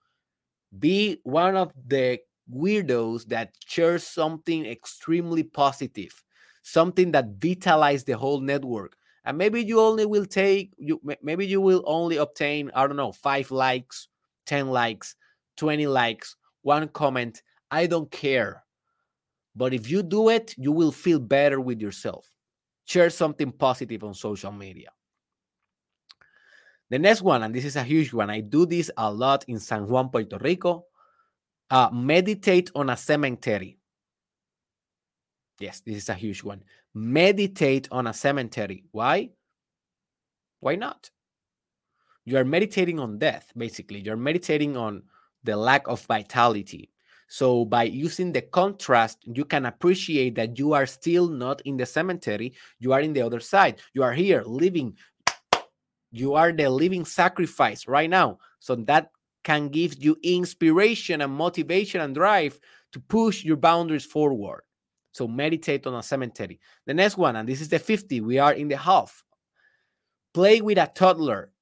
Be 0.79 1.19
one 1.23 1.57
of 1.57 1.73
the 1.87 2.21
weirdos 2.53 3.27
that 3.27 3.55
shares 3.67 4.07
something 4.07 4.67
extremely 4.67 5.43
positive 5.43 6.23
something 6.67 7.12
that 7.12 7.27
vitalize 7.39 8.05
the 8.05 8.17
whole 8.17 8.41
network. 8.41 8.97
And 9.27 9.37
maybe 9.37 9.62
you 9.62 9.81
only 9.81 10.07
will 10.07 10.27
take 10.27 10.73
you 10.79 11.01
maybe 11.23 11.47
you 11.47 11.61
will 11.61 11.83
only 11.87 12.17
obtain 12.17 12.71
i 12.75 12.87
don't 12.87 12.97
know 12.97 13.12
5 13.12 13.51
likes 13.51 14.09
10 14.47 14.69
likes 14.69 15.17
20 15.57 15.87
likes 15.87 16.37
one 16.62 16.89
comment. 16.89 17.43
I 17.71 17.87
don't 17.87 18.11
care. 18.11 18.65
But 19.55 19.73
if 19.73 19.91
you 19.91 20.03
do 20.03 20.29
it 20.29 20.55
you 20.59 20.73
will 20.73 20.93
feel 20.93 21.19
better 21.19 21.61
with 21.61 21.81
yourself 21.81 22.34
share 22.85 23.11
something 23.11 23.53
positive 23.53 24.05
on 24.05 24.14
social 24.14 24.53
media. 24.53 24.91
The 26.91 26.99
next 26.99 27.22
one, 27.22 27.43
and 27.43 27.55
this 27.55 27.64
is 27.64 27.76
a 27.76 27.82
huge 27.82 28.12
one, 28.12 28.30
I 28.30 28.41
do 28.41 28.66
this 28.66 28.91
a 28.97 29.11
lot 29.11 29.45
in 29.49 29.59
San 29.59 29.89
Juan, 29.89 30.11
Puerto 30.11 30.39
Rico. 30.39 30.87
Uh, 31.70 31.89
meditate 31.93 32.70
on 32.74 32.91
a 32.91 32.97
cemetery. 32.97 33.78
Yes, 35.59 35.80
this 35.80 35.97
is 35.97 36.09
a 36.09 36.14
huge 36.14 36.43
one. 36.43 36.62
Meditate 36.93 37.89
on 37.91 38.07
a 38.07 38.12
cemetery. 38.12 38.85
Why? 38.93 39.30
Why 40.61 40.76
not? 40.76 41.11
You 42.24 42.37
are 42.37 42.45
meditating 42.45 43.01
on 43.01 43.18
death, 43.18 43.51
basically. 43.57 44.01
You're 44.01 44.16
meditating 44.16 44.76
on 44.76 45.03
the 45.43 45.57
lack 45.57 45.89
of 45.89 46.01
vitality. 46.03 46.91
So 47.29 47.64
by 47.64 47.85
using 47.85 48.33
the 48.33 48.43
contrast, 48.43 49.18
you 49.22 49.45
can 49.45 49.66
appreciate 49.66 50.35
that 50.37 50.59
you 50.59 50.72
are 50.72 50.87
still 50.87 51.29
not 51.29 51.61
in 51.62 51.77
the 51.77 51.87
cemetery. 51.87 52.55
You 52.79 52.93
are 52.93 53.01
in 53.01 53.12
the 53.12 53.22
other 53.22 53.41
side. 53.41 53.81
You 53.93 54.03
are 54.03 54.12
here 54.12 54.43
living. 54.47 54.97
You 56.12 56.35
are 56.35 56.53
the 56.53 56.68
living 56.70 57.05
sacrifice 57.05 57.89
right 57.89 58.11
now. 58.11 58.39
So 58.61 58.77
that 58.77 59.11
can 59.43 59.68
give 59.68 60.03
you 60.03 60.16
inspiration 60.22 61.20
and 61.20 61.33
motivation 61.33 62.01
and 62.01 62.14
drive 62.14 62.59
to 62.93 63.01
push 63.01 63.45
your 63.45 63.57
boundaries 63.57 64.05
forward. 64.05 64.62
So 65.12 65.29
meditate 65.29 65.87
on 65.87 65.95
a 65.95 66.03
cemetery. 66.03 66.61
The 66.87 66.95
next 66.95 67.16
one, 67.16 67.37
and 67.37 67.49
this 67.49 67.61
is 67.61 67.68
the 67.68 67.79
50, 67.79 68.20
we 68.20 68.39
are 68.39 68.53
in 68.53 68.68
the 68.68 68.77
half. 68.77 69.25
Play 70.33 70.61
with 70.61 70.79
a 70.79 70.91
toddler. 70.93 71.53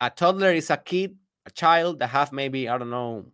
A 0.00 0.10
toddler 0.10 0.52
is 0.52 0.70
a 0.70 0.76
kid, 0.76 1.16
a 1.46 1.50
child 1.50 1.98
that 1.98 2.08
have 2.08 2.32
maybe, 2.32 2.68
I 2.68 2.78
don't 2.78 2.90
know, 2.90 3.26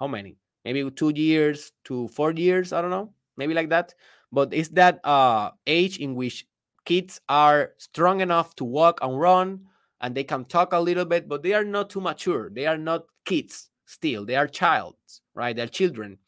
how 0.00 0.08
many? 0.08 0.36
Maybe 0.64 0.88
two 0.90 1.12
years 1.14 1.72
to 1.84 2.08
four 2.08 2.32
years. 2.32 2.72
I 2.72 2.80
don't 2.80 2.90
know. 2.90 3.12
Maybe 3.36 3.54
like 3.54 3.68
that. 3.70 3.94
But 4.32 4.52
it's 4.52 4.70
that 4.70 5.04
uh, 5.04 5.50
age 5.66 5.98
in 5.98 6.14
which 6.14 6.46
kids 6.84 7.20
are 7.28 7.72
strong 7.78 8.20
enough 8.20 8.54
to 8.56 8.64
walk 8.64 8.98
and 9.02 9.18
run 9.18 9.66
and 10.00 10.14
they 10.14 10.24
can 10.24 10.44
talk 10.44 10.72
a 10.72 10.80
little 10.80 11.04
bit, 11.04 11.28
but 11.28 11.42
they 11.42 11.52
are 11.52 11.64
not 11.64 11.90
too 11.90 12.00
mature. 12.00 12.50
They 12.50 12.66
are 12.66 12.78
not 12.78 13.04
kids 13.24 13.68
still. 13.86 14.24
They 14.24 14.36
are 14.36 14.46
childs, 14.46 15.20
right? 15.34 15.54
They're 15.54 15.68
children. 15.68 16.18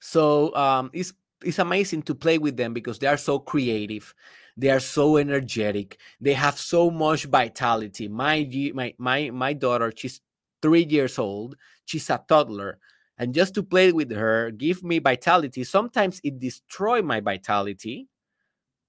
So 0.00 0.54
um, 0.54 0.90
it's 0.92 1.12
it's 1.44 1.58
amazing 1.58 2.02
to 2.02 2.14
play 2.14 2.38
with 2.38 2.56
them 2.56 2.72
because 2.72 2.98
they 2.98 3.08
are 3.08 3.16
so 3.16 3.38
creative. 3.38 4.14
They 4.56 4.70
are 4.70 4.80
so 4.80 5.16
energetic. 5.16 5.98
They 6.20 6.34
have 6.34 6.58
so 6.58 6.90
much 6.90 7.24
vitality. 7.24 8.08
My 8.08 8.48
my 8.74 8.94
my 8.98 9.30
my 9.30 9.52
daughter, 9.52 9.92
she's 9.96 10.20
three 10.62 10.84
years 10.84 11.18
old. 11.18 11.56
She's 11.84 12.08
a 12.10 12.22
toddler, 12.28 12.78
and 13.18 13.34
just 13.34 13.54
to 13.54 13.62
play 13.62 13.92
with 13.92 14.10
her, 14.12 14.50
give 14.50 14.82
me 14.82 14.98
vitality. 14.98 15.64
Sometimes 15.64 16.20
it 16.24 16.38
destroy 16.38 17.02
my 17.02 17.20
vitality. 17.20 18.08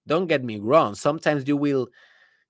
Don't 0.07 0.27
get 0.27 0.43
me 0.43 0.59
wrong. 0.59 0.95
Sometimes 0.95 1.47
you 1.47 1.57
will 1.57 1.87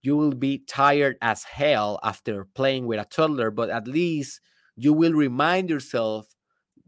you 0.01 0.17
will 0.17 0.33
be 0.33 0.59
tired 0.67 1.17
as 1.21 1.43
hell 1.43 1.99
after 2.03 2.45
playing 2.55 2.85
with 2.85 2.99
a 2.99 3.05
toddler, 3.05 3.51
but 3.51 3.69
at 3.69 3.87
least 3.87 4.41
you 4.75 4.91
will 4.91 5.13
remind 5.13 5.69
yourself 5.69 6.27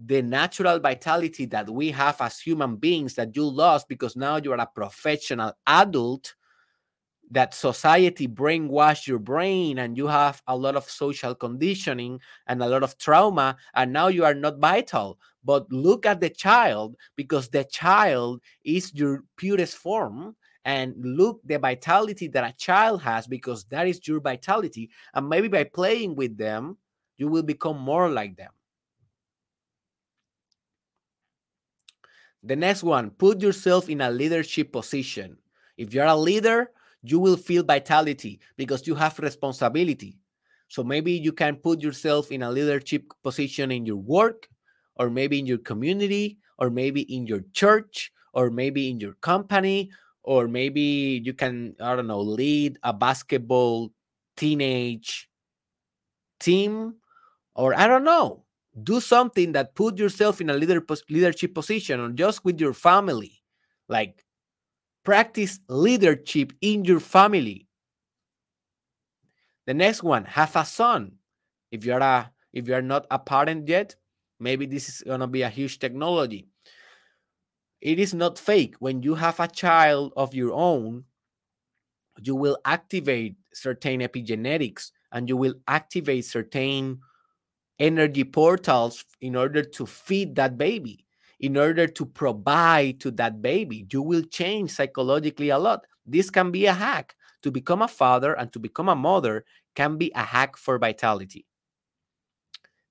the 0.04 0.22
natural 0.22 0.80
vitality 0.80 1.46
that 1.46 1.70
we 1.70 1.92
have 1.92 2.20
as 2.20 2.40
human 2.40 2.76
beings 2.76 3.16
that 3.16 3.36
you 3.36 3.46
lost 3.46 3.88
because 3.88 4.16
now 4.18 4.36
you 4.36 4.52
are 4.52 4.60
a 4.60 4.70
professional 4.76 5.54
adult 5.68 6.36
that 7.32 7.54
society 7.54 8.28
brainwashed 8.28 9.08
your 9.08 9.20
brain 9.20 9.80
and 9.80 9.98
you 9.98 10.08
have 10.08 10.42
a 10.48 10.56
lot 10.56 10.76
of 10.76 10.90
social 10.90 11.34
conditioning 11.36 12.20
and 12.48 12.62
a 12.62 12.68
lot 12.68 12.84
of 12.84 12.98
trauma 12.98 13.56
and 13.74 13.92
now 13.92 14.08
you 14.08 14.24
are 14.24 14.34
not 14.34 14.60
vital 14.60 15.20
but 15.44 15.70
look 15.72 16.06
at 16.06 16.20
the 16.20 16.30
child 16.30 16.96
because 17.16 17.50
the 17.50 17.64
child 17.66 18.42
is 18.64 18.94
your 18.94 19.24
purest 19.38 19.76
form 19.78 20.36
and 20.66 20.96
look 20.98 21.40
the 21.46 21.58
vitality 21.58 22.28
that 22.28 22.44
a 22.44 22.56
child 22.58 23.02
has 23.02 23.28
because 23.28 23.66
that 23.66 23.88
is 23.88 24.08
your 24.08 24.20
vitality 24.20 24.90
and 25.14 25.28
maybe 25.28 25.48
by 25.48 25.64
playing 25.64 26.16
with 26.16 26.38
them 26.38 26.78
you 27.18 27.28
will 27.28 27.44
become 27.44 27.80
more 27.80 28.10
like 28.10 28.36
them 28.38 28.52
The 32.44 32.56
next 32.56 32.84
one, 32.84 33.10
put 33.10 33.42
yourself 33.42 33.90
in 33.90 34.02
a 34.02 34.12
leadership 34.12 34.72
position. 34.72 35.38
If 35.78 35.94
you're 35.94 36.06
a 36.06 36.16
leader, 36.16 36.72
you 37.10 37.20
will 37.20 37.38
feel 37.38 37.64
vitality 37.64 38.40
because 38.58 38.88
you 38.88 38.96
have 38.96 39.20
responsibility. 39.20 40.18
So 40.68 40.84
maybe 40.84 41.12
you 41.12 41.32
can 41.32 41.58
put 41.58 41.82
yourself 41.82 42.32
in 42.32 42.42
a 42.42 42.52
leadership 42.52 43.04
position 43.24 43.72
in 43.72 43.86
your 43.86 43.98
work, 43.98 44.48
or 44.96 45.10
maybe 45.10 45.40
in 45.40 45.46
your 45.46 45.60
community, 45.60 46.40
or 46.58 46.70
maybe 46.70 47.02
in 47.02 47.28
your 47.28 47.42
church, 47.54 48.12
or 48.34 48.50
maybe 48.50 48.90
in 48.90 49.00
your 49.00 49.14
company, 49.22 49.92
or 50.24 50.48
maybe 50.48 51.22
you 51.24 51.34
can, 51.34 51.76
I 51.80 51.96
don't 51.96 52.08
know, 52.08 52.22
lead 52.22 52.80
a 52.84 52.94
basketball 52.94 53.92
teenage 54.36 55.30
team, 56.40 56.96
or 57.56 57.78
I 57.78 57.88
don't 57.88 58.04
know 58.04 58.46
do 58.84 59.00
something 59.00 59.54
that 59.54 59.76
put 59.76 59.98
yourself 59.98 60.42
in 60.42 60.50
a 60.50 60.54
leader 60.54 60.84
leadership 61.10 61.54
position 61.54 62.00
or 62.00 62.10
just 62.10 62.44
with 62.44 62.60
your 62.60 62.74
family 62.74 63.42
like 63.88 64.25
practice 65.06 65.60
leadership 65.70 66.52
in 66.62 66.84
your 66.84 67.00
family. 67.00 67.68
The 69.68 69.74
next 69.74 70.04
one 70.04 70.26
have 70.26 70.56
a 70.56 70.66
son. 70.66 71.14
If 71.72 71.86
you're 71.86 72.00
a 72.00 72.32
if 72.52 72.68
you're 72.68 72.82
not 72.82 73.06
a 73.12 73.20
parent 73.20 73.68
yet 73.68 73.96
maybe 74.40 74.66
this 74.66 74.90
is 74.90 75.02
going 75.02 75.22
to 75.22 75.28
be 75.28 75.44
a 75.44 75.50
huge 75.50 75.80
technology. 75.80 76.48
It 77.82 78.00
is 78.00 78.14
not 78.14 78.40
fake. 78.40 78.76
When 78.80 79.02
you 79.02 79.16
have 79.16 79.40
a 79.40 79.48
child 79.48 80.14
of 80.18 80.34
your 80.34 80.54
own 80.54 81.06
you 82.22 82.36
will 82.36 82.58
activate 82.66 83.36
certain 83.54 84.00
epigenetics 84.00 84.92
and 85.12 85.28
you 85.30 85.38
will 85.38 85.56
activate 85.68 86.26
certain 86.26 87.00
energy 87.80 88.24
portals 88.24 89.04
in 89.20 89.36
order 89.36 89.62
to 89.62 89.86
feed 89.86 90.36
that 90.36 90.58
baby, 90.58 91.05
in 91.40 91.58
order 91.58 91.88
to 91.88 92.06
provide 92.06 93.00
to 93.02 93.12
that 93.12 93.42
baby. 93.42 93.86
You 93.92 94.02
will 94.02 94.24
change 94.24 94.72
psychologically 94.72 95.50
a 95.50 95.58
lot. 95.58 95.86
This 96.06 96.30
can 96.30 96.52
be 96.52 96.66
a 96.66 96.74
hack. 96.74 97.16
To 97.44 97.52
become 97.52 97.84
a 97.84 97.88
father 97.88 98.34
and 98.34 98.52
to 98.54 98.60
become 98.60 98.90
a 98.90 98.96
mother 98.96 99.46
can 99.76 99.98
be 99.98 100.12
a 100.16 100.24
hack 100.24 100.58
for 100.58 100.80
vitality. 100.80 101.46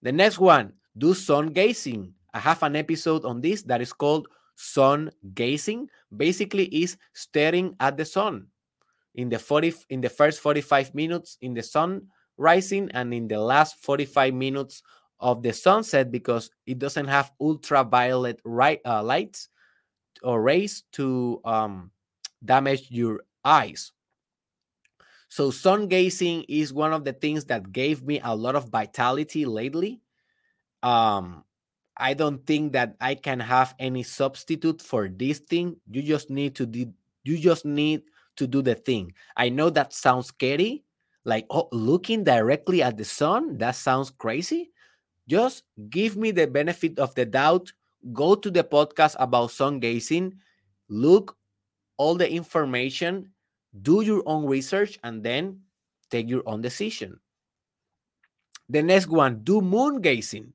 The 0.02 0.12
next 0.12 0.38
one, 0.38 0.74
do 0.96 1.14
sun 1.14 1.48
gazing. 1.48 2.14
I 2.32 2.38
have 2.38 2.62
an 2.62 2.76
episode 2.76 3.24
on 3.24 3.40
this 3.40 3.62
that 3.62 3.80
is 3.80 3.92
called 3.92 4.28
sun 4.54 5.10
gazing. 5.34 5.88
Basically, 6.14 6.66
is 6.66 6.96
staring 7.14 7.74
at 7.80 7.96
the 7.96 8.04
sun. 8.04 8.48
In 9.14 9.28
the 9.28 9.38
40 9.38 9.74
in 9.90 10.00
the 10.00 10.08
first 10.08 10.40
45 10.40 10.94
minutes 10.94 11.38
in 11.40 11.54
the 11.54 11.62
sun, 11.62 12.08
rising 12.36 12.90
and 12.92 13.14
in 13.14 13.28
the 13.28 13.38
last 13.38 13.82
45 13.82 14.34
minutes 14.34 14.82
of 15.24 15.42
the 15.42 15.52
sunset 15.54 16.12
because 16.12 16.50
it 16.66 16.78
doesn't 16.78 17.08
have 17.08 17.32
ultraviolet 17.40 18.38
right, 18.44 18.80
uh, 18.84 19.02
lights 19.02 19.48
or 20.22 20.42
rays 20.42 20.84
to 20.92 21.40
um, 21.46 21.90
damage 22.44 22.90
your 22.90 23.20
eyes. 23.42 23.90
So, 25.28 25.50
sun 25.50 25.88
gazing 25.88 26.44
is 26.46 26.72
one 26.72 26.92
of 26.92 27.04
the 27.04 27.14
things 27.14 27.46
that 27.46 27.72
gave 27.72 28.04
me 28.04 28.20
a 28.22 28.36
lot 28.36 28.54
of 28.54 28.68
vitality 28.68 29.46
lately. 29.46 30.02
Um, 30.82 31.42
I 31.96 32.12
don't 32.12 32.46
think 32.46 32.74
that 32.74 32.94
I 33.00 33.14
can 33.14 33.40
have 33.40 33.74
any 33.78 34.02
substitute 34.02 34.82
for 34.82 35.08
this 35.08 35.38
thing. 35.38 35.76
You 35.90 36.02
just 36.02 36.28
need 36.28 36.54
to 36.56 36.66
do, 36.66 36.92
you 37.24 37.38
just 37.38 37.64
need 37.64 38.02
to 38.36 38.46
do 38.46 38.60
the 38.60 38.74
thing. 38.74 39.14
I 39.38 39.48
know 39.48 39.70
that 39.70 39.94
sounds 39.94 40.26
scary, 40.26 40.84
like 41.24 41.46
oh 41.48 41.68
looking 41.72 42.24
directly 42.24 42.82
at 42.82 42.98
the 42.98 43.04
sun 43.04 43.56
that 43.58 43.74
sounds 43.74 44.10
crazy 44.10 44.70
just 45.28 45.64
give 45.88 46.16
me 46.16 46.30
the 46.30 46.46
benefit 46.46 46.98
of 46.98 47.14
the 47.14 47.24
doubt. 47.24 47.72
Go 48.12 48.34
to 48.34 48.50
the 48.50 48.64
podcast 48.64 49.16
about 49.18 49.50
sun 49.50 49.80
gazing. 49.80 50.36
Look 50.88 51.36
all 51.96 52.14
the 52.14 52.30
information. 52.30 53.32
Do 53.80 54.02
your 54.02 54.22
own 54.26 54.46
research 54.46 54.98
and 55.02 55.22
then 55.22 55.60
take 56.10 56.28
your 56.28 56.42
own 56.46 56.60
decision. 56.60 57.18
The 58.68 58.82
next 58.82 59.08
one 59.08 59.40
do 59.42 59.60
moon 59.60 60.00
gazing. 60.00 60.52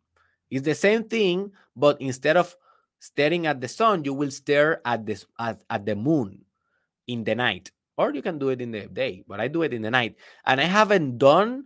It's 0.50 0.66
the 0.66 0.76
same 0.76 1.04
thing 1.04 1.52
but 1.76 2.02
instead 2.02 2.38
of 2.38 2.56
staring 3.00 3.48
at 3.48 3.62
the 3.62 3.68
sun 3.68 4.04
you 4.04 4.14
will 4.14 4.32
stare 4.32 4.82
at 4.86 5.06
this 5.06 5.26
at, 5.38 5.62
at 5.70 5.86
the 5.86 5.96
moon 5.96 6.46
in 7.08 7.24
the 7.24 7.36
night. 7.36 7.72
Or 7.98 8.14
you 8.14 8.22
can 8.22 8.40
do 8.40 8.50
it 8.50 8.62
in 8.62 8.72
the 8.72 8.88
day, 8.88 9.26
but 9.28 9.42
I 9.42 9.50
do 9.50 9.64
it 9.64 9.74
in 9.74 9.82
the 9.82 9.92
night. 9.92 10.16
And 10.46 10.62
I 10.62 10.64
haven't 10.64 11.18
done 11.18 11.66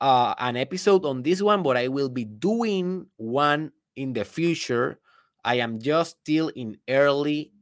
uh, 0.00 0.34
an 0.38 0.56
episode 0.56 1.04
on 1.04 1.22
this 1.22 1.42
one, 1.42 1.62
but 1.62 1.76
I 1.76 1.88
will 1.88 2.08
be 2.08 2.24
doing 2.24 3.06
one 3.16 3.72
in 3.96 4.12
the 4.12 4.24
future. 4.24 4.98
I 5.44 5.56
am 5.56 5.78
just 5.78 6.18
still 6.20 6.48
in 6.48 6.78
early 6.88 7.52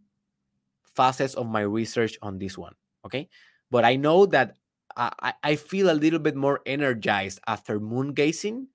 phases 0.95 1.35
of 1.35 1.47
my 1.47 1.63
research 1.63 2.19
on 2.23 2.39
this 2.39 2.57
one. 2.59 2.75
Okay. 3.05 3.29
But 3.71 3.85
I 3.85 3.97
know 3.97 4.27
that 4.27 4.57
I, 4.97 5.35
I 5.43 5.57
feel 5.57 5.91
a 5.91 5.95
little 5.95 6.19
bit 6.19 6.35
more 6.35 6.61
energized 6.67 7.39
after 7.47 7.79
moon 7.79 8.15
gazing 8.15 8.67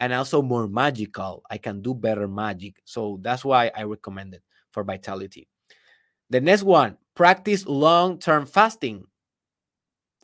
and 0.00 0.12
also 0.12 0.40
more 0.40 0.68
magical. 0.68 1.42
I 1.50 1.58
can 1.58 1.82
do 1.82 1.94
better 1.94 2.28
magic. 2.28 2.80
So 2.84 3.18
that's 3.20 3.44
why 3.44 3.70
I 3.76 3.82
recommend 3.82 4.34
it 4.34 4.42
for 4.72 4.84
vitality. 4.84 5.48
The 6.30 6.40
next 6.40 6.62
one, 6.62 6.96
practice 7.14 7.66
long 7.66 8.18
term 8.18 8.46
fasting 8.46 9.06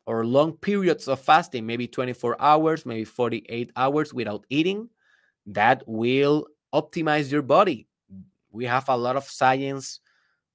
or 0.06 0.24
long 0.24 0.52
periods 0.54 1.08
of 1.08 1.20
fasting, 1.20 1.66
maybe 1.66 1.86
24 1.86 2.40
hours, 2.40 2.84
maybe 2.84 3.04
48 3.04 3.70
hours 3.76 4.12
without 4.12 4.44
eating. 4.50 4.88
That 5.46 5.82
will 5.86 6.46
optimize 6.74 7.30
your 7.30 7.42
body. 7.42 7.86
We 8.50 8.64
have 8.66 8.88
a 8.88 8.96
lot 8.96 9.16
of 9.16 9.24
science 9.24 10.00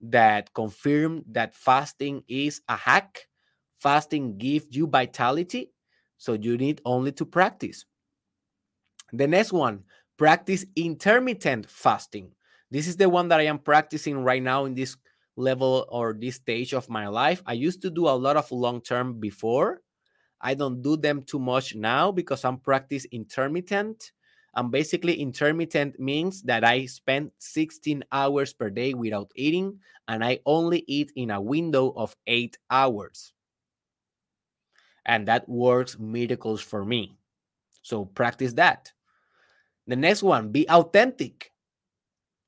that 0.01 0.53
confirm 0.53 1.23
that 1.31 1.55
fasting 1.55 2.23
is 2.27 2.61
a 2.69 2.75
hack. 2.75 3.27
Fasting 3.75 4.37
gives 4.37 4.67
you 4.71 4.87
vitality, 4.87 5.71
so 6.17 6.33
you 6.33 6.57
need 6.57 6.81
only 6.85 7.11
to 7.13 7.25
practice. 7.25 7.85
The 9.13 9.27
next 9.27 9.53
one, 9.53 9.83
practice 10.17 10.65
intermittent 10.75 11.69
fasting. 11.69 12.33
This 12.71 12.87
is 12.87 12.97
the 12.97 13.07
one 13.07 13.29
that 13.29 13.39
I 13.39 13.43
am 13.43 13.59
practicing 13.59 14.23
right 14.23 14.41
now 14.41 14.65
in 14.65 14.73
this 14.73 14.97
level 15.37 15.85
or 15.89 16.13
this 16.13 16.35
stage 16.35 16.73
of 16.73 16.89
my 16.89 17.07
life. 17.07 17.41
I 17.45 17.53
used 17.53 17.81
to 17.83 17.89
do 17.89 18.07
a 18.07 18.17
lot 18.17 18.35
of 18.35 18.51
long 18.51 18.81
term 18.81 19.19
before. 19.19 19.81
I 20.41 20.53
don't 20.53 20.81
do 20.81 20.97
them 20.97 21.23
too 21.23 21.39
much 21.39 21.75
now 21.75 22.11
because 22.11 22.43
I'm 22.43 22.57
practice 22.57 23.05
intermittent. 23.11 24.11
And 24.55 24.71
basically, 24.71 25.21
intermittent 25.21 25.99
means 25.99 26.41
that 26.43 26.63
I 26.63 26.87
spend 26.87 27.31
16 27.37 28.03
hours 28.11 28.53
per 28.53 28.71
day 28.71 28.95
without 28.95 29.31
eating, 29.35 29.79
and 30.07 30.23
I 30.23 30.39
only 30.47 30.83
eat 30.87 31.11
in 31.15 31.29
a 31.29 31.39
window 31.39 31.93
of 31.95 32.15
eight 32.25 32.57
hours. 32.71 33.33
And 35.05 35.27
that 35.27 35.47
works 35.47 35.99
miracles 35.99 36.61
for 36.61 36.83
me. 36.83 37.17
So 37.83 38.05
practice 38.05 38.53
that. 38.53 38.91
The 39.85 39.95
next 39.95 40.23
one, 40.23 40.51
be 40.51 40.67
authentic. 40.69 41.51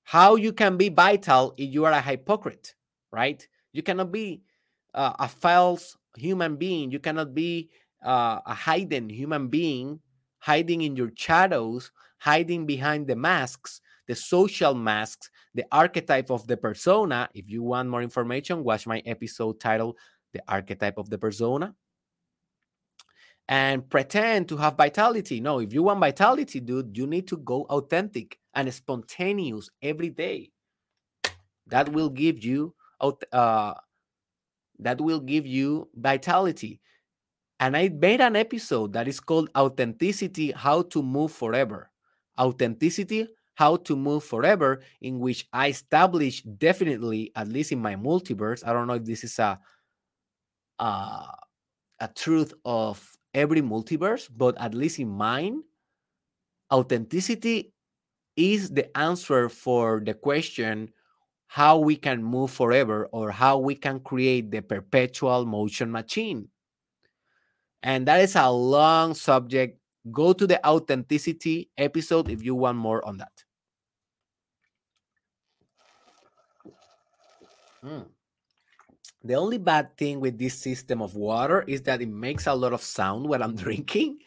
How 0.03 0.35
you 0.35 0.51
can 0.51 0.77
be 0.77 0.89
vital 0.89 1.53
if 1.57 1.71
you 1.71 1.85
are 1.85 1.91
a 1.91 2.01
hypocrite 2.01 2.73
right? 3.12 3.45
You 3.74 3.84
cannot 3.84 4.12
be 4.12 4.41
uh, 4.93 5.14
a 5.20 5.28
false 5.28 5.97
human 6.18 6.55
being. 6.55 6.91
You 6.91 6.99
cannot 6.99 7.34
be 7.34 7.70
uh, 8.03 8.39
a 8.45 8.55
hidden 8.55 9.10
human 9.10 9.47
being, 9.47 9.99
hiding 10.39 10.82
in 10.82 10.95
your 10.95 11.12
shadows, 11.16 11.91
hiding 12.18 12.66
behind 12.66 13.07
the 13.07 13.16
masks, 13.16 13.82
the 14.07 14.16
social 14.16 14.74
masks, 14.74 15.30
the 15.53 15.66
archetype 15.72 16.30
of 16.30 16.47
the 16.47 16.57
persona. 16.57 17.30
If 17.34 17.49
you 17.49 17.64
want 17.64 17.89
more 17.89 18.01
information, 18.01 18.64
watch 18.64 18.88
my 18.88 19.01
episode 19.05 19.60
titled 19.60 19.97
The 20.34 20.41
Archetype 20.47 20.97
of 20.97 21.10
the 21.10 21.18
Persona. 21.18 21.76
And 23.47 23.89
pretend 23.89 24.47
to 24.49 24.57
have 24.57 24.78
vitality. 24.78 25.41
No, 25.41 25.60
if 25.60 25.74
you 25.74 25.82
want 25.82 25.99
vitality, 25.99 26.60
dude, 26.60 26.95
you 26.95 27.07
need 27.07 27.28
to 27.30 27.38
go 27.38 27.64
authentic 27.64 28.38
and 28.53 28.72
spontaneous 28.72 29.70
every 29.82 30.10
day. 30.10 30.51
That 31.66 31.89
will 31.89 32.10
give 32.10 32.43
you 32.43 32.76
uh, 33.02 33.74
that 34.80 35.02
will 35.02 35.20
give 35.20 35.45
you 35.45 35.89
vitality. 35.95 36.82
And 37.60 37.76
I 37.76 37.89
made 37.89 38.22
an 38.22 38.36
episode 38.36 38.93
that 38.93 39.08
is 39.08 39.20
called 39.20 39.50
Authenticity 39.58 40.52
How 40.52 40.84
to 40.84 41.04
Move 41.04 41.32
Forever. 41.32 41.91
Authenticity 42.39 43.28
How 43.56 43.76
to 43.76 43.95
Move 43.97 44.24
Forever, 44.24 44.82
in 45.02 45.20
which 45.20 45.47
I 45.52 45.70
establish 45.70 46.41
definitely, 46.43 47.32
at 47.36 47.50
least 47.50 47.74
in 47.74 47.80
my 47.80 47.95
multiverse, 47.95 48.66
I 48.66 48.72
don't 48.72 48.88
know 48.88 48.93
if 48.93 49.04
this 49.04 49.26
is 49.26 49.38
a, 49.39 49.60
a, 50.80 51.26
a 52.00 52.08
truth 52.16 52.54
of 52.64 53.06
every 53.34 53.62
multiverse, 53.62 54.30
but 54.36 54.58
at 54.58 54.74
least 54.74 55.00
in 55.00 55.10
mine, 55.10 55.64
authenticity 56.72 57.74
is 58.38 58.70
the 58.70 58.95
answer 58.97 59.50
for 59.50 60.02
the 60.06 60.14
question 60.14 60.93
how 61.50 61.80
we 61.80 61.95
can 61.95 62.24
move 62.24 62.52
forever 62.52 63.08
or 63.12 63.32
how 63.32 63.58
we 63.58 63.74
can 63.74 64.00
create 64.00 64.52
the 64.52 64.62
perpetual 64.62 65.47
motion 65.47 65.91
machine. 65.91 66.47
And 67.82 68.08
that 68.08 68.22
is 68.22 68.36
a 68.36 68.52
long 68.52 69.16
subject. 69.16 69.80
Go 70.12 70.32
to 70.32 70.45
the 70.45 70.64
authenticity 70.66 71.72
episode 71.76 72.30
if 72.30 72.43
you 72.43 72.54
want 72.54 72.78
more 72.78 73.04
on 73.04 73.18
that. 73.18 73.43
Mm. 77.84 78.06
The 79.24 79.34
only 79.34 79.58
bad 79.58 79.97
thing 79.97 80.20
with 80.20 80.38
this 80.38 80.54
system 80.54 81.02
of 81.02 81.16
water 81.16 81.64
is 81.68 81.82
that 81.82 82.00
it 82.00 82.10
makes 82.10 82.45
a 82.45 82.54
lot 82.54 82.74
of 82.74 82.84
sound 82.84 83.28
when 83.28 83.41
I'm 83.41 83.56
drinking. 83.66 84.20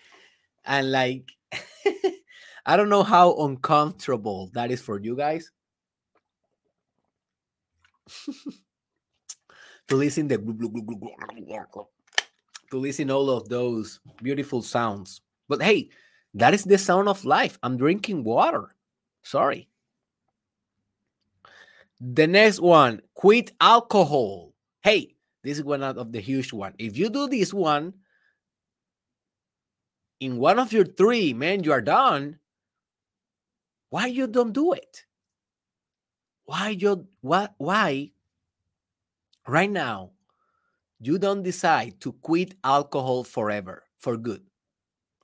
And 0.64 0.90
like, 0.90 1.30
I 2.66 2.76
don't 2.76 2.88
know 2.88 3.04
how 3.04 3.36
uncomfortable 3.36 4.50
that 4.54 4.72
is 4.72 4.82
for 4.82 4.98
you 4.98 5.14
guys. 5.14 5.52
To 9.88 9.96
listen 9.96 10.28
the 10.28 10.38
to 12.70 12.78
listen 12.78 13.10
all 13.10 13.30
of 13.30 13.48
those 13.48 14.00
beautiful 14.22 14.62
sounds. 14.62 15.20
But 15.48 15.62
hey, 15.62 15.90
that 16.34 16.54
is 16.54 16.64
the 16.64 16.78
sound 16.78 17.08
of 17.08 17.24
life. 17.24 17.58
I'm 17.62 17.76
drinking 17.76 18.24
water. 18.24 18.74
Sorry. 19.22 19.68
The 22.00 22.26
next 22.26 22.60
one, 22.60 23.02
quit 23.14 23.52
alcohol. 23.60 24.54
Hey, 24.82 25.14
this 25.44 25.58
is 25.58 25.64
one 25.64 25.82
out 25.82 25.98
of 25.98 26.10
the 26.10 26.20
huge 26.20 26.52
one. 26.52 26.74
If 26.78 26.96
you 26.96 27.10
do 27.10 27.28
this 27.28 27.52
one, 27.54 27.94
in 30.18 30.38
one 30.38 30.58
of 30.58 30.72
your 30.72 30.84
three, 30.84 31.32
man, 31.32 31.62
you 31.62 31.72
are 31.72 31.80
done. 31.80 32.38
Why 33.90 34.06
you 34.06 34.26
don't 34.26 34.52
do 34.52 34.72
it? 34.72 35.04
Why 36.52 36.76
you 36.76 37.08
what 37.22 37.54
why 37.56 38.12
right 39.48 39.70
now 39.70 40.10
you 41.00 41.16
don't 41.16 41.42
decide 41.42 41.98
to 42.04 42.12
quit 42.12 42.52
alcohol 42.62 43.24
forever 43.24 43.84
for 43.96 44.18
good? 44.18 44.42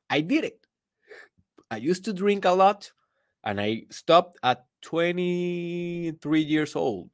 I 0.09 0.23
did 0.23 0.45
it. 0.45 0.65
I 1.71 1.77
used 1.85 2.07
to 2.07 2.15
drink 2.15 2.47
a 2.47 2.53
lot 2.53 2.91
and 3.45 3.61
I 3.61 3.83
stopped 3.91 4.39
at 4.43 4.65
23 4.81 6.17
years 6.41 6.75
old. 6.75 7.11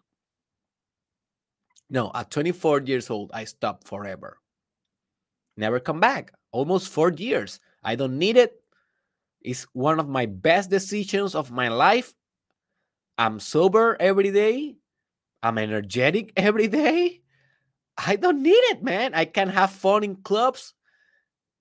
No, 1.90 2.12
at 2.14 2.30
24 2.30 2.82
years 2.82 3.10
old, 3.10 3.32
I 3.34 3.42
stopped 3.42 3.88
forever. 3.88 4.38
Never 5.56 5.80
come 5.80 5.98
back. 5.98 6.30
Almost 6.52 6.88
four 6.88 7.10
years. 7.10 7.58
I 7.82 7.96
don't 7.96 8.16
need 8.18 8.36
it. 8.36 8.62
It's 9.40 9.66
one 9.72 9.98
of 9.98 10.08
my 10.08 10.26
best 10.26 10.70
decisions 10.70 11.34
of 11.34 11.50
my 11.50 11.66
life. 11.66 12.14
I'm 13.18 13.40
sober 13.40 13.96
every 14.00 14.30
day. 14.30 14.76
I'm 15.42 15.58
energetic 15.58 16.32
every 16.36 16.68
day. 16.68 17.20
I 17.96 18.16
don't 18.16 18.42
need 18.42 18.64
it, 18.74 18.82
man. 18.82 19.14
I 19.14 19.24
can 19.24 19.48
have 19.48 19.70
fun 19.70 20.02
in 20.02 20.16
clubs 20.16 20.74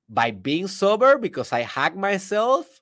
by 0.10 0.32
being 0.32 0.68
sober 0.68 1.18
because 1.18 1.52
I 1.52 1.62
hack 1.62 1.96
myself 1.96 2.82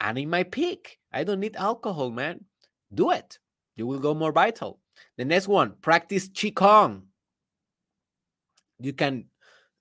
and 0.00 0.18
in 0.18 0.28
my 0.28 0.42
peak. 0.42 0.98
I 1.12 1.24
don't 1.24 1.40
need 1.40 1.56
alcohol, 1.56 2.10
man. 2.10 2.44
Do 2.92 3.10
it. 3.10 3.38
You 3.76 3.86
will 3.86 3.98
go 3.98 4.14
more 4.14 4.32
vital. 4.32 4.80
The 5.16 5.24
next 5.24 5.48
one, 5.48 5.74
practice 5.80 6.28
Qigong. 6.28 7.02
You 8.80 8.92
can 8.92 9.24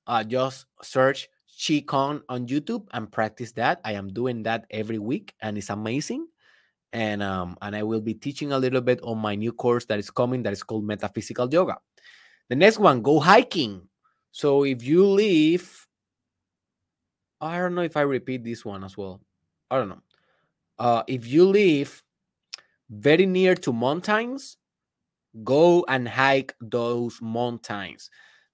uh, 0.05 0.23
just 0.23 0.65
search 0.81 1.27
Qigong 1.57 2.21
on 2.29 2.47
YouTube 2.47 2.87
and 2.93 3.11
practice 3.11 3.51
that. 3.53 3.81
I 3.83 3.93
am 3.93 4.13
doing 4.13 4.43
that 4.43 4.65
every 4.69 4.99
week 4.99 5.33
and 5.41 5.57
it's 5.57 5.69
amazing. 5.69 6.27
And 6.93 7.21
um, 7.21 7.57
and 7.61 7.75
I 7.75 7.83
will 7.83 8.01
be 8.01 8.13
teaching 8.13 8.53
a 8.53 8.59
little 8.59 8.81
bit 8.81 9.01
on 9.03 9.17
my 9.17 9.35
new 9.35 9.51
course 9.51 9.85
that 9.85 9.99
is 9.99 10.09
coming 10.09 10.43
that 10.43 10.53
is 10.53 10.63
called 10.63 10.85
Metaphysical 10.85 11.51
Yoga. 11.51 11.77
The 12.49 12.55
next 12.55 12.79
one, 12.79 13.01
go 13.01 13.19
hiking. 13.19 13.81
So 14.31 14.63
if 14.63 14.83
you 14.83 15.05
live, 15.05 15.87
I 17.41 17.57
don't 17.57 17.75
know 17.75 17.81
if 17.81 17.97
I 17.97 18.01
repeat 18.01 18.43
this 18.43 18.63
one 18.63 18.83
as 18.83 18.95
well. 18.95 19.21
I 19.69 19.77
don't 19.77 19.89
know. 19.89 20.01
Uh, 20.79 21.03
if 21.07 21.27
you 21.27 21.45
live 21.45 22.03
very 22.89 23.25
near 23.25 23.55
to 23.55 23.73
mountains, 23.73 24.57
go 25.43 25.85
and 25.87 26.07
hike 26.07 26.55
those 26.61 27.19
mountains. 27.21 28.09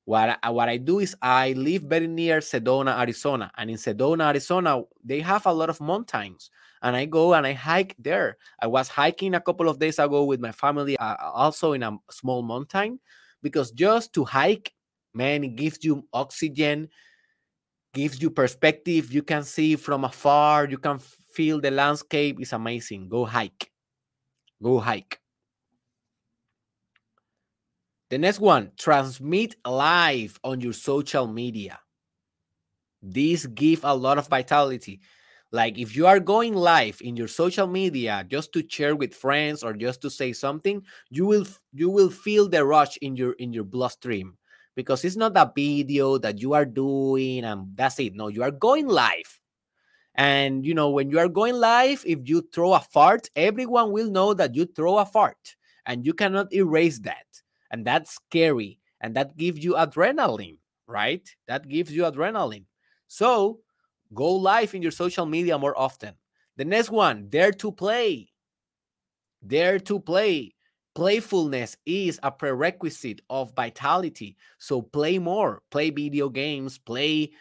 What 0.06 0.40
I, 0.42 0.50
what 0.50 0.70
I 0.70 0.78
do 0.78 1.00
is 1.00 1.16
I 1.22 1.54
live 1.54 1.84
very 1.84 2.08
near 2.08 2.40
Sedona, 2.40 3.00
Arizona, 3.00 3.52
and 3.58 3.70
in 3.70 3.78
Sedona, 3.78 4.30
Arizona, 4.30 4.82
they 5.04 5.22
have 5.22 5.46
a 5.46 5.54
lot 5.54 5.70
of 5.70 5.80
mountains, 5.80 6.50
and 6.84 6.96
I 6.96 7.06
go 7.06 7.34
and 7.34 7.48
I 7.48 7.54
hike 7.54 7.96
there. 7.98 8.38
I 8.62 8.68
was 8.68 8.90
hiking 8.90 9.34
a 9.34 9.42
couple 9.42 9.70
of 9.70 9.80
days 9.80 10.00
ago 10.00 10.26
with 10.26 10.42
my 10.42 10.52
family, 10.52 10.98
uh, 10.98 11.16
also 11.22 11.72
in 11.72 11.82
a 11.82 11.98
small 12.12 12.44
mountain, 12.44 13.00
because 13.42 13.72
just 13.72 14.14
to 14.14 14.26
hike, 14.26 14.74
man, 15.14 15.46
it 15.46 15.56
gives 15.56 15.84
you 15.84 16.06
oxygen, 16.12 16.90
gives 17.94 18.22
you 18.22 18.30
perspective. 18.30 19.14
You 19.14 19.24
can 19.24 19.44
see 19.44 19.78
from 19.78 20.04
afar, 20.04 20.68
you 20.68 20.78
can 20.78 21.00
feel 21.00 21.62
the 21.62 21.72
landscape. 21.72 22.40
It's 22.42 22.54
amazing. 22.54 23.08
Go 23.08 23.24
hike. 23.24 23.72
Go 24.62 24.80
hike. 24.80 25.20
The 28.10 28.18
next 28.18 28.40
one, 28.40 28.72
transmit 28.78 29.56
live 29.66 30.38
on 30.44 30.62
your 30.62 30.74
social 30.74 31.28
media. 31.28 31.80
These 33.02 33.48
give 33.48 33.84
a 33.84 33.96
lot 33.96 34.18
of 34.18 34.28
vitality. 34.28 35.00
Like 35.54 35.78
if 35.78 35.96
you 35.96 36.08
are 36.08 36.20
going 36.20 36.56
live 36.56 36.98
in 37.02 37.16
your 37.16 37.28
social 37.30 37.68
media 37.68 38.26
just 38.28 38.52
to 38.54 38.66
share 38.68 38.96
with 38.96 39.14
friends 39.14 39.64
or 39.64 39.74
just 39.74 40.02
to 40.02 40.10
say 40.10 40.34
something, 40.34 40.82
you 41.10 41.26
will 41.26 41.46
you 41.72 41.90
will 41.90 42.10
feel 42.10 42.50
the 42.50 42.66
rush 42.66 42.98
in 42.98 43.16
your 43.16 43.34
in 43.34 43.54
your 43.54 43.64
bloodstream 43.64 44.36
because 44.76 45.06
it's 45.06 45.16
not 45.16 45.38
a 45.38 45.52
video 45.56 46.18
that 46.18 46.42
you 46.42 46.54
are 46.54 46.66
doing 46.66 47.46
and 47.46 47.68
that's 47.78 48.00
it. 48.00 48.16
No, 48.16 48.30
you 48.30 48.42
are 48.42 48.52
going 48.52 48.88
live. 48.88 49.40
And 50.16 50.66
you 50.66 50.74
know, 50.74 50.90
when 50.90 51.12
you 51.12 51.20
are 51.20 51.30
going 51.30 51.56
live, 51.56 52.04
if 52.06 52.28
you 52.28 52.42
throw 52.54 52.74
a 52.74 52.80
fart, 52.80 53.30
everyone 53.36 53.92
will 53.92 54.10
know 54.10 54.34
that 54.34 54.56
you 54.56 54.66
throw 54.66 54.98
a 54.98 55.06
fart 55.06 55.56
and 55.86 56.06
you 56.06 56.14
cannot 56.14 56.52
erase 56.54 57.00
that 57.00 57.26
and 57.72 57.86
that's 57.86 58.14
scary 58.16 58.80
and 59.02 59.16
that 59.16 59.36
gives 59.38 59.64
you 59.64 59.74
adrenaline 59.74 60.58
right 60.88 61.28
that 61.48 61.68
gives 61.68 61.92
you 61.92 62.04
adrenaline 62.04 62.66
so 63.08 63.60
go 64.14 64.36
live 64.36 64.74
in 64.76 64.82
your 64.82 64.92
social 64.92 65.26
media 65.26 65.58
more 65.58 65.78
often. 65.78 66.16
The 66.58 66.66
next 66.66 66.90
one 66.90 67.28
dare 67.30 67.52
to 67.54 67.72
play. 67.72 68.30
Dare 69.46 69.80
to 69.80 70.00
play. 70.00 70.56
Playfulness 70.96 71.76
is 71.86 72.20
a 72.22 72.32
prerequisite 72.32 73.22
of 73.30 73.56
vitality. 73.56 74.38
So 74.60 74.82
play 74.82 75.18
more 75.18 75.62
play 75.72 75.90
video 75.90 76.30
games 76.30 76.78
play 76.78 77.32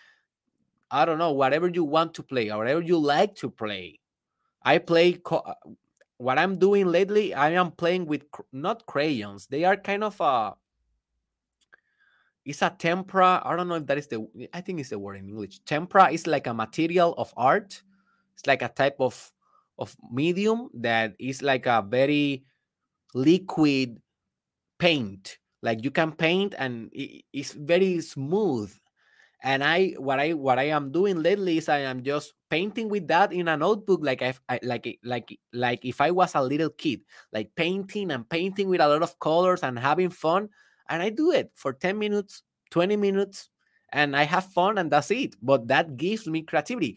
i 0.90 1.04
don't 1.04 1.18
know 1.18 1.32
whatever 1.32 1.68
you 1.68 1.84
want 1.84 2.14
to 2.14 2.22
play 2.22 2.50
or 2.50 2.58
whatever 2.58 2.80
you 2.80 2.98
like 2.98 3.34
to 3.36 3.50
play. 3.50 3.98
I 4.62 4.78
play 4.78 5.18
uh, 5.30 5.54
what 6.18 6.38
I'm 6.38 6.56
doing 6.58 6.86
lately, 6.86 7.34
I 7.34 7.50
am 7.50 7.72
playing 7.72 8.06
with 8.06 8.24
not 8.52 8.86
crayons. 8.86 9.48
They 9.48 9.64
are 9.64 9.76
kind 9.76 10.04
of 10.04 10.20
a 10.20 10.54
it's 12.44 12.62
a 12.62 12.70
tempera. 12.76 13.42
I 13.44 13.56
don't 13.56 13.68
know 13.68 13.76
if 13.76 13.86
that 13.86 13.98
is 13.98 14.08
the 14.08 14.26
I 14.52 14.60
think 14.60 14.80
it's 14.80 14.90
the 14.90 14.98
word 14.98 15.16
in 15.16 15.28
English. 15.28 15.60
Tempera 15.64 16.10
is 16.10 16.26
like 16.26 16.46
a 16.46 16.54
material 16.54 17.14
of 17.18 17.32
art. 17.36 17.82
It's 18.34 18.46
like 18.46 18.62
a 18.62 18.68
type 18.68 18.96
of 19.00 19.32
of 19.78 19.96
medium 20.10 20.68
that 20.74 21.14
is 21.18 21.42
like 21.42 21.66
a 21.66 21.84
very 21.86 22.44
liquid 23.14 24.00
paint. 24.78 25.38
Like 25.62 25.84
you 25.84 25.90
can 25.90 26.12
paint 26.12 26.54
and 26.58 26.90
it's 26.92 27.52
very 27.52 28.00
smooth. 28.00 28.72
and 29.42 29.64
i 29.64 29.94
what 29.98 30.20
i 30.20 30.32
what 30.32 30.58
i 30.58 30.70
am 30.70 30.92
doing 30.92 31.20
lately 31.20 31.58
is 31.58 31.68
i 31.68 31.78
am 31.78 32.02
just 32.02 32.34
painting 32.48 32.88
with 32.88 33.08
that 33.08 33.32
in 33.32 33.48
a 33.48 33.56
notebook 33.56 34.00
like 34.02 34.22
I, 34.22 34.34
I 34.48 34.60
like 34.62 34.98
like 35.02 35.38
like 35.52 35.84
if 35.84 36.00
i 36.00 36.10
was 36.10 36.34
a 36.34 36.42
little 36.42 36.70
kid 36.70 37.02
like 37.32 37.50
painting 37.56 38.12
and 38.12 38.28
painting 38.28 38.68
with 38.68 38.80
a 38.80 38.88
lot 38.88 39.02
of 39.02 39.18
colors 39.18 39.62
and 39.62 39.78
having 39.78 40.10
fun 40.10 40.48
and 40.92 41.02
i 41.02 41.08
do 41.08 41.32
it 41.32 41.50
for 41.56 41.72
10 41.72 41.98
minutes 41.98 42.44
20 42.70 42.96
minutes 42.96 43.48
and 43.92 44.14
i 44.14 44.22
have 44.22 44.44
fun 44.52 44.78
and 44.78 44.90
that's 44.92 45.10
it. 45.10 45.34
But 45.42 45.68
that 45.68 45.96
gives 45.96 46.26
me 46.26 46.42
creativity. 46.42 46.96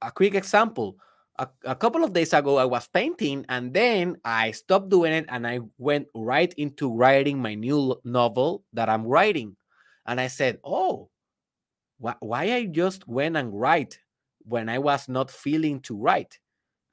A 0.00 0.10
quick 0.10 0.34
example 0.34 0.96
a, 1.38 1.48
a, 1.64 1.74
couple 1.74 2.04
of 2.04 2.12
days 2.12 2.32
ago 2.32 2.58
i 2.58 2.64
was 2.64 2.86
painting 2.88 3.44
and 3.48 3.72
then 3.72 4.16
i 4.24 4.50
stopped 4.52 4.90
doing 4.90 5.12
it 5.12 5.26
and 5.28 5.46
i 5.46 5.60
went 5.78 6.06
right 6.14 6.52
into 6.56 6.92
writing 6.92 7.40
my 7.40 7.54
new 7.54 7.96
novel 8.04 8.64
that 8.72 8.88
i'm 8.88 9.06
writing. 9.06 9.56
And 10.06 10.20
i 10.20 10.28
said 10.28 10.58
oh 10.64 11.08
wh- 12.02 12.20
why 12.20 12.52
I 12.52 12.66
just 12.66 13.06
went 13.08 13.36
and 13.36 13.54
write 13.54 13.98
when 14.44 14.68
I 14.68 14.78
was 14.78 15.08
not 15.08 15.30
feeling 15.30 15.80
to 15.82 15.96
write. 15.96 16.38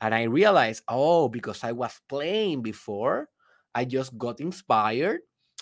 And 0.01 0.13
I 0.13 0.23
realized, 0.23 0.83
oh, 0.87 1.27
because 1.27 1.63
I 1.63 1.73
was 1.73 1.99
playing 2.07 2.61
before, 2.61 3.27
I 3.75 3.85
just 3.85 4.17
got 4.17 4.39
inspired 4.39 5.21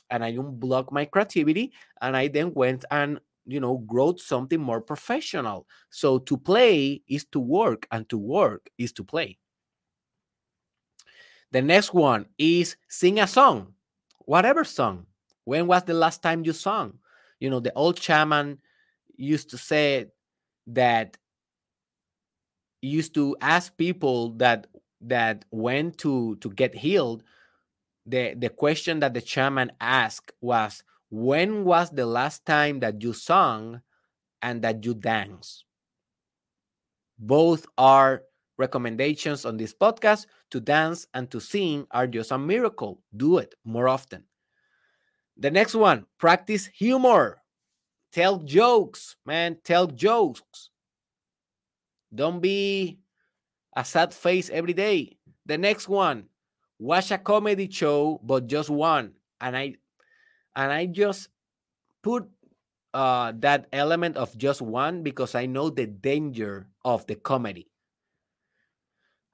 and 0.09 0.23
I 0.23 0.29
unblocked 0.29 0.91
my 0.91 1.05
creativity. 1.05 1.73
And 2.01 2.15
I 2.15 2.27
then 2.27 2.53
went 2.53 2.85
and, 2.91 3.19
you 3.45 3.59
know, 3.59 3.85
wrote 3.89 4.19
something 4.19 4.59
more 4.59 4.81
professional. 4.81 5.67
So 5.89 6.19
to 6.19 6.37
play 6.37 7.01
is 7.07 7.25
to 7.31 7.39
work, 7.39 7.87
and 7.91 8.07
to 8.09 8.17
work 8.17 8.69
is 8.77 8.91
to 8.93 9.03
play. 9.03 9.37
The 11.51 11.61
next 11.61 11.93
one 11.93 12.25
is 12.37 12.75
sing 12.89 13.19
a 13.19 13.27
song, 13.27 13.73
whatever 14.19 14.63
song. 14.63 15.05
When 15.45 15.67
was 15.67 15.83
the 15.83 15.93
last 15.93 16.21
time 16.21 16.43
you 16.43 16.51
sung? 16.51 16.99
You 17.39 17.49
know, 17.49 17.61
the 17.61 17.73
old 17.73 17.97
shaman 18.01 18.59
used 19.15 19.49
to 19.51 19.57
say 19.57 20.07
that 20.67 21.17
used 22.81 23.13
to 23.13 23.35
ask 23.41 23.75
people 23.77 24.31
that 24.31 24.67
that 25.01 25.45
went 25.51 25.97
to 25.99 26.35
to 26.37 26.49
get 26.49 26.75
healed 26.75 27.23
the 28.07 28.33
the 28.35 28.49
question 28.49 28.99
that 28.99 29.13
the 29.13 29.21
shaman 29.21 29.71
asked 29.79 30.31
was 30.41 30.83
when 31.09 31.63
was 31.63 31.89
the 31.91 32.05
last 32.05 32.45
time 32.45 32.79
that 32.79 33.01
you 33.01 33.13
sung 33.13 33.81
and 34.41 34.61
that 34.61 34.83
you 34.83 34.93
dance 34.93 35.63
both 37.19 37.65
are 37.77 38.23
recommendations 38.57 39.45
on 39.45 39.57
this 39.57 39.73
podcast 39.73 40.25
to 40.49 40.59
dance 40.59 41.05
and 41.13 41.29
to 41.29 41.39
sing 41.39 41.85
are 41.91 42.07
just 42.07 42.31
a 42.31 42.37
miracle 42.37 43.01
do 43.15 43.37
it 43.37 43.53
more 43.63 43.87
often 43.87 44.23
the 45.37 45.51
next 45.51 45.75
one 45.75 46.05
practice 46.17 46.65
humor 46.67 47.41
Tell 48.11 48.39
jokes, 48.39 49.15
man. 49.25 49.57
Tell 49.63 49.87
jokes. 49.87 50.69
Don't 52.13 52.39
be 52.39 52.99
a 53.75 53.83
sad 53.83 54.13
face 54.13 54.49
every 54.49 54.73
day. 54.73 55.17
The 55.45 55.57
next 55.57 55.87
one, 55.87 56.25
watch 56.79 57.11
a 57.11 57.17
comedy 57.17 57.69
show, 57.69 58.19
but 58.23 58.47
just 58.47 58.69
one. 58.69 59.13
And 59.41 59.55
I 59.55 59.75
and 60.55 60.71
I 60.71 60.85
just 60.85 61.29
put 62.01 62.27
uh, 62.93 63.33
that 63.39 63.67
element 63.71 64.17
of 64.17 64.35
just 64.37 64.61
one 64.61 65.03
because 65.03 65.35
I 65.35 65.45
know 65.45 65.69
the 65.69 65.85
danger 65.85 66.67
of 66.83 67.05
the 67.07 67.15
comedy. 67.15 67.69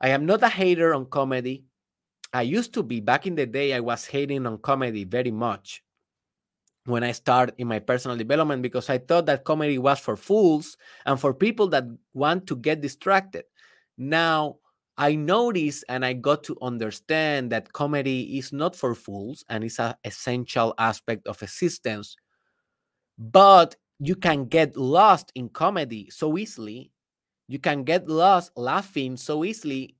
I 0.02 0.10
am 0.10 0.26
not 0.26 0.44
a 0.44 0.50
hater 0.50 0.94
on 0.94 1.06
comedy. 1.06 1.64
I 2.34 2.42
used 2.42 2.74
to 2.74 2.84
be 2.84 3.00
back 3.00 3.26
in 3.28 3.36
the 3.36 3.46
day, 3.46 3.74
I 3.74 3.80
was 3.80 4.06
hating 4.06 4.46
on 4.46 4.58
comedy 4.58 5.06
very 5.06 5.32
much 5.32 5.84
when 6.86 7.04
I 7.04 7.14
started 7.14 7.56
in 7.58 7.68
my 7.68 7.80
personal 7.80 8.18
development 8.18 8.62
because 8.62 8.90
I 8.90 8.98
thought 8.98 9.28
that 9.28 9.46
comedy 9.46 9.78
was 9.78 10.00
for 10.00 10.18
fools 10.18 10.76
and 11.06 11.20
for 11.20 11.34
people 11.34 11.68
that 11.70 11.86
want 12.14 12.48
to 12.48 12.56
get 12.56 12.82
distracted. 12.82 13.46
Now 13.98 14.58
I 14.98 15.16
notice 15.16 15.84
and 15.90 16.06
I 16.06 16.14
got 16.14 16.44
to 16.44 16.58
understand 16.62 17.52
that 17.52 17.74
comedy 17.74 18.38
is 18.38 18.54
not 18.54 18.76
for 18.76 18.94
fools 18.94 19.44
and 19.50 19.64
it's 19.64 19.80
an 19.80 19.96
essential 20.04 20.76
aspect 20.78 21.28
of 21.28 21.42
existence. 21.42 22.16
But 23.18 23.76
you 24.00 24.16
can 24.16 24.46
get 24.46 24.78
lost 24.78 25.32
in 25.36 25.50
comedy 25.50 26.10
so 26.12 26.38
easily. 26.38 26.92
You 27.48 27.60
can 27.60 27.84
get 27.84 28.08
lost 28.08 28.52
laughing 28.56 29.18
so 29.18 29.44
easily 29.44 29.96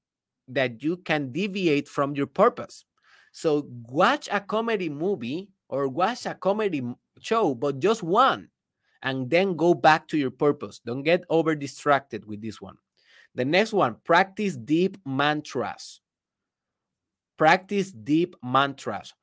that 0.48 0.84
you 0.84 0.98
can 0.98 1.32
deviate 1.32 1.88
from 1.88 2.16
your 2.16 2.28
purpose. 2.28 2.86
So 3.32 3.68
watch 3.90 4.30
a 4.32 4.40
comedy 4.40 4.90
movie 4.90 5.50
or 5.70 5.88
watch 5.88 6.26
a 6.26 6.36
comedy 6.36 6.84
show, 7.20 7.56
but 7.56 7.80
just 7.80 8.04
one, 8.04 8.50
and 9.02 9.30
then 9.30 9.56
go 9.56 9.74
back 9.74 10.08
to 10.10 10.18
your 10.18 10.32
purpose. 10.32 10.80
Don't 10.86 11.04
get 11.04 11.24
over 11.30 11.56
distracted 11.56 12.26
with 12.26 12.42
this 12.42 12.62
one. 12.62 12.78
The 13.36 13.46
next 13.46 13.74
one, 13.74 13.96
practice 14.04 14.56
deep 14.56 14.98
mantras. 15.06 16.02
Practice 17.38 17.92
deep 17.92 18.36
mantras. 18.44 19.14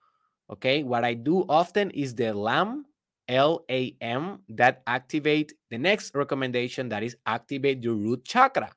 Okay, 0.50 0.82
what 0.82 1.04
I 1.04 1.14
do 1.14 1.44
often 1.48 1.90
is 1.92 2.14
the 2.14 2.34
LAM, 2.34 2.86
L 3.28 3.64
A 3.70 3.94
M, 4.00 4.40
that 4.48 4.82
activate 4.88 5.52
the 5.70 5.78
next 5.78 6.12
recommendation 6.14 6.88
that 6.88 7.04
is 7.04 7.16
activate 7.26 7.84
your 7.84 7.94
root 7.94 8.24
chakra. 8.24 8.72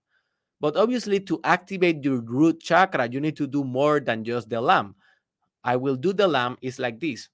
But 0.61 0.77
obviously, 0.77 1.19
to 1.21 1.39
activate 1.43 2.05
your 2.05 2.21
root 2.21 2.61
chakra, 2.61 3.09
you 3.09 3.19
need 3.19 3.35
to 3.37 3.47
do 3.47 3.63
more 3.63 3.99
than 3.99 4.23
just 4.23 4.49
the 4.49 4.61
LAM. 4.61 4.93
I 5.63 5.75
will 5.77 5.95
do 5.95 6.13
the 6.13 6.27
LAM 6.27 6.57
is 6.61 6.77
like 6.77 6.99
this 6.99 7.29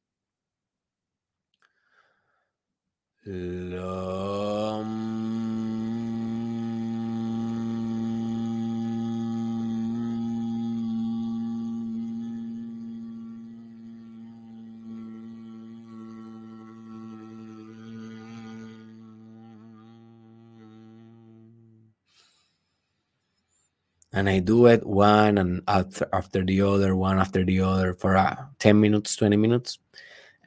and 24.11 24.29
I 24.29 24.39
do 24.39 24.65
it 24.67 24.85
one 24.85 25.37
and 25.37 25.61
after, 25.67 26.07
after 26.11 26.43
the 26.43 26.61
other, 26.61 26.95
one 26.95 27.19
after 27.19 27.43
the 27.43 27.61
other 27.61 27.93
for 27.93 28.17
uh, 28.17 28.35
10 28.59 28.79
minutes, 28.79 29.15
20 29.15 29.37
minutes. 29.37 29.77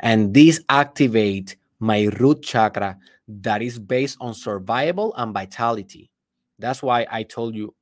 And 0.00 0.34
these 0.34 0.60
activate 0.68 1.56
my 1.78 2.10
root 2.18 2.42
chakra 2.42 2.98
that 3.28 3.62
is 3.62 3.78
based 3.78 4.16
on 4.20 4.34
survival 4.34 5.14
and 5.16 5.32
vitality. 5.32 6.10
That's 6.58 6.82
why 6.82 7.06
I 7.10 7.22
told 7.22 7.54
you 7.54 7.74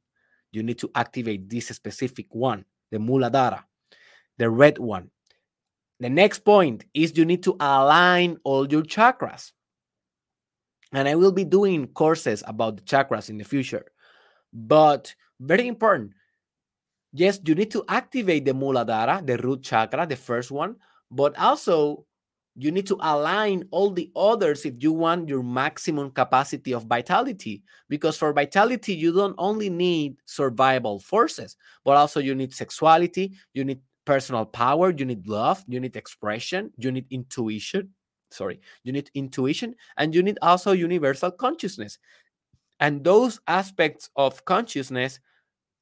you 0.52 0.62
need 0.62 0.78
to 0.78 0.90
activate 0.94 1.48
this 1.48 1.68
specific 1.68 2.26
one, 2.30 2.64
the 2.90 2.98
Muladhara, 2.98 3.62
the 4.36 4.50
red 4.50 4.78
one. 4.78 5.10
The 5.98 6.10
next 6.10 6.40
point 6.40 6.84
is 6.92 7.16
you 7.16 7.24
need 7.24 7.42
to 7.44 7.56
align 7.60 8.38
all 8.44 8.66
your 8.66 8.82
chakras. 8.82 9.52
And 10.92 11.08
I 11.08 11.14
will 11.14 11.32
be 11.32 11.44
doing 11.44 11.86
courses 11.88 12.42
about 12.46 12.76
the 12.76 12.82
chakras 12.82 13.30
in 13.30 13.38
the 13.38 13.44
future. 13.44 13.86
But 14.52 15.14
very 15.40 15.66
important. 15.66 16.12
Yes, 17.12 17.40
you 17.44 17.54
need 17.54 17.70
to 17.72 17.84
activate 17.88 18.44
the 18.44 18.52
Muladhara, 18.52 19.26
the 19.26 19.36
root 19.38 19.62
chakra, 19.62 20.06
the 20.06 20.16
first 20.16 20.50
one, 20.50 20.76
but 21.10 21.36
also 21.38 22.06
you 22.56 22.70
need 22.70 22.86
to 22.86 22.96
align 23.00 23.64
all 23.70 23.90
the 23.90 24.10
others 24.14 24.64
if 24.64 24.74
you 24.82 24.92
want 24.92 25.28
your 25.28 25.42
maximum 25.42 26.10
capacity 26.10 26.72
of 26.74 26.84
vitality 26.84 27.62
because 27.88 28.16
for 28.16 28.32
vitality 28.32 28.92
you 28.92 29.12
don't 29.12 29.34
only 29.38 29.70
need 29.70 30.16
survival 30.26 30.98
forces 30.98 31.56
but 31.84 31.96
also 31.96 32.18
you 32.18 32.34
need 32.34 32.52
sexuality 32.52 33.32
you 33.54 33.64
need 33.64 33.80
personal 34.04 34.44
power 34.44 34.90
you 34.90 35.04
need 35.04 35.26
love 35.28 35.64
you 35.68 35.78
need 35.78 35.94
expression 35.94 36.72
you 36.76 36.90
need 36.90 37.06
intuition 37.10 37.88
sorry 38.30 38.60
you 38.82 38.92
need 38.92 39.08
intuition 39.14 39.74
and 39.96 40.14
you 40.14 40.22
need 40.22 40.38
also 40.42 40.72
universal 40.72 41.30
consciousness 41.30 41.98
and 42.80 43.04
those 43.04 43.40
aspects 43.46 44.10
of 44.16 44.44
consciousness 44.44 45.20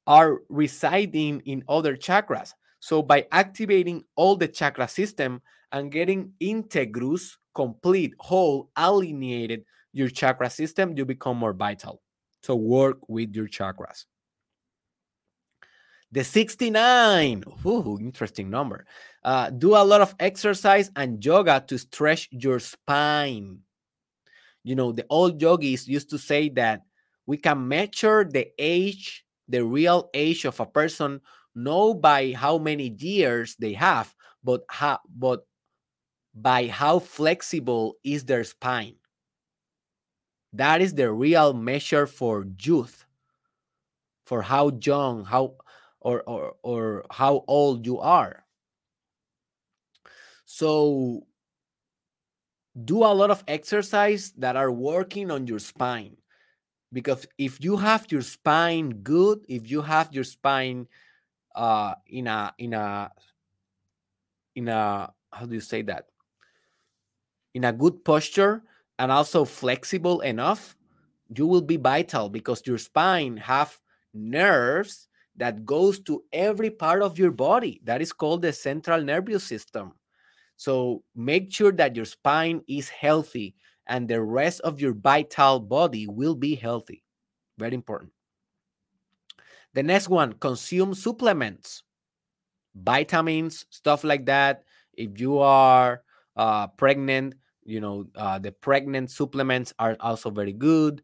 are 0.09 0.41
residing 0.49 1.39
in 1.45 1.63
other 1.69 1.95
chakras 1.95 2.51
so 2.79 3.01
by 3.01 3.27
activating 3.31 4.03
all 4.15 4.35
the 4.35 4.47
chakra 4.47 4.87
system 4.87 5.41
and 5.71 5.91
getting 5.91 6.33
integrus, 6.41 7.35
complete, 7.53 8.13
whole, 8.19 8.71
alienated 8.77 9.65
your 9.91 10.09
chakra 10.09 10.49
system, 10.49 10.97
you 10.97 11.05
become 11.05 11.37
more 11.37 11.53
vital. 11.53 12.01
So 12.41 12.55
work 12.55 12.97
with 13.09 13.35
your 13.35 13.47
chakras. 13.47 14.05
The 16.11 16.23
69, 16.23 17.43
ooh, 17.65 17.99
interesting 18.01 18.49
number. 18.49 18.87
Uh, 19.23 19.51
do 19.51 19.75
a 19.75 19.83
lot 19.83 20.01
of 20.01 20.15
exercise 20.19 20.89
and 20.95 21.23
yoga 21.23 21.63
to 21.67 21.77
stretch 21.77 22.29
your 22.31 22.59
spine. 22.59 23.59
You 24.63 24.75
know, 24.75 24.91
the 24.91 25.05
old 25.09 25.41
yogis 25.41 25.87
used 25.87 26.09
to 26.11 26.17
say 26.17 26.49
that 26.49 26.81
we 27.27 27.37
can 27.37 27.67
measure 27.67 28.23
the 28.23 28.47
age, 28.57 29.23
the 29.49 29.65
real 29.65 30.09
age 30.13 30.45
of 30.45 30.59
a 30.59 30.65
person, 30.65 31.21
not 31.55 31.95
by 32.01 32.33
how 32.33 32.57
many 32.57 32.95
years 32.97 33.55
they 33.57 33.73
have, 33.73 34.15
but 34.43 34.63
how, 34.69 34.99
but 35.09 35.45
by 36.33 36.67
how 36.67 36.99
flexible 36.99 37.95
is 38.03 38.25
their 38.25 38.43
spine. 38.43 38.95
That 40.53 40.81
is 40.81 40.93
the 40.93 41.11
real 41.11 41.53
measure 41.53 42.07
for 42.07 42.45
youth, 42.61 43.05
for 44.25 44.41
how 44.41 44.71
young, 44.81 45.25
how 45.25 45.55
or 45.99 46.23
or, 46.23 46.55
or 46.63 47.05
how 47.11 47.43
old 47.47 47.85
you 47.85 47.99
are. 47.99 48.45
So 50.45 51.27
do 52.85 53.03
a 53.03 53.13
lot 53.13 53.31
of 53.31 53.43
exercise 53.47 54.31
that 54.37 54.55
are 54.55 54.71
working 54.71 55.31
on 55.31 55.47
your 55.47 55.59
spine 55.59 56.17
because 56.91 57.25
if 57.37 57.63
you 57.63 57.77
have 57.77 58.07
your 58.09 58.21
spine 58.21 58.89
good 59.03 59.45
if 59.47 59.69
you 59.69 59.81
have 59.81 60.13
your 60.13 60.23
spine 60.23 60.87
uh 61.55 61.93
in 62.07 62.27
a 62.27 62.53
in 62.57 62.73
a 62.73 63.11
in 64.55 64.67
a 64.67 65.11
how 65.31 65.45
do 65.45 65.53
you 65.53 65.61
say 65.61 65.81
that? 65.83 66.05
In 67.53 67.63
a 67.63 67.73
good 67.73 68.03
posture 68.03 68.63
and 68.97 69.11
also 69.11 69.45
flexible 69.45 70.21
enough 70.21 70.75
you 71.35 71.45
will 71.45 71.61
be 71.61 71.77
vital 71.77 72.29
because 72.29 72.65
your 72.65 72.77
spine 72.77 73.37
have 73.37 73.79
nerves 74.13 75.07
that 75.35 75.65
goes 75.65 75.99
to 76.01 76.23
every 76.33 76.69
part 76.69 77.01
of 77.01 77.17
your 77.17 77.31
body. 77.31 77.79
That 77.83 78.01
is 78.01 78.11
called 78.11 78.41
the 78.41 78.51
central 78.51 79.01
nervous 79.01 79.43
system. 79.43 79.93
So 80.57 81.03
make 81.15 81.53
sure 81.53 81.71
that 81.73 81.95
your 81.95 82.05
spine 82.05 82.61
is 82.67 82.89
healthy 82.89 83.55
and 83.89 84.07
the 84.07 84.21
rest 84.21 84.61
of 84.61 84.79
your 84.79 84.93
vital 84.93 85.59
body 85.59 86.07
will 86.07 86.35
be 86.35 86.55
healthy. 86.55 87.03
Very 87.57 87.73
important. 87.73 88.11
The 89.73 89.83
next 89.83 90.07
one 90.07 90.33
consume 90.33 90.93
supplements. 90.93 91.83
Vitamins 92.75 93.65
stuff 93.69 94.03
like 94.03 94.25
that. 94.27 94.63
If 94.93 95.19
you 95.19 95.39
are 95.39 96.03
uh, 96.37 96.67
pregnant 96.67 97.35
you 97.65 97.81
know 97.81 98.05
uh, 98.15 98.39
the 98.39 98.51
pregnant 98.51 99.11
supplements 99.11 99.73
are 99.79 99.97
also 99.99 100.29
very 100.29 100.53
good. 100.53 101.03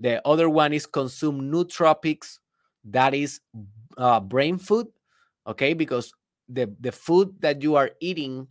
The 0.00 0.26
other 0.26 0.50
one 0.50 0.72
is 0.72 0.86
consume 0.86 1.52
nootropics. 1.52 2.40
That 2.84 3.14
is 3.14 3.40
uh, 3.96 4.20
brain 4.20 4.58
food 4.58 4.88
okay? 5.46 5.74
Because 5.74 6.12
the 6.48 6.72
the 6.80 6.92
food 6.92 7.40
that 7.40 7.62
you 7.62 7.76
are 7.76 7.90
eating 8.00 8.48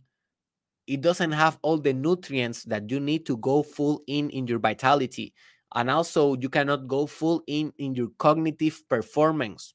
it 0.86 1.00
doesn't 1.00 1.32
have 1.32 1.58
all 1.62 1.78
the 1.78 1.92
nutrients 1.92 2.64
that 2.64 2.90
you 2.90 3.00
need 3.00 3.26
to 3.26 3.36
go 3.38 3.62
full 3.62 4.02
in 4.06 4.30
in 4.30 4.46
your 4.46 4.58
vitality. 4.58 5.34
And 5.74 5.90
also 5.90 6.36
you 6.36 6.48
cannot 6.48 6.86
go 6.86 7.06
full 7.06 7.42
in 7.46 7.72
in 7.78 7.94
your 7.94 8.08
cognitive 8.18 8.82
performance. 8.88 9.74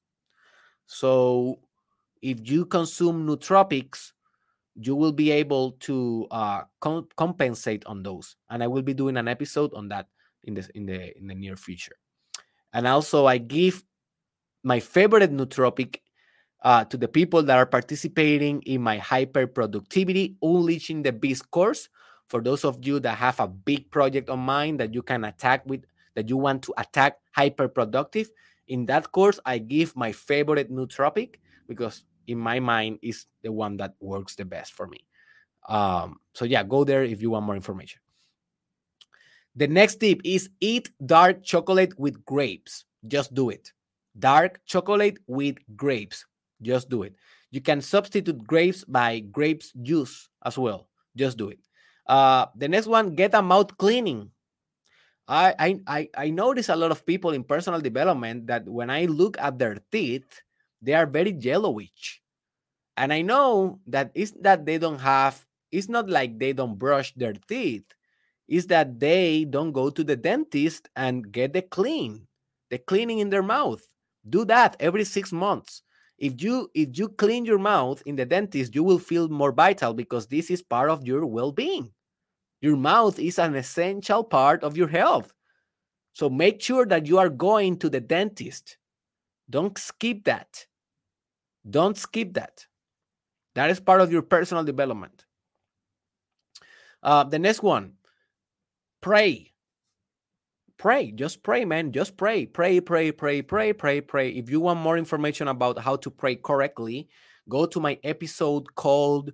So 0.85 1.59
if 2.21 2.49
you 2.49 2.65
consume 2.65 3.25
nootropics 3.25 4.11
you 4.81 4.95
will 4.95 5.11
be 5.11 5.29
able 5.29 5.71
to 5.71 6.25
uh, 6.31 6.61
com- 6.79 7.07
compensate 7.17 7.85
on 7.85 8.01
those. 8.01 8.35
And 8.49 8.63
i 8.63 8.67
will 8.67 8.81
be 8.81 8.93
doing 8.93 9.17
an 9.17 9.27
episode 9.27 9.73
on 9.73 9.89
that 9.89 10.07
in 10.43 10.53
the 10.53 10.69
in 10.73 10.85
the 10.85 11.17
in 11.17 11.27
the 11.27 11.35
near 11.35 11.55
future. 11.55 11.95
And 12.73 12.87
also 12.87 13.25
i 13.25 13.37
give 13.37 13.83
my 14.63 14.79
favorite 14.79 15.31
nootropic 15.31 15.99
uh, 16.61 16.83
to 16.85 16.97
the 16.97 17.07
people 17.07 17.43
that 17.43 17.57
are 17.57 17.65
participating 17.65 18.61
in 18.63 18.81
my 18.81 18.97
hyper 18.97 19.47
productivity 19.47 20.35
unleashing 20.41 21.03
the 21.03 21.11
beast 21.11 21.49
course. 21.51 21.89
For 22.27 22.41
those 22.41 22.63
of 22.63 22.85
you 22.85 22.99
that 22.99 23.17
have 23.17 23.39
a 23.39 23.47
big 23.47 23.89
project 23.89 24.29
on 24.29 24.39
mind 24.39 24.79
that 24.79 24.93
you 24.93 25.01
can 25.01 25.23
attack 25.23 25.63
with 25.65 25.83
that 26.15 26.29
you 26.29 26.37
want 26.37 26.63
to 26.63 26.73
attack 26.77 27.17
hyper 27.31 27.67
productive 27.67 28.29
in 28.67 28.85
that 28.85 29.11
course 29.11 29.39
i 29.45 29.57
give 29.57 29.95
my 29.95 30.11
favorite 30.11 30.71
nootropic 30.71 31.35
because 31.67 32.03
in 32.27 32.37
my 32.37 32.59
mind 32.59 32.99
is 33.01 33.25
the 33.41 33.51
one 33.51 33.77
that 33.77 33.95
works 33.99 34.35
the 34.35 34.45
best 34.45 34.73
for 34.73 34.87
me. 34.87 34.99
Um, 35.67 36.17
so 36.33 36.45
yeah 36.45 36.63
go 36.63 36.83
there 36.83 37.03
if 37.03 37.21
you 37.21 37.31
want 37.31 37.45
more 37.45 37.55
information. 37.55 38.01
The 39.55 39.67
next 39.67 39.95
tip 39.95 40.21
is 40.23 40.49
eat 40.59 40.91
dark 41.05 41.43
chocolate 41.43 41.97
with 41.99 42.23
grapes. 42.25 42.85
Just 43.07 43.33
do 43.33 43.49
it. 43.49 43.71
Dark 44.17 44.61
chocolate 44.65 45.17
with 45.27 45.55
grapes 45.75 46.25
just 46.61 46.89
do 46.89 47.03
it 47.03 47.15
you 47.51 47.61
can 47.61 47.81
substitute 47.81 48.45
grapes 48.45 48.83
by 48.83 49.19
grapes 49.19 49.71
juice 49.81 50.29
as 50.45 50.57
well 50.57 50.87
just 51.15 51.37
do 51.37 51.49
it 51.49 51.59
uh, 52.07 52.45
the 52.55 52.67
next 52.67 52.87
one 52.87 53.15
get 53.15 53.33
a 53.33 53.41
mouth 53.41 53.77
cleaning 53.77 54.31
I, 55.29 55.79
I 55.85 56.09
I 56.17 56.29
notice 56.31 56.69
a 56.69 56.75
lot 56.75 56.89
of 56.89 57.05
people 57.05 57.31
in 57.37 57.43
personal 57.43 57.79
development 57.79 58.47
that 58.47 58.67
when 58.67 58.89
I 58.89 59.05
look 59.05 59.37
at 59.37 59.59
their 59.59 59.77
teeth, 59.91 60.41
they 60.81 60.93
are 60.93 61.05
very 61.05 61.31
yellowish. 61.31 62.21
And 62.97 63.13
I 63.13 63.21
know 63.21 63.79
that 63.87 64.11
it's 64.15 64.33
that 64.41 64.65
they 64.65 64.79
don't 64.79 64.99
have, 64.99 65.45
it's 65.71 65.87
not 65.87 66.09
like 66.09 66.39
they 66.39 66.51
don't 66.51 66.79
brush 66.79 67.13
their 67.13 67.33
teeth, 67.47 67.85
it's 68.47 68.65
that 68.67 68.99
they 68.99 69.45
don't 69.45 69.71
go 69.71 69.91
to 69.91 70.03
the 70.03 70.15
dentist 70.15 70.89
and 70.95 71.31
get 71.31 71.53
the 71.53 71.61
clean, 71.61 72.27
the 72.71 72.79
cleaning 72.79 73.19
in 73.19 73.29
their 73.29 73.43
mouth. 73.43 73.87
Do 74.27 74.45
that 74.45 74.75
every 74.79 75.05
six 75.05 75.31
months. 75.31 75.83
If 76.19 76.43
you 76.43 76.69
if 76.73 76.97
you 76.97 77.09
clean 77.09 77.45
your 77.45 77.57
mouth 77.57 78.03
in 78.05 78.15
the 78.15 78.25
dentist, 78.25 78.75
you 78.75 78.83
will 78.83 78.99
feel 78.99 79.29
more 79.29 79.51
vital 79.51 79.93
because 79.93 80.27
this 80.27 80.51
is 80.51 80.61
part 80.61 80.89
of 80.89 81.07
your 81.07 81.25
well-being. 81.25 81.91
Your 82.61 82.75
mouth 82.75 83.17
is 83.19 83.39
an 83.39 83.55
essential 83.55 84.23
part 84.23 84.63
of 84.63 84.75
your 84.75 84.89
health. 84.89 85.33
So 86.13 86.29
make 86.29 86.61
sure 86.61 86.85
that 86.87 87.05
you 87.05 87.17
are 87.17 87.29
going 87.29 87.77
to 87.79 87.89
the 87.89 88.01
dentist. 88.01 88.77
Don't 89.49 89.77
skip 89.77 90.25
that. 90.25 90.65
Don't 91.69 91.97
skip 91.97 92.33
that. 92.33 92.65
That 93.55 93.69
is 93.69 93.79
part 93.79 94.01
of 94.01 94.11
your 94.11 94.21
personal 94.21 94.63
development. 94.63 95.25
Uh, 97.01 97.23
the 97.23 97.39
next 97.39 97.63
one 97.63 97.93
pray. 99.01 99.48
Pray. 100.79 101.11
Just 101.11 101.43
pray, 101.43 101.65
man. 101.65 101.91
Just 101.91 102.17
pray. 102.17 102.45
Pray, 102.47 102.79
pray, 102.79 103.11
pray, 103.11 103.41
pray, 103.43 103.73
pray, 103.73 104.01
pray. 104.01 104.29
If 104.29 104.49
you 104.49 104.61
want 104.61 104.79
more 104.79 104.97
information 104.97 105.47
about 105.47 105.77
how 105.77 105.97
to 105.97 106.09
pray 106.09 106.35
correctly, 106.35 107.09
go 107.49 107.65
to 107.67 107.79
my 107.79 107.99
episode 108.03 108.73
called 108.75 109.33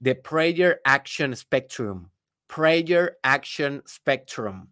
the 0.00 0.14
prayer 0.14 0.80
action 0.84 1.34
spectrum 1.34 2.10
prayer 2.48 3.16
action 3.24 3.82
spectrum 3.86 4.68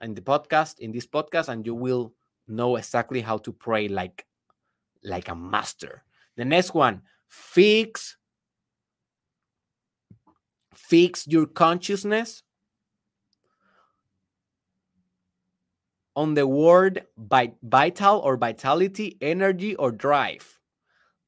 in 0.00 0.14
the 0.14 0.20
podcast 0.20 0.78
in 0.78 0.92
this 0.92 1.06
podcast 1.06 1.48
and 1.48 1.66
you 1.66 1.74
will 1.74 2.14
know 2.48 2.76
exactly 2.76 3.20
how 3.20 3.36
to 3.36 3.52
pray 3.52 3.88
like 3.88 4.24
like 5.02 5.28
a 5.28 5.34
master 5.34 6.04
the 6.36 6.44
next 6.44 6.72
one 6.72 7.02
fix 7.28 8.16
fix 10.74 11.26
your 11.26 11.46
consciousness 11.46 12.42
on 16.20 16.34
the 16.34 16.46
word 16.46 17.06
vital 17.16 18.20
or 18.20 18.36
vitality 18.36 19.16
energy 19.20 19.74
or 19.76 19.90
drive 19.90 20.60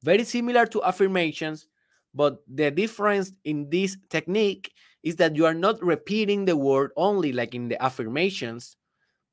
very 0.03 0.23
similar 0.23 0.65
to 0.65 0.83
affirmations 0.83 1.67
but 2.13 2.43
the 2.47 2.69
difference 2.69 3.31
in 3.43 3.69
this 3.69 3.97
technique 4.09 4.71
is 5.01 5.15
that 5.17 5.35
you 5.35 5.45
are 5.45 5.53
not 5.53 5.83
repeating 5.83 6.45
the 6.45 6.55
word 6.55 6.91
only 6.95 7.33
like 7.33 7.55
in 7.55 7.67
the 7.67 7.81
affirmations, 7.83 8.77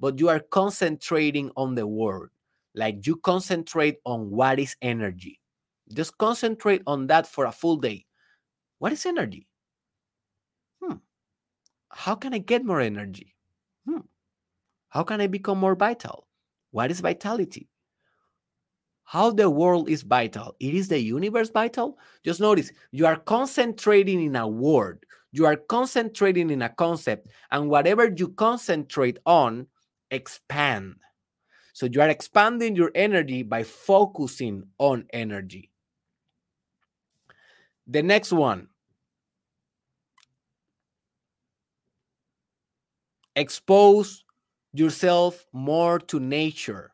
but 0.00 0.18
you 0.18 0.28
are 0.28 0.40
concentrating 0.40 1.50
on 1.56 1.74
the 1.74 1.86
word. 1.86 2.30
Like 2.74 3.06
you 3.06 3.16
concentrate 3.16 3.98
on 4.04 4.30
what 4.30 4.58
is 4.58 4.76
energy. 4.80 5.40
Just 5.92 6.16
concentrate 6.18 6.82
on 6.86 7.06
that 7.08 7.26
for 7.26 7.46
a 7.46 7.52
full 7.52 7.76
day. 7.76 8.06
What 8.78 8.92
is 8.92 9.04
energy? 9.04 9.46
Hmm. 10.82 10.96
How 11.90 12.14
can 12.14 12.32
I 12.32 12.38
get 12.38 12.64
more 12.64 12.80
energy? 12.80 13.34
Hmm. 13.86 14.06
How 14.90 15.02
can 15.02 15.20
I 15.20 15.26
become 15.26 15.58
more 15.58 15.74
vital? 15.74 16.26
What 16.70 16.90
is 16.90 17.00
vitality? 17.00 17.68
how 19.10 19.28
the 19.32 19.50
world 19.50 19.88
is 19.88 20.02
vital. 20.02 20.54
It 20.60 20.72
is 20.72 20.86
the 20.86 21.00
universe 21.00 21.50
vital. 21.50 21.98
Just 22.24 22.40
notice 22.40 22.70
you 22.92 23.06
are 23.06 23.16
concentrating 23.16 24.22
in 24.22 24.36
a 24.36 24.46
word, 24.46 25.04
you 25.32 25.46
are 25.46 25.56
concentrating 25.56 26.48
in 26.48 26.62
a 26.62 26.68
concept, 26.68 27.26
and 27.50 27.68
whatever 27.68 28.08
you 28.16 28.28
concentrate 28.28 29.18
on, 29.26 29.66
expand. 30.12 30.94
So 31.72 31.86
you 31.86 32.00
are 32.00 32.08
expanding 32.08 32.76
your 32.76 32.92
energy 32.94 33.42
by 33.42 33.64
focusing 33.64 34.62
on 34.78 35.06
energy. 35.12 35.72
The 37.88 38.04
next 38.04 38.32
one 38.32 38.68
expose 43.34 44.24
yourself 44.72 45.44
more 45.52 45.98
to 45.98 46.20
nature 46.20 46.92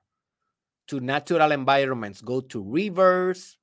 to 0.89 1.01
natural 1.01 1.53
environments, 1.53 2.21
go 2.21 2.41
to 2.41 2.63
rivers, 2.63 3.59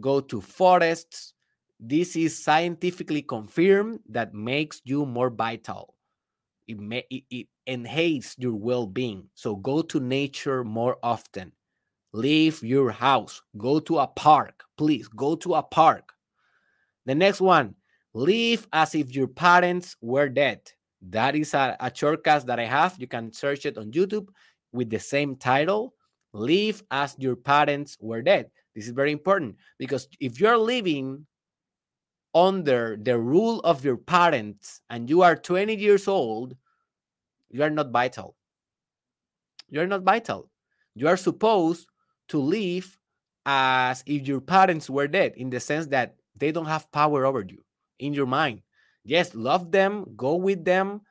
go 0.00 0.20
to 0.20 0.40
forests. 0.40 1.32
This 1.80 2.16
is 2.16 2.42
scientifically 2.42 3.22
confirmed 3.22 4.00
that 4.08 4.34
makes 4.34 4.80
you 4.84 5.04
more 5.04 5.30
vital. 5.30 5.94
It, 6.66 6.78
may, 6.78 7.04
it, 7.10 7.24
it 7.30 7.46
enhances 7.66 8.36
your 8.38 8.54
well-being. 8.54 9.28
So 9.34 9.56
go 9.56 9.82
to 9.82 10.00
nature 10.00 10.64
more 10.64 10.96
often. 11.02 11.52
Leave 12.12 12.62
your 12.62 12.92
house. 12.92 13.42
Go 13.58 13.80
to 13.80 13.98
a 13.98 14.06
park. 14.06 14.62
Please 14.78 15.08
go 15.08 15.34
to 15.36 15.54
a 15.54 15.62
park. 15.62 16.12
The 17.06 17.14
next 17.14 17.40
one, 17.40 17.74
live 18.14 18.66
as 18.72 18.94
if 18.94 19.14
your 19.14 19.26
parents 19.26 19.96
were 20.00 20.28
dead. 20.28 20.60
That 21.10 21.36
is 21.36 21.54
a, 21.54 21.76
a 21.80 21.90
shortcut 21.94 22.46
that 22.46 22.58
I 22.58 22.64
have. 22.64 22.96
You 22.98 23.06
can 23.06 23.32
search 23.32 23.66
it 23.66 23.78
on 23.78 23.92
YouTube 23.92 24.28
with 24.72 24.90
the 24.90 24.98
same 24.98 25.36
title 25.36 25.94
Live 26.34 26.82
as 26.90 27.14
your 27.16 27.36
parents 27.36 27.96
were 28.00 28.20
dead. 28.20 28.50
This 28.74 28.86
is 28.86 28.90
very 28.90 29.12
important 29.12 29.56
because 29.78 30.08
if 30.18 30.40
you're 30.40 30.58
living 30.58 31.26
under 32.34 32.98
the 33.00 33.16
rule 33.16 33.60
of 33.60 33.84
your 33.84 33.96
parents 33.96 34.80
and 34.90 35.08
you 35.08 35.22
are 35.22 35.36
20 35.36 35.76
years 35.76 36.08
old, 36.08 36.56
you 37.50 37.62
are 37.62 37.70
not 37.70 37.92
vital. 37.92 38.34
You 39.70 39.80
are 39.80 39.86
not 39.86 40.02
vital. 40.02 40.50
You 40.96 41.06
are 41.06 41.16
supposed 41.16 41.86
to 42.30 42.40
live 42.40 42.98
as 43.46 44.02
if 44.04 44.26
your 44.26 44.40
parents 44.40 44.90
were 44.90 45.06
dead 45.06 45.34
in 45.36 45.50
the 45.50 45.60
sense 45.60 45.86
that 45.88 46.16
they 46.34 46.50
don't 46.50 46.66
have 46.66 46.90
power 46.90 47.24
over 47.24 47.44
you 47.48 47.62
in 48.00 48.12
your 48.12 48.26
mind. 48.26 48.62
Yes, 49.04 49.34
love 49.34 49.70
them, 49.70 50.06
go 50.16 50.34
with 50.36 50.64
them, 50.64 51.02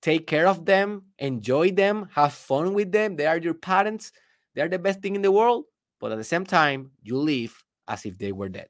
take 0.00 0.26
care 0.26 0.46
of 0.46 0.64
them, 0.64 1.02
enjoy 1.18 1.70
them, 1.70 2.08
have 2.12 2.32
fun 2.32 2.72
with 2.72 2.92
them. 2.92 3.16
They 3.16 3.26
are 3.26 3.38
your 3.38 3.54
parents. 3.54 4.12
They 4.54 4.62
are 4.62 4.68
the 4.68 4.78
best 4.78 5.00
thing 5.00 5.14
in 5.14 5.22
the 5.22 5.32
world. 5.32 5.64
But 6.00 6.12
at 6.12 6.18
the 6.18 6.24
same 6.24 6.44
time, 6.44 6.90
you 7.02 7.18
live 7.18 7.62
as 7.88 8.06
if 8.06 8.18
they 8.18 8.32
were 8.32 8.48
dead. 8.48 8.68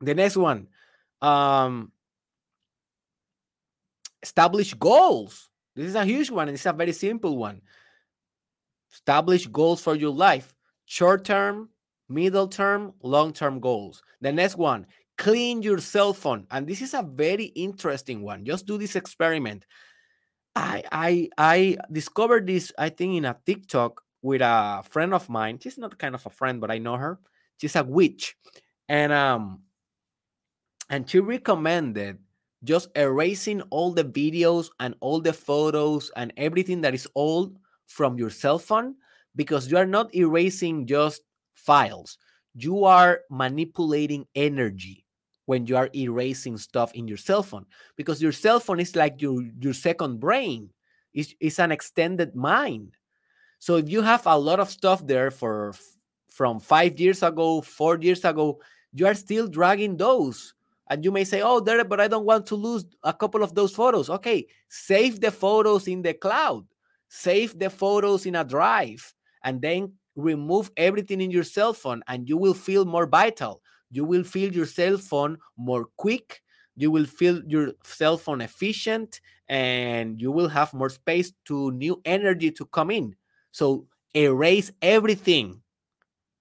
The 0.00 0.14
next 0.14 0.36
one, 0.36 0.68
um, 1.22 1.90
establish 4.22 4.74
goals. 4.74 5.48
This 5.74 5.86
is 5.86 5.94
a 5.94 6.04
huge 6.04 6.30
one, 6.30 6.48
and 6.48 6.54
it's 6.54 6.66
a 6.66 6.72
very 6.72 6.92
simple 6.92 7.36
one. 7.36 7.62
Establish 8.92 9.46
goals 9.46 9.80
for 9.80 9.94
your 9.94 10.12
life 10.12 10.54
short 10.86 11.24
term, 11.24 11.68
middle 12.08 12.48
term, 12.48 12.92
long 13.02 13.32
term 13.32 13.60
goals. 13.60 14.02
The 14.20 14.32
next 14.32 14.56
one, 14.56 14.86
clean 15.18 15.62
your 15.62 15.78
cell 15.78 16.14
phone. 16.14 16.46
And 16.50 16.66
this 16.66 16.80
is 16.80 16.94
a 16.94 17.02
very 17.02 17.46
interesting 17.58 18.22
one. 18.22 18.44
Just 18.44 18.66
do 18.66 18.78
this 18.78 18.96
experiment. 18.96 19.66
I 20.56 20.82
I 20.90 21.28
I 21.36 21.76
discovered 21.92 22.46
this, 22.46 22.72
I 22.78 22.88
think, 22.88 23.16
in 23.16 23.24
a 23.26 23.36
TikTok 23.44 24.02
with 24.22 24.40
a 24.40 24.82
friend 24.88 25.12
of 25.12 25.28
mine. 25.28 25.58
She's 25.60 25.76
not 25.76 25.98
kind 25.98 26.14
of 26.14 26.24
a 26.24 26.30
friend, 26.30 26.60
but 26.60 26.70
I 26.70 26.78
know 26.78 26.96
her. 26.96 27.18
She's 27.60 27.76
a 27.76 27.84
witch. 27.84 28.36
And 28.88 29.12
um 29.12 29.62
and 30.88 31.08
she 31.08 31.20
recommended 31.20 32.18
just 32.64 32.88
erasing 32.96 33.62
all 33.70 33.92
the 33.92 34.04
videos 34.04 34.70
and 34.80 34.94
all 35.00 35.20
the 35.20 35.32
photos 35.32 36.10
and 36.16 36.32
everything 36.36 36.80
that 36.80 36.94
is 36.94 37.06
old 37.14 37.58
from 37.86 38.18
your 38.18 38.30
cell 38.30 38.58
phone 38.58 38.94
because 39.36 39.70
you 39.70 39.76
are 39.76 39.86
not 39.86 40.14
erasing 40.14 40.86
just 40.86 41.22
files 41.54 42.18
you 42.54 42.84
are 42.84 43.20
manipulating 43.30 44.26
energy 44.34 45.06
when 45.48 45.64
you 45.64 45.78
are 45.78 45.88
erasing 45.94 46.58
stuff 46.58 46.92
in 46.92 47.08
your 47.08 47.16
cell 47.16 47.42
phone 47.42 47.64
because 47.96 48.20
your 48.20 48.32
cell 48.32 48.60
phone 48.60 48.78
is 48.78 48.94
like 48.94 49.22
your 49.22 49.42
your 49.58 49.72
second 49.72 50.20
brain. 50.20 50.68
It's, 51.14 51.34
it's 51.40 51.58
an 51.58 51.72
extended 51.72 52.36
mind. 52.36 52.98
So 53.58 53.76
if 53.76 53.88
you 53.88 54.02
have 54.02 54.26
a 54.26 54.38
lot 54.38 54.60
of 54.60 54.68
stuff 54.68 55.06
there 55.06 55.30
for 55.30 55.72
from 56.28 56.60
five 56.60 57.00
years 57.00 57.22
ago 57.22 57.62
four 57.62 57.96
years 57.96 58.26
ago 58.26 58.60
you 58.92 59.06
are 59.06 59.14
still 59.14 59.48
dragging 59.48 59.96
those. 59.96 60.52
And 60.90 61.02
you 61.02 61.10
may 61.10 61.24
say 61.24 61.40
oh 61.40 61.60
there 61.60 61.82
but 61.82 61.98
i 61.98 62.08
don't 62.08 62.26
want 62.26 62.44
to 62.48 62.54
lose 62.54 62.84
a 63.02 63.14
couple 63.14 63.42
of 63.42 63.54
those 63.54 63.72
photos. 63.72 64.10
Okay 64.10 64.46
save 64.68 65.18
the 65.18 65.30
photos 65.30 65.88
in 65.88 66.02
the 66.02 66.12
cloud. 66.12 66.66
Save 67.08 67.58
the 67.58 67.70
photos 67.70 68.26
in 68.26 68.36
a 68.36 68.44
drive 68.44 69.14
and 69.44 69.62
then 69.62 69.94
remove 70.14 70.70
everything 70.76 71.22
in 71.22 71.30
your 71.30 71.48
cell 71.56 71.72
phone 71.72 72.02
and 72.06 72.28
you 72.28 72.36
will 72.36 72.52
feel 72.52 72.84
more 72.84 73.06
vital 73.06 73.62
you 73.90 74.04
will 74.04 74.24
feel 74.24 74.52
your 74.52 74.66
cell 74.66 74.98
phone 74.98 75.38
more 75.56 75.86
quick 75.96 76.42
you 76.78 76.92
will 76.92 77.06
feel 77.06 77.42
your 77.44 77.72
cell 77.82 78.16
phone 78.16 78.40
efficient 78.40 79.20
and 79.48 80.20
you 80.20 80.30
will 80.30 80.48
have 80.48 80.72
more 80.72 80.88
space 80.88 81.32
to 81.44 81.72
new 81.72 82.00
energy 82.04 82.52
to 82.52 82.64
come 82.66 82.92
in. 82.92 83.16
So 83.50 83.88
erase 84.14 84.70
everything. 84.80 85.60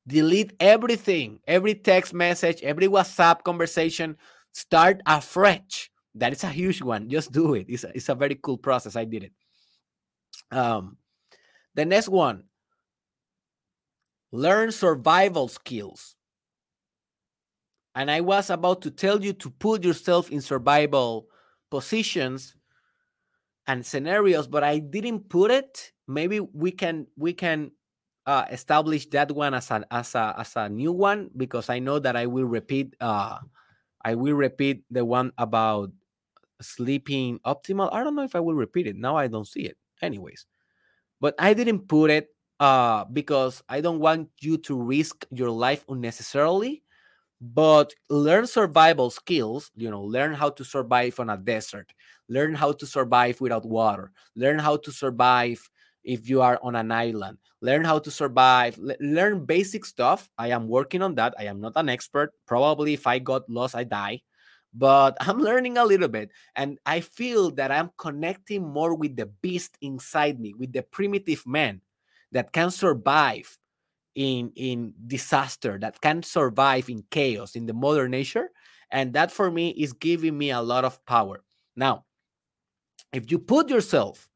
Delete 0.05 0.53
everything 0.59 1.39
every 1.47 1.73
text 1.73 2.13
message 2.13 2.61
every 2.61 2.87
whatsapp 2.87 3.43
conversation. 3.43 4.15
Start 4.53 5.01
afresh. 5.07 5.89
That 6.13 6.33
is 6.33 6.43
a 6.43 6.49
huge 6.49 6.83
one. 6.83 7.09
Just 7.09 7.31
do 7.31 7.55
it. 7.55 7.65
It's 7.67 7.83
a, 7.83 7.91
it's 7.95 8.09
a 8.09 8.15
very 8.15 8.35
cool 8.35 8.57
process. 8.59 8.95
I 8.95 9.05
did 9.05 9.23
it. 9.23 9.31
Um 10.51 10.97
the 11.73 11.83
next 11.83 12.09
one. 12.09 12.43
Learn 14.31 14.71
survival 14.71 15.47
skills 15.47 16.16
and 17.97 18.11
I 18.11 18.21
was 18.21 18.51
about 18.51 18.83
to 18.83 18.91
tell 18.91 19.25
you 19.25 19.33
to 19.33 19.49
put 19.49 19.83
yourself 19.83 20.29
in 20.29 20.39
survival 20.39 21.27
positions 21.71 22.55
and 23.65 23.83
scenarios, 23.83 24.45
but 24.47 24.63
I 24.63 24.77
didn't 24.77 25.29
put 25.29 25.49
it. 25.49 25.93
Maybe 26.07 26.39
we 26.39 26.71
can 26.71 27.07
we 27.17 27.33
can 27.33 27.71
uh, 28.27 28.45
establish 28.51 29.07
that 29.07 29.31
one 29.31 29.55
as 29.55 29.71
a 29.71 29.83
as 29.89 30.13
a 30.13 30.35
as 30.37 30.55
a 30.55 30.69
new 30.69 30.91
one 30.93 31.31
because 31.35 31.71
I 31.71 31.79
know 31.79 31.97
that 31.97 32.15
I 32.15 32.27
will 32.27 32.45
repeat 32.45 32.95
uh, 33.01 33.39
I 34.05 34.13
will 34.13 34.35
repeat 34.35 34.83
the 34.91 35.03
one 35.03 35.31
about 35.39 35.89
sleeping 36.61 37.39
optimal. 37.47 37.91
I 37.91 38.03
don't 38.03 38.15
know 38.15 38.23
if 38.23 38.35
I 38.35 38.41
will 38.41 38.53
repeat 38.53 38.85
it. 38.85 38.95
Now 38.95 39.17
I 39.17 39.25
don't 39.25 39.47
see 39.47 39.65
it. 39.65 39.75
Anyways, 40.03 40.45
but 41.19 41.33
I 41.39 41.55
didn't 41.55 41.87
put 41.87 42.11
it 42.11 42.29
uh, 42.59 43.05
because 43.05 43.63
I 43.67 43.81
don't 43.81 43.99
want 43.99 44.29
you 44.39 44.59
to 44.69 44.79
risk 44.79 45.25
your 45.31 45.49
life 45.49 45.83
unnecessarily 45.89 46.83
but 47.39 47.93
learn 48.09 48.47
survival 48.47 49.09
skills 49.09 49.69
you 49.75 49.89
know 49.91 50.01
learn 50.01 50.33
how 50.33 50.49
to 50.49 50.63
survive 50.63 51.19
on 51.19 51.29
a 51.29 51.37
desert. 51.37 51.93
Learn 52.29 52.53
how 52.53 52.71
to 52.73 52.85
survive 52.85 53.39
without 53.39 53.65
water. 53.65 54.11
Learn 54.35 54.59
how 54.59 54.77
to 54.77 54.91
survive 54.91 55.61
if 56.03 56.29
you 56.29 56.41
are 56.41 56.59
on 56.63 56.75
an 56.75 56.91
island. 56.91 57.37
Learn 57.61 57.83
how 57.83 57.99
to 57.99 58.11
survive 58.11 58.77
learn 58.99 59.45
basic 59.45 59.85
stuff. 59.85 60.29
I 60.37 60.49
am 60.49 60.67
working 60.67 61.01
on 61.01 61.15
that. 61.15 61.35
I 61.39 61.45
am 61.45 61.61
not 61.61 61.73
an 61.75 61.89
expert. 61.89 62.33
Probably 62.45 62.93
if 62.93 63.07
i 63.07 63.19
got 63.19 63.49
lost 63.49 63.75
i 63.75 63.83
die. 63.83 64.21
But 64.73 65.17
i'm 65.21 65.39
learning 65.39 65.77
a 65.77 65.85
little 65.85 66.07
bit 66.09 66.31
and 66.55 66.77
i 66.85 66.99
feel 67.01 67.51
that 67.51 67.71
i'm 67.71 67.91
connecting 67.97 68.67
more 68.67 68.93
with 68.95 69.15
the 69.15 69.27
beast 69.41 69.77
inside 69.81 70.39
me 70.39 70.53
with 70.53 70.73
the 70.73 70.83
primitive 70.83 71.45
man 71.45 71.81
that 72.31 72.51
can 72.51 72.71
survive 72.71 73.57
in 74.17 74.51
in 74.55 74.93
disaster 75.05 75.77
that 75.79 76.01
can 76.01 76.23
survive 76.23 76.89
in 76.89 77.03
chaos 77.11 77.55
in 77.55 77.67
the 77.67 77.73
modern 77.73 78.09
nature 78.09 78.49
and 78.89 79.13
that 79.13 79.31
for 79.31 79.51
me 79.51 79.69
is 79.69 79.93
giving 79.93 80.35
me 80.35 80.49
a 80.49 80.61
lot 80.61 80.83
of 80.83 81.05
power. 81.05 81.43
Now 81.75 82.05
if 83.13 83.31
you 83.31 83.37
put 83.37 83.69
yourself 83.69 84.27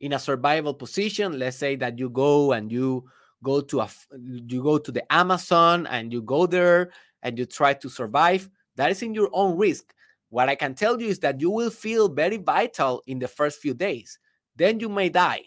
in 0.00 0.12
a 0.12 0.18
survival 0.18 0.74
position 0.74 1.38
let's 1.38 1.56
say 1.56 1.74
that 1.74 1.98
you 1.98 2.10
go 2.10 2.52
and 2.52 2.70
you 2.70 3.08
go 3.42 3.62
to 3.62 3.80
a 3.80 3.88
you 4.20 4.62
go 4.62 4.76
to 4.76 4.92
the 4.92 5.10
amazon 5.10 5.86
and 5.86 6.12
you 6.12 6.20
go 6.20 6.46
there 6.46 6.90
and 7.22 7.38
you 7.38 7.46
try 7.46 7.72
to 7.72 7.88
survive 7.88 8.48
that 8.76 8.90
is 8.90 9.02
in 9.02 9.14
your 9.14 9.30
own 9.32 9.56
risk. 9.56 9.94
What 10.28 10.50
i 10.50 10.54
can 10.54 10.74
tell 10.74 11.00
you 11.00 11.08
is 11.08 11.18
that 11.20 11.40
you 11.40 11.50
will 11.50 11.70
feel 11.70 12.08
very 12.08 12.36
vital 12.36 13.02
in 13.06 13.18
the 13.18 13.28
first 13.28 13.58
few 13.58 13.72
days. 13.72 14.18
Then 14.54 14.80
you 14.80 14.90
may 14.90 15.08
die. 15.08 15.44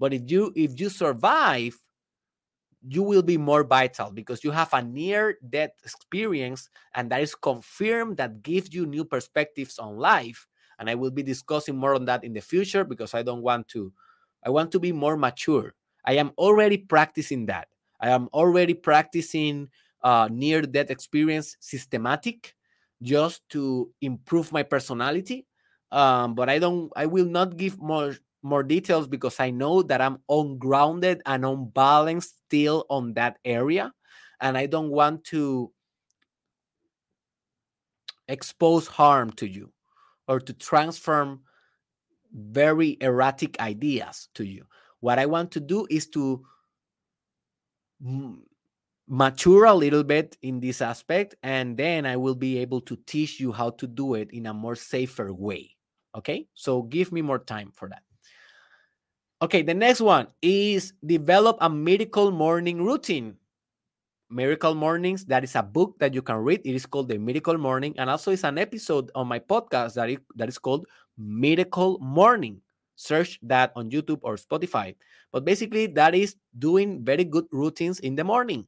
But 0.00 0.12
if 0.12 0.28
you 0.28 0.52
if 0.56 0.78
you 0.80 0.88
survive 0.88 1.78
you 2.86 3.02
will 3.02 3.22
be 3.22 3.36
more 3.36 3.64
vital 3.64 4.10
because 4.10 4.44
you 4.44 4.50
have 4.50 4.72
a 4.72 4.82
near 4.82 5.36
death 5.50 5.70
experience 5.82 6.68
and 6.94 7.10
that 7.10 7.20
is 7.22 7.34
confirmed 7.34 8.16
that 8.16 8.42
gives 8.42 8.72
you 8.72 8.86
new 8.86 9.04
perspectives 9.04 9.78
on 9.78 9.96
life. 9.96 10.46
And 10.78 10.88
i 10.88 10.94
will 10.94 11.10
be 11.10 11.24
discussing 11.24 11.76
more 11.76 11.94
on 11.94 12.04
that 12.04 12.22
in 12.22 12.32
the 12.32 12.40
future 12.40 12.84
because 12.84 13.12
i 13.12 13.22
don't 13.22 13.42
want 13.42 13.66
to 13.68 13.92
i 14.44 14.50
want 14.50 14.70
to 14.72 14.78
be 14.80 14.92
more 14.92 15.16
mature. 15.16 15.74
I 16.04 16.14
am 16.14 16.30
already 16.38 16.78
practicing 16.78 17.46
that. 17.46 17.68
I 18.00 18.10
am 18.10 18.28
already 18.32 18.72
practicing 18.74 19.68
uh, 20.02 20.28
near 20.30 20.62
death 20.62 20.90
experience 20.90 21.56
systematic 21.60 22.54
just 23.02 23.42
to 23.50 23.90
improve 24.00 24.52
my 24.52 24.62
personality. 24.62 25.46
Um, 25.90 26.34
but 26.34 26.48
i 26.50 26.58
don't 26.58 26.92
i 26.96 27.06
will 27.06 27.24
not 27.24 27.56
give 27.56 27.80
more 27.80 28.14
more 28.42 28.62
details 28.62 29.06
because 29.08 29.40
I 29.40 29.50
know 29.50 29.82
that 29.82 30.00
I'm 30.00 30.18
ungrounded 30.28 31.22
and 31.26 31.44
unbalanced 31.44 32.34
still 32.46 32.86
on 32.88 33.14
that 33.14 33.38
area. 33.44 33.92
And 34.40 34.56
I 34.56 34.66
don't 34.66 34.90
want 34.90 35.24
to 35.24 35.72
expose 38.28 38.86
harm 38.86 39.32
to 39.32 39.48
you 39.48 39.72
or 40.28 40.38
to 40.40 40.52
transform 40.52 41.40
very 42.32 42.96
erratic 43.00 43.58
ideas 43.60 44.28
to 44.34 44.44
you. 44.44 44.66
What 45.00 45.18
I 45.18 45.26
want 45.26 45.50
to 45.52 45.60
do 45.60 45.86
is 45.90 46.06
to 46.08 46.44
mature 49.08 49.64
a 49.64 49.74
little 49.74 50.04
bit 50.04 50.36
in 50.42 50.60
this 50.60 50.82
aspect, 50.82 51.34
and 51.42 51.76
then 51.76 52.06
I 52.06 52.16
will 52.16 52.34
be 52.34 52.58
able 52.58 52.80
to 52.82 52.96
teach 53.06 53.40
you 53.40 53.52
how 53.52 53.70
to 53.70 53.86
do 53.86 54.14
it 54.14 54.30
in 54.32 54.46
a 54.46 54.54
more 54.54 54.76
safer 54.76 55.32
way. 55.32 55.74
Okay, 56.14 56.46
so 56.54 56.82
give 56.82 57.12
me 57.12 57.22
more 57.22 57.38
time 57.38 57.72
for 57.74 57.88
that. 57.88 58.02
Okay, 59.40 59.62
the 59.62 59.74
next 59.74 60.00
one 60.00 60.26
is 60.42 60.92
develop 61.04 61.58
a 61.60 61.70
miracle 61.70 62.30
morning 62.30 62.82
routine. 62.82 63.36
Miracle 64.30 64.74
Mornings, 64.74 65.24
that 65.24 65.42
is 65.42 65.56
a 65.56 65.62
book 65.62 65.96
that 66.00 66.12
you 66.12 66.20
can 66.20 66.36
read. 66.36 66.60
It 66.64 66.74
is 66.74 66.84
called 66.84 67.08
The 67.08 67.16
Miracle 67.16 67.56
Morning. 67.56 67.94
And 67.96 68.10
also, 68.10 68.30
it's 68.30 68.44
an 68.44 68.58
episode 68.58 69.10
on 69.14 69.26
my 69.26 69.38
podcast 69.38 69.94
that, 69.94 70.10
it, 70.10 70.20
that 70.36 70.48
is 70.48 70.58
called 70.58 70.86
Miracle 71.16 71.98
Morning. 72.00 72.60
Search 72.96 73.38
that 73.42 73.72
on 73.74 73.90
YouTube 73.90 74.18
or 74.22 74.36
Spotify. 74.36 74.96
But 75.32 75.46
basically, 75.46 75.86
that 75.86 76.14
is 76.14 76.36
doing 76.58 77.04
very 77.04 77.24
good 77.24 77.46
routines 77.52 78.00
in 78.00 78.16
the 78.16 78.24
morning. 78.24 78.66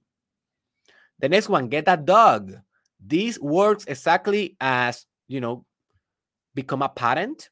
The 1.18 1.28
next 1.28 1.50
one, 1.50 1.68
get 1.68 1.84
a 1.88 1.96
dog. 1.96 2.52
This 2.98 3.38
works 3.38 3.84
exactly 3.86 4.56
as, 4.60 5.04
you 5.28 5.40
know, 5.42 5.66
become 6.54 6.80
a 6.80 6.88
parent. 6.88 7.50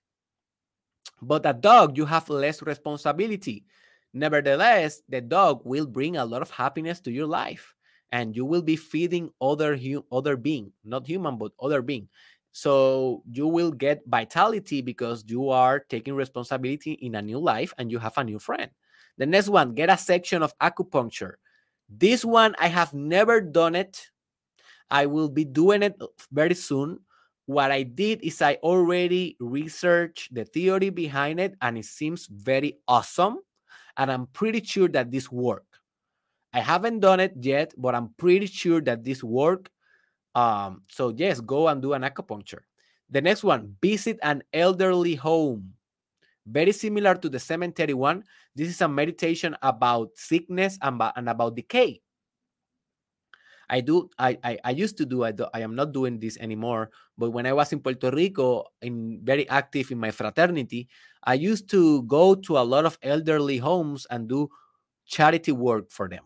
But 1.21 1.47
a 1.47 1.53
dog, 1.53 1.97
you 1.97 2.05
have 2.07 2.29
less 2.29 2.63
responsibility. 2.63 3.65
Nevertheless, 4.13 5.03
the 5.09 5.21
dog 5.21 5.63
will 5.65 5.87
bring 5.87 6.17
a 6.17 6.25
lot 6.25 6.43
of 6.43 6.51
happiness 6.51 7.01
to 7.03 7.11
your 7.11 7.27
life 7.27 7.75
and 8.13 8.35
you 8.35 8.45
will 8.45 8.63
be 8.63 8.77
feeding 8.77 9.31
other 9.41 9.77
hu- 9.77 10.05
other 10.11 10.37
being, 10.37 10.73
not 10.85 11.07
human, 11.07 11.37
but 11.37 11.53
other 11.61 11.83
being. 11.83 12.09
So 12.53 13.23
you 13.31 13.47
will 13.47 13.71
get 13.71 14.03
vitality 14.07 14.81
because 14.81 15.25
you 15.29 15.51
are 15.51 15.81
taking 15.81 16.15
responsibility 16.15 16.93
in 16.93 17.15
a 17.15 17.23
new 17.23 17.39
life 17.39 17.75
and 17.79 17.91
you 17.93 17.99
have 17.99 18.17
a 18.17 18.25
new 18.25 18.39
friend. 18.39 18.71
The 19.19 19.27
next 19.27 19.49
one, 19.49 19.75
get 19.75 19.91
a 19.91 19.99
section 19.99 20.43
of 20.43 20.57
acupuncture. 20.59 21.35
This 21.89 22.25
one, 22.25 22.55
I 22.59 22.69
have 22.69 22.95
never 22.95 23.41
done 23.41 23.75
it. 23.75 24.09
I 24.91 25.07
will 25.07 25.29
be 25.29 25.45
doing 25.45 25.83
it 25.83 26.01
very 26.33 26.55
soon. 26.55 27.01
What 27.49 27.73
I 27.73 27.83
did 27.83 28.21
is 28.21 28.43
I 28.43 28.61
already 28.61 29.35
researched 29.41 30.35
the 30.35 30.45
theory 30.45 30.91
behind 30.91 31.41
it 31.41 31.57
and 31.63 31.79
it 31.79 31.87
seems 31.87 32.29
very 32.29 32.77
awesome. 32.87 33.39
And 33.97 34.13
I'm 34.13 34.27
pretty 34.37 34.63
sure 34.63 34.87
that 34.89 35.11
this 35.11 35.33
work. 35.33 35.65
I 36.53 36.61
haven't 36.61 37.01
done 37.01 37.21
it 37.21 37.33
yet, 37.41 37.73
but 37.79 37.95
I'm 37.95 38.13
pretty 38.19 38.45
sure 38.45 38.83
that 38.83 39.03
this 39.03 39.25
work. 39.25 39.71
Um, 40.35 40.83
so 40.91 41.09
yes, 41.09 41.41
go 41.41 41.69
and 41.69 41.81
do 41.81 41.95
an 41.95 42.03
acupuncture. 42.03 42.69
The 43.09 43.23
next 43.23 43.45
one, 43.45 43.77
visit 43.81 44.19
an 44.23 44.43
elderly 44.53 45.15
home. 45.15 45.73
Very 46.45 46.73
similar 46.73 47.15
to 47.15 47.31
the 47.31 47.41
cemetery 47.41 47.95
one. 47.95 48.25
This 48.55 48.69
is 48.69 48.83
a 48.83 48.89
meditation 48.89 49.57
about 49.63 50.11
sickness 50.17 50.79
and, 50.83 51.01
and 51.17 51.31
about 51.31 51.57
decay. 51.57 52.03
I 53.71 53.81
do. 53.81 54.09
I, 54.19 54.39
I, 54.43 54.59
I 54.65 54.71
used 54.71 54.97
to 54.99 55.07
do. 55.07 55.25
I, 55.25 55.33
do. 55.33 55.47
I 55.53 55.61
am 55.61 55.75
not 55.75 55.93
doing 55.93 56.19
this 56.19 56.39
anymore. 56.39 56.91
But 57.19 57.31
when 57.31 57.47
I 57.47 57.53
was 57.53 57.73
in 57.73 57.81
Puerto 57.81 58.11
Rico, 58.11 58.65
in 58.81 59.21
very 59.23 59.49
active 59.49 59.91
in 59.91 59.99
my 59.99 60.11
fraternity, 60.11 60.89
I 61.25 61.35
used 61.35 61.69
to 61.71 62.03
go 62.05 62.35
to 62.35 62.59
a 62.59 62.65
lot 62.65 62.87
of 62.87 62.99
elderly 63.03 63.59
homes 63.59 64.07
and 64.11 64.29
do 64.29 64.49
charity 65.09 65.53
work 65.53 65.91
for 65.91 66.09
them 66.09 66.25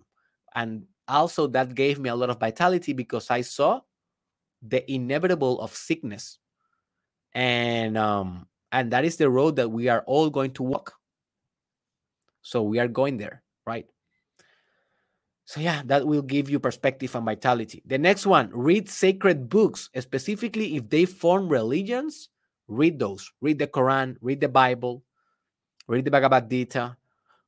and 0.54 0.84
also 1.08 1.46
that 1.46 1.74
gave 1.74 1.98
me 1.98 2.08
a 2.08 2.14
lot 2.14 2.30
of 2.30 2.38
vitality 2.40 2.92
because 2.92 3.30
i 3.30 3.40
saw 3.40 3.80
the 4.60 4.82
inevitable 4.92 5.60
of 5.60 5.74
sickness 5.74 6.38
and 7.34 7.96
um 7.96 8.46
and 8.72 8.90
that 8.92 9.04
is 9.04 9.16
the 9.16 9.30
road 9.30 9.56
that 9.56 9.70
we 9.70 9.88
are 9.88 10.02
all 10.06 10.28
going 10.28 10.50
to 10.50 10.62
walk 10.62 10.94
so 12.42 12.62
we 12.62 12.78
are 12.78 12.88
going 12.88 13.16
there 13.16 13.42
right 13.66 13.86
so 15.44 15.60
yeah 15.60 15.82
that 15.86 16.06
will 16.06 16.22
give 16.22 16.48
you 16.48 16.58
perspective 16.58 17.14
and 17.14 17.24
vitality. 17.24 17.82
The 17.86 17.98
next 17.98 18.26
one 18.26 18.50
read 18.52 18.88
sacred 18.88 19.48
books. 19.48 19.90
Specifically 19.98 20.76
if 20.76 20.88
they 20.88 21.04
form 21.04 21.48
religions 21.48 22.28
read 22.68 22.98
those. 22.98 23.30
Read 23.40 23.58
the 23.58 23.66
quran 23.66 24.16
read 24.20 24.40
the 24.40 24.48
bible 24.48 25.04
read 25.88 26.04
the 26.04 26.10
bhagavad 26.10 26.48
gita 26.48 26.96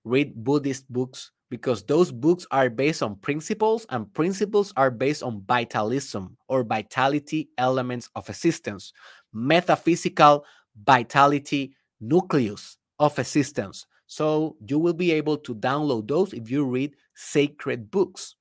read 0.05 0.35
buddhist 0.35 0.91
books 0.93 1.31
because 1.51 1.85
those 1.85 2.11
books 2.11 2.47
are 2.51 2.69
based 2.69 3.03
on 3.03 3.17
principles 3.17 3.87
and 3.91 4.13
principles 4.13 4.73
are 4.77 4.91
based 4.91 5.23
on 5.23 5.43
vitalism 5.47 6.37
or 6.49 6.65
vitality 6.65 7.49
elements 7.59 8.09
of 8.17 8.29
existence, 8.29 8.93
metaphysical 9.33 10.45
vitality 10.85 11.77
nucleus 12.01 12.77
of 12.99 13.19
existence. 13.19 13.87
So 14.07 14.57
you 14.67 14.79
will 14.79 14.93
be 14.93 15.13
able 15.13 15.39
to 15.39 15.55
download 15.55 16.09
those 16.09 16.33
if 16.33 16.51
you 16.51 16.65
read 16.65 16.97
sacred 17.15 17.91
books. 17.91 18.37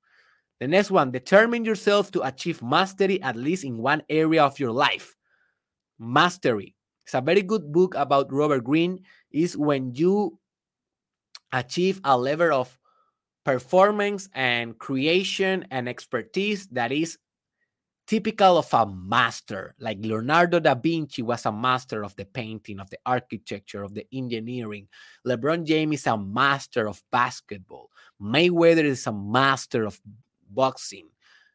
The 0.60 0.68
next 0.68 0.92
one, 0.92 1.12
determine 1.12 1.66
yourself 1.66 2.12
to 2.12 2.22
achieve 2.22 2.62
mastery 2.62 3.22
at 3.22 3.36
least 3.36 3.64
in 3.64 3.78
one 3.78 4.04
area 4.10 4.44
of 4.44 4.60
your 4.60 4.72
life. 4.72 5.16
Mastery. 6.00 6.76
It's 7.06 7.14
a 7.16 7.22
very 7.22 7.42
good 7.42 7.72
book 7.72 7.96
about 7.96 8.32
Robert 8.32 8.64
Greene 8.64 9.00
is 9.32 9.58
when 9.58 9.94
you 9.94 10.40
achieve 11.52 12.00
a 12.04 12.18
level 12.18 12.54
of 12.54 12.78
performance 13.44 14.30
and 14.34 14.78
creation 14.78 15.68
and 15.70 15.90
expertise 15.90 16.68
that 16.68 16.92
is 16.92 17.18
typical 18.06 18.58
of 18.58 18.74
a 18.74 18.86
master. 18.86 19.76
Like 19.80 20.00
Leonardo 20.02 20.60
da 20.60 20.76
Vinci 20.76 21.22
was 21.22 21.46
a 21.46 21.52
master 21.52 22.04
of 22.04 22.16
the 22.16 22.26
painting, 22.26 22.80
of 22.80 22.90
the 22.90 23.00
architecture, 23.06 23.84
of 23.84 23.94
the 23.94 24.06
engineering. 24.14 24.88
LeBron 25.26 25.66
James 25.66 26.02
is 26.02 26.08
a 26.08 26.18
master 26.18 26.88
of 26.88 27.02
basketball. 27.12 27.90
Mayweather 28.22 28.84
is 28.84 29.08
a 29.08 29.14
master 29.14 29.86
of 29.86 30.00
boxing. 30.50 31.08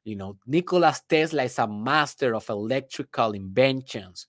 You 0.04 0.16
know, 0.16 0.36
Nikola 0.46 0.94
Tesla 1.08 1.44
is 1.44 1.58
a 1.58 1.66
master 1.66 2.34
of 2.34 2.48
electrical 2.48 3.32
inventions. 3.32 4.26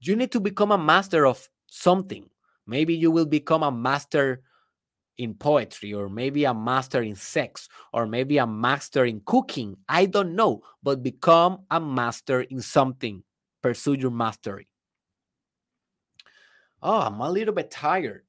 You 0.00 0.14
need 0.14 0.32
to 0.32 0.40
become 0.40 0.72
a 0.72 0.78
master 0.78 1.26
of 1.26 1.48
something. 1.68 2.28
Maybe 2.66 2.94
you 2.94 3.10
will 3.10 3.26
become 3.26 3.62
a 3.62 3.70
master 3.72 4.42
in 5.18 5.34
poetry 5.34 5.92
or 5.92 6.08
maybe 6.08 6.44
a 6.44 6.54
master 6.54 7.02
in 7.02 7.14
sex 7.14 7.68
or 7.92 8.06
maybe 8.06 8.38
a 8.38 8.46
master 8.46 9.04
in 9.04 9.20
cooking. 9.24 9.76
I 9.88 10.06
don't 10.06 10.34
know 10.34 10.62
but 10.82 11.02
become 11.02 11.64
a 11.70 11.80
master 11.80 12.42
in 12.42 12.60
something. 12.60 13.22
Pursue 13.62 13.94
your 13.94 14.10
mastery. 14.10 14.68
Oh 16.82 17.00
i'm 17.00 17.20
a 17.20 17.30
little 17.30 17.54
bit 17.54 17.70
tired. 17.70 18.24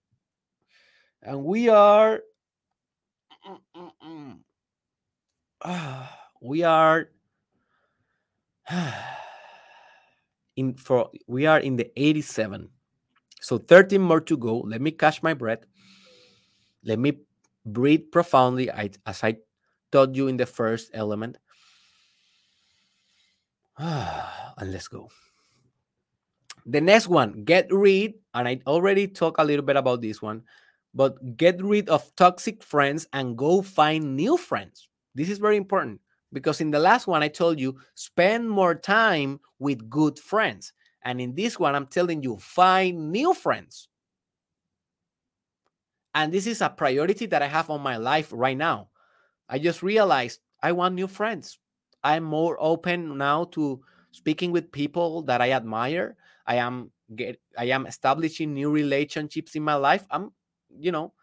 And 1.22 1.44
we 1.44 1.70
are 1.70 2.22
we 6.42 6.64
are 6.64 7.10
in 10.56 10.76
for 10.76 11.10
we 11.28 11.46
are 11.46 11.60
in 11.60 11.76
the 11.76 11.92
87 11.96 12.70
so 13.40 13.58
13 13.58 14.02
more 14.02 14.22
to 14.22 14.36
go. 14.36 14.60
Let 14.60 14.82
me 14.82 14.92
catch 14.92 15.22
my 15.22 15.34
breath 15.34 15.60
let 16.88 16.98
me 16.98 17.20
breathe 17.66 18.10
profoundly, 18.12 18.72
I, 18.72 18.90
as 19.06 19.24
I 19.24 19.38
taught 19.92 20.16
you 20.16 20.30
in 20.30 20.38
the 20.38 20.46
first 20.46 20.90
element. 20.94 21.38
and 23.78 24.72
let's 24.72 24.88
go. 24.88 25.10
The 26.66 26.82
next 26.82 27.08
one, 27.08 27.44
get 27.44 27.72
rid, 27.72 28.16
and 28.34 28.48
I 28.48 28.62
already 28.66 29.08
talked 29.08 29.40
a 29.40 29.44
little 29.44 29.66
bit 29.66 29.76
about 29.76 30.02
this 30.02 30.22
one, 30.22 30.44
but 30.94 31.38
get 31.38 31.62
rid 31.62 31.90
of 31.90 32.16
toxic 32.16 32.64
friends 32.64 33.08
and 33.14 33.38
go 33.38 33.62
find 33.62 34.16
new 34.16 34.38
friends. 34.38 34.90
This 35.14 35.30
is 35.30 35.38
very 35.38 35.58
important 35.58 36.00
because 36.34 36.62
in 36.62 36.72
the 36.72 36.80
last 36.80 37.08
one, 37.08 37.22
I 37.22 37.28
told 37.28 37.60
you 37.60 37.78
spend 37.96 38.50
more 38.50 38.76
time 38.76 39.40
with 39.60 39.90
good 39.90 40.20
friends. 40.20 40.74
And 41.04 41.22
in 41.22 41.36
this 41.36 41.60
one, 41.60 41.76
I'm 41.76 41.88
telling 41.88 42.24
you 42.24 42.38
find 42.38 43.12
new 43.12 43.34
friends. 43.34 43.88
And 46.16 46.34
this 46.34 46.48
is 46.48 46.62
a 46.62 46.70
priority 46.70 47.26
that 47.28 47.42
I 47.42 47.48
have 47.48 47.70
on 47.70 47.82
my 47.82 47.98
life 47.98 48.30
right 48.34 48.58
now. 48.58 48.90
I 49.50 49.60
just 49.60 49.84
realized 49.84 50.42
I 50.64 50.72
want 50.74 50.96
new 50.96 51.08
friends. 51.08 51.60
I'm 52.04 52.24
more 52.24 52.58
open 52.60 53.18
now 53.18 53.46
to 53.58 53.82
speaking 54.12 54.52
with 54.52 54.72
people 54.72 55.24
that 55.24 55.42
I 55.42 55.52
admire. 55.52 56.18
I 56.48 56.56
am 56.58 56.92
get 57.16 57.40
I 57.58 57.66
am 57.66 57.86
establishing 57.88 58.54
new 58.54 58.72
relationships 58.72 59.56
in 59.56 59.64
my 59.64 59.76
life. 59.76 60.06
I'm, 60.12 60.32
you 60.70 60.92
know, 60.92 61.14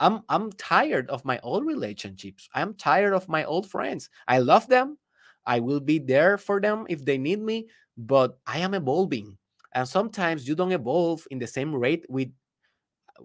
I'm 0.00 0.22
I'm 0.28 0.52
tired 0.52 1.10
of 1.10 1.24
my 1.24 1.38
old 1.42 1.66
relationships. 1.66 2.48
I'm 2.54 2.74
tired 2.74 3.14
of 3.14 3.28
my 3.28 3.44
old 3.44 3.68
friends. 3.70 4.10
I 4.28 4.38
love 4.38 4.68
them. 4.68 4.98
I 5.46 5.60
will 5.60 5.80
be 5.80 5.98
there 5.98 6.38
for 6.38 6.60
them 6.60 6.86
if 6.88 7.04
they 7.04 7.18
need 7.18 7.40
me, 7.40 7.68
but 7.96 8.38
I 8.46 8.58
am 8.60 8.74
evolving. 8.74 9.38
And 9.74 9.88
sometimes 9.88 10.46
you 10.48 10.54
don't 10.54 10.72
evolve 10.72 11.26
in 11.30 11.38
the 11.38 11.46
same 11.46 11.74
rate 11.74 12.06
with 12.08 12.28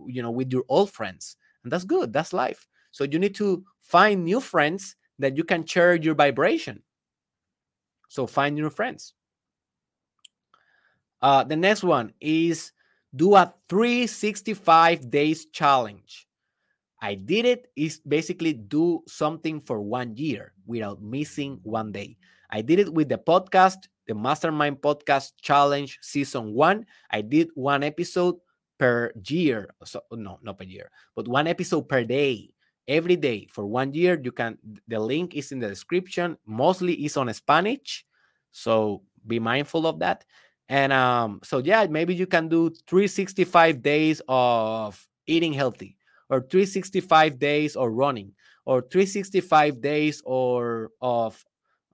you 0.08 0.22
know 0.22 0.32
with 0.32 0.52
your 0.52 0.64
old 0.70 0.92
friends 0.92 1.38
and 1.64 1.72
that's 1.72 1.84
good 1.84 2.14
that's 2.14 2.34
life. 2.34 2.68
So 2.92 3.04
you 3.04 3.18
need 3.18 3.36
to 3.36 3.64
find 3.82 4.24
new 4.24 4.40
friends 4.40 4.96
that 5.20 5.36
you 5.38 5.44
can 5.44 5.66
share 5.66 5.96
your 5.96 6.16
vibration. 6.16 6.84
So 8.10 8.28
find 8.28 8.56
new 8.56 8.70
friends. 8.70 9.14
Uh, 11.22 11.44
the 11.44 11.56
next 11.56 11.84
one 11.84 12.14
is 12.22 12.72
do 13.16 13.36
a 13.36 13.54
365 13.70 15.10
days 15.10 15.46
challenge. 15.48 16.28
I 17.02 17.16
did 17.16 17.46
it 17.46 17.68
is 17.76 18.00
basically 18.08 18.54
do 18.54 19.04
something 19.08 19.60
for 19.60 19.82
one 19.82 20.16
year 20.16 20.54
without 20.66 21.02
missing 21.02 21.60
one 21.64 21.92
day. 21.92 22.18
I 22.50 22.62
did 22.62 22.80
it 22.80 22.94
with 22.94 23.10
the 23.10 23.18
podcast 23.18 23.88
the 24.08 24.14
mastermind 24.14 24.82
podcast 24.82 25.32
challenge 25.42 26.00
season 26.02 26.54
one. 26.54 26.86
I 27.10 27.22
did 27.22 27.50
one 27.56 27.84
episode 27.84 28.36
per 28.78 29.12
year. 29.28 29.74
So 29.84 30.02
no, 30.12 30.40
not 30.42 30.58
per 30.58 30.66
year, 30.66 30.90
but 31.16 31.28
one 31.28 31.48
episode 31.48 31.88
per 31.88 32.04
day. 32.04 32.50
Every 32.86 33.16
day 33.16 33.48
for 33.50 33.66
one 33.66 33.94
year, 33.94 34.20
you 34.22 34.34
can. 34.34 34.58
The 34.90 35.00
link 35.00 35.36
is 35.36 35.54
in 35.54 35.60
the 35.60 35.70
description. 35.70 36.38
Mostly 36.46 37.06
is 37.06 37.16
on 37.16 37.34
Spanish, 37.34 38.06
so 38.52 39.04
be 39.26 39.40
mindful 39.40 39.88
of 39.88 40.00
that. 40.00 40.26
And 40.68 40.92
um, 40.92 41.40
so 41.44 41.60
yeah, 41.60 41.86
maybe 41.90 42.14
you 42.16 42.28
can 42.28 42.50
do 42.50 42.72
365 42.88 43.82
days 43.82 44.22
of 44.28 45.00
eating 45.28 45.54
healthy, 45.54 45.98
or 46.30 46.42
365 46.42 47.40
days 47.40 47.76
of 47.76 47.92
running, 47.92 48.34
or 48.66 48.82
365 48.82 49.82
days 49.82 50.22
or 50.26 50.92
of 51.02 51.44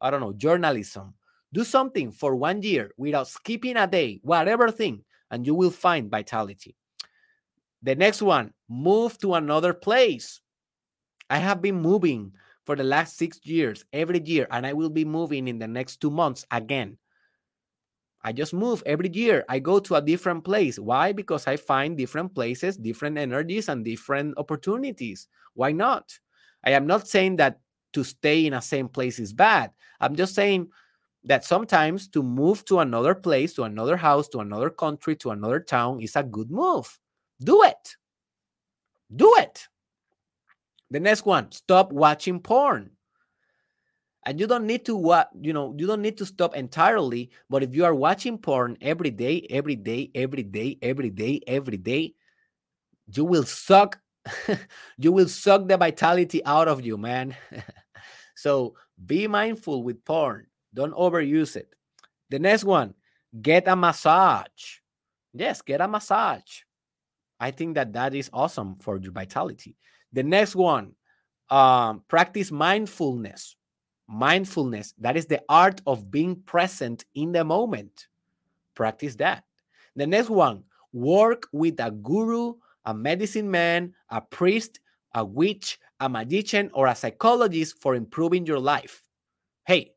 I 0.01 0.09
don't 0.09 0.21
know 0.21 0.33
journalism. 0.33 1.13
Do 1.51 1.63
something 1.63 2.11
for 2.11 2.35
one 2.35 2.61
year 2.61 2.91
without 2.95 3.27
skipping 3.27 3.75
a 3.75 3.87
day, 3.87 4.19
whatever 4.23 4.69
thing, 4.71 5.03
and 5.31 5.45
you 5.45 5.53
will 5.55 5.71
find 5.71 6.09
vitality. 6.09 6.75
The 7.81 7.95
next 7.95 8.21
one, 8.21 8.53
move 8.67 9.17
to 9.19 9.35
another 9.35 9.73
place. 9.73 10.41
I 11.29 11.37
have 11.37 11.61
been 11.61 11.75
moving 11.75 12.33
for 12.65 12.75
the 12.75 12.83
last 12.83 13.17
six 13.17 13.39
years, 13.43 13.85
every 13.93 14.21
year, 14.23 14.47
and 14.51 14.65
I 14.65 14.73
will 14.73 14.89
be 14.89 15.05
moving 15.05 15.47
in 15.47 15.59
the 15.59 15.67
next 15.67 16.01
two 16.01 16.11
months 16.11 16.45
again. 16.51 16.97
I 18.21 18.33
just 18.33 18.53
move 18.53 18.83
every 18.85 19.09
year. 19.09 19.45
I 19.47 19.59
go 19.59 19.79
to 19.79 19.95
a 19.95 20.01
different 20.01 20.43
place. 20.43 20.77
Why? 20.77 21.13
Because 21.13 21.47
I 21.47 21.55
find 21.55 21.97
different 21.97 22.35
places, 22.35 22.75
different 22.75 23.17
energies, 23.17 23.69
and 23.69 23.85
different 23.85 24.37
opportunities. 24.37 25.27
Why 25.53 25.71
not? 25.71 26.19
I 26.63 26.71
am 26.71 26.85
not 26.85 27.07
saying 27.07 27.37
that 27.37 27.59
to 27.93 28.03
stay 28.03 28.45
in 28.45 28.53
a 28.53 28.61
same 28.61 28.89
place 28.89 29.19
is 29.19 29.31
bad. 29.33 29.71
I'm 30.01 30.15
just 30.15 30.35
saying 30.35 30.67
that 31.23 31.43
sometimes 31.43 32.07
to 32.09 32.23
move 32.23 32.63
to 32.65 32.79
another 32.79 33.13
place, 33.13 33.53
to 33.53 33.63
another 33.63 33.97
house, 33.97 34.27
to 34.29 34.39
another 34.39 34.69
country, 34.69 35.15
to 35.17 35.31
another 35.31 35.59
town 35.59 36.01
is 36.01 36.15
a 36.15 36.23
good 36.23 36.49
move. 36.49 36.99
Do 37.41 37.63
it. 37.63 37.95
Do 39.15 39.35
it. 39.37 39.67
The 40.91 40.99
next 40.99 41.25
one, 41.25 41.51
stop 41.51 41.91
watching 41.91 42.39
porn 42.39 42.91
and 44.25 44.39
you 44.39 44.47
don't 44.47 44.65
need 44.65 44.85
to 44.85 44.95
what 44.95 45.29
you 45.41 45.53
know 45.53 45.73
you 45.77 45.87
don't 45.87 46.01
need 46.01 46.17
to 46.17 46.25
stop 46.25 46.55
entirely 46.55 47.29
but 47.49 47.63
if 47.63 47.73
you 47.73 47.85
are 47.85 47.95
watching 47.95 48.37
porn 48.37 48.77
every 48.81 49.09
day 49.09 49.45
every 49.49 49.75
day 49.75 50.11
every 50.13 50.43
day 50.43 50.77
every 50.81 51.09
day 51.09 51.41
every 51.47 51.77
day 51.77 52.13
you 53.13 53.25
will 53.25 53.43
suck 53.43 53.99
you 54.97 55.11
will 55.11 55.27
suck 55.27 55.67
the 55.67 55.77
vitality 55.77 56.43
out 56.45 56.67
of 56.67 56.85
you 56.85 56.97
man 56.97 57.35
so 58.35 58.75
be 59.05 59.27
mindful 59.27 59.83
with 59.83 60.03
porn 60.05 60.45
don't 60.73 60.93
overuse 60.93 61.55
it. 61.55 61.73
The 62.29 62.39
next 62.39 62.63
one 62.63 62.93
get 63.41 63.67
a 63.67 63.75
massage. 63.75 64.79
Yes 65.33 65.61
get 65.61 65.81
a 65.81 65.87
massage. 65.87 66.61
I 67.39 67.51
think 67.51 67.75
that 67.75 67.93
that 67.93 68.13
is 68.13 68.29
awesome 68.33 68.75
for 68.79 68.97
your 68.97 69.11
vitality. 69.11 69.77
The 70.11 70.23
next 70.23 70.55
one 70.55 70.93
um, 71.49 72.03
practice 72.07 72.51
mindfulness. 72.51 73.55
Mindfulness 74.07 74.93
that 74.97 75.15
is 75.15 75.27
the 75.27 75.41
art 75.49 75.81
of 75.85 76.09
being 76.09 76.35
present 76.35 77.05
in 77.13 77.31
the 77.31 77.43
moment. 77.43 78.07
Practice 78.75 79.15
that. 79.17 79.43
The 79.95 80.07
next 80.07 80.29
one 80.29 80.63
work 80.93 81.47
with 81.51 81.79
a 81.79 81.91
guru 81.91 82.55
a 82.85 82.93
medicine 82.93 83.49
man 83.51 83.93
a 84.09 84.21
priest 84.21 84.79
a 85.13 85.23
witch 85.23 85.79
a 85.99 86.09
magician 86.09 86.71
or 86.73 86.87
a 86.87 86.95
psychologist 86.95 87.79
for 87.79 87.93
improving 87.93 88.45
your 88.45 88.59
life. 88.59 89.03
Hey 89.65 89.91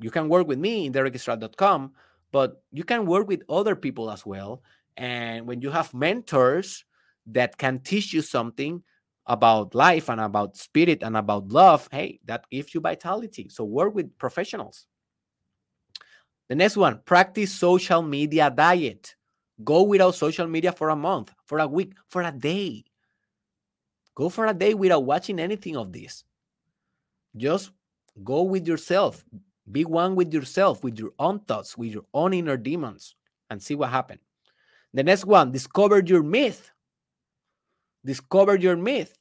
you 0.00 0.10
can 0.10 0.28
work 0.28 0.46
with 0.46 0.58
me 0.58 0.86
in 0.86 0.92
derekisrael.com 0.92 1.92
but 2.30 2.62
you 2.72 2.84
can 2.84 3.06
work 3.06 3.28
with 3.28 3.42
other 3.48 3.76
people 3.76 4.10
as 4.10 4.24
well 4.24 4.62
and 4.96 5.46
when 5.46 5.60
you 5.60 5.70
have 5.70 5.92
mentors 5.94 6.84
that 7.26 7.56
can 7.56 7.78
teach 7.80 8.12
you 8.12 8.22
something 8.22 8.82
about 9.26 9.74
life 9.74 10.08
and 10.08 10.20
about 10.20 10.56
spirit 10.56 11.02
and 11.02 11.16
about 11.16 11.48
love, 11.48 11.88
hey, 11.92 12.18
that 12.24 12.44
gives 12.50 12.74
you 12.74 12.80
vitality. 12.80 13.48
So 13.48 13.64
work 13.64 13.94
with 13.94 14.16
professionals. 14.18 14.86
The 16.48 16.56
next 16.56 16.76
one, 16.76 17.00
practice 17.04 17.52
social 17.52 18.02
media 18.02 18.50
diet. 18.50 19.14
Go 19.62 19.84
without 19.84 20.14
social 20.16 20.46
media 20.46 20.72
for 20.72 20.88
a 20.88 20.96
month, 20.96 21.32
for 21.46 21.60
a 21.60 21.66
week, 21.68 21.94
for 22.08 22.22
a 22.22 22.32
day. 22.32 22.84
Go 24.14 24.28
for 24.28 24.46
a 24.46 24.54
day 24.54 24.74
without 24.74 25.04
watching 25.04 25.38
anything 25.38 25.76
of 25.76 25.92
this. 25.92 26.24
Just 27.36 27.70
go 28.22 28.42
with 28.42 28.66
yourself. 28.66 29.24
Be 29.70 29.84
one 29.84 30.16
with 30.16 30.32
yourself, 30.32 30.82
with 30.82 30.98
your 30.98 31.12
own 31.18 31.40
thoughts, 31.40 31.78
with 31.78 31.92
your 31.92 32.04
own 32.12 32.34
inner 32.34 32.56
demons, 32.56 33.14
and 33.48 33.62
see 33.62 33.74
what 33.74 33.90
happens. 33.90 34.20
The 34.92 35.02
next 35.02 35.24
one, 35.24 35.52
discover 35.52 36.02
your 36.04 36.22
myth 36.22 36.72
discover 38.04 38.56
your 38.56 38.76
myth. 38.76 39.14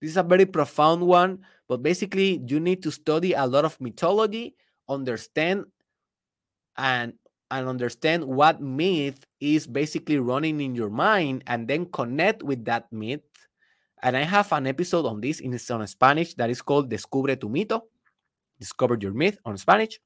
This 0.00 0.10
is 0.10 0.16
a 0.16 0.22
very 0.22 0.46
profound 0.46 1.02
one, 1.02 1.40
but 1.68 1.82
basically, 1.82 2.40
you 2.46 2.58
need 2.58 2.82
to 2.82 2.90
study 2.90 3.32
a 3.34 3.46
lot 3.46 3.64
of 3.64 3.80
mythology, 3.80 4.56
understand 4.88 5.66
and 6.76 7.12
and 7.50 7.66
understand 7.66 8.24
what 8.24 8.62
myth 8.62 9.26
is 9.40 9.66
basically 9.66 10.18
running 10.18 10.60
in 10.60 10.74
your 10.74 10.90
mind, 10.90 11.42
and 11.46 11.68
then 11.68 11.84
connect 11.86 12.42
with 12.42 12.64
that 12.64 12.90
myth. 12.92 13.26
And 14.02 14.16
I 14.16 14.22
have 14.22 14.52
an 14.52 14.66
episode 14.66 15.04
on 15.04 15.20
this 15.20 15.40
in 15.40 15.58
Spanish 15.58 16.34
that 16.34 16.48
is 16.48 16.62
called 16.62 16.88
Descubre 16.90 17.38
tu 17.38 17.48
mito, 17.48 17.89
Discover 18.60 18.98
Your 19.00 19.12
Myth 19.12 19.38
on 19.44 19.56
Spanish. 19.56 19.98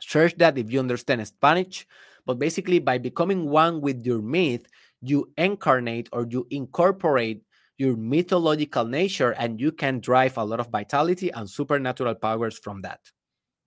Search 0.00 0.36
that 0.36 0.58
if 0.58 0.70
you 0.70 0.80
understand 0.80 1.26
Spanish. 1.26 1.86
But 2.26 2.38
basically, 2.38 2.78
by 2.78 2.98
becoming 2.98 3.48
one 3.48 3.80
with 3.80 4.04
your 4.04 4.20
myth, 4.20 4.66
you 5.00 5.32
incarnate 5.36 6.08
or 6.12 6.26
you 6.28 6.46
incorporate 6.50 7.42
your 7.78 7.96
mythological 7.96 8.84
nature 8.84 9.32
and 9.32 9.60
you 9.60 9.72
can 9.72 9.98
drive 9.98 10.36
a 10.36 10.44
lot 10.44 10.60
of 10.60 10.68
vitality 10.68 11.30
and 11.30 11.50
supernatural 11.50 12.14
powers 12.14 12.58
from 12.58 12.80
that. 12.82 13.00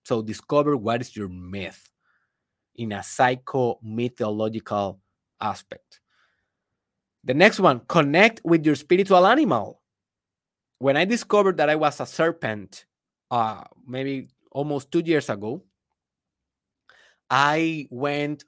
So 0.04 0.22
discover 0.22 0.76
what 0.76 1.02
is 1.02 1.14
your 1.14 1.28
myth 1.28 1.90
in 2.76 2.92
a 2.92 3.02
psycho 3.02 3.78
mythological 3.82 5.00
aspect. 5.40 6.00
The 7.24 7.34
next 7.34 7.60
one, 7.60 7.80
connect 7.88 8.40
with 8.44 8.64
your 8.64 8.76
spiritual 8.76 9.26
animal. 9.26 9.82
When 10.78 10.96
I 10.96 11.04
discovered 11.04 11.58
that 11.58 11.68
I 11.68 11.74
was 11.74 12.00
a 12.00 12.06
serpent, 12.06 12.85
uh, 13.30 13.62
maybe 13.86 14.28
almost 14.50 14.90
two 14.90 15.02
years 15.04 15.28
ago, 15.28 15.62
I 17.30 17.86
went 17.90 18.44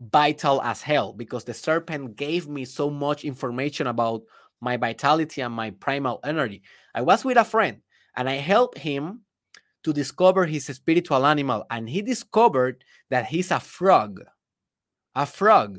vital 0.00 0.62
as 0.62 0.82
hell 0.82 1.12
because 1.12 1.44
the 1.44 1.54
serpent 1.54 2.16
gave 2.16 2.48
me 2.48 2.64
so 2.64 2.88
much 2.90 3.24
information 3.24 3.86
about 3.86 4.22
my 4.60 4.76
vitality 4.76 5.40
and 5.40 5.54
my 5.54 5.70
primal 5.70 6.20
energy. 6.24 6.62
I 6.94 7.02
was 7.02 7.24
with 7.24 7.36
a 7.36 7.44
friend 7.44 7.78
and 8.16 8.28
I 8.28 8.34
helped 8.34 8.78
him 8.78 9.22
to 9.84 9.92
discover 9.92 10.44
his 10.44 10.66
spiritual 10.66 11.24
animal, 11.24 11.64
and 11.70 11.88
he 11.88 12.02
discovered 12.02 12.84
that 13.10 13.26
he's 13.26 13.50
a 13.50 13.60
frog. 13.60 14.20
A 15.14 15.24
frog. 15.24 15.78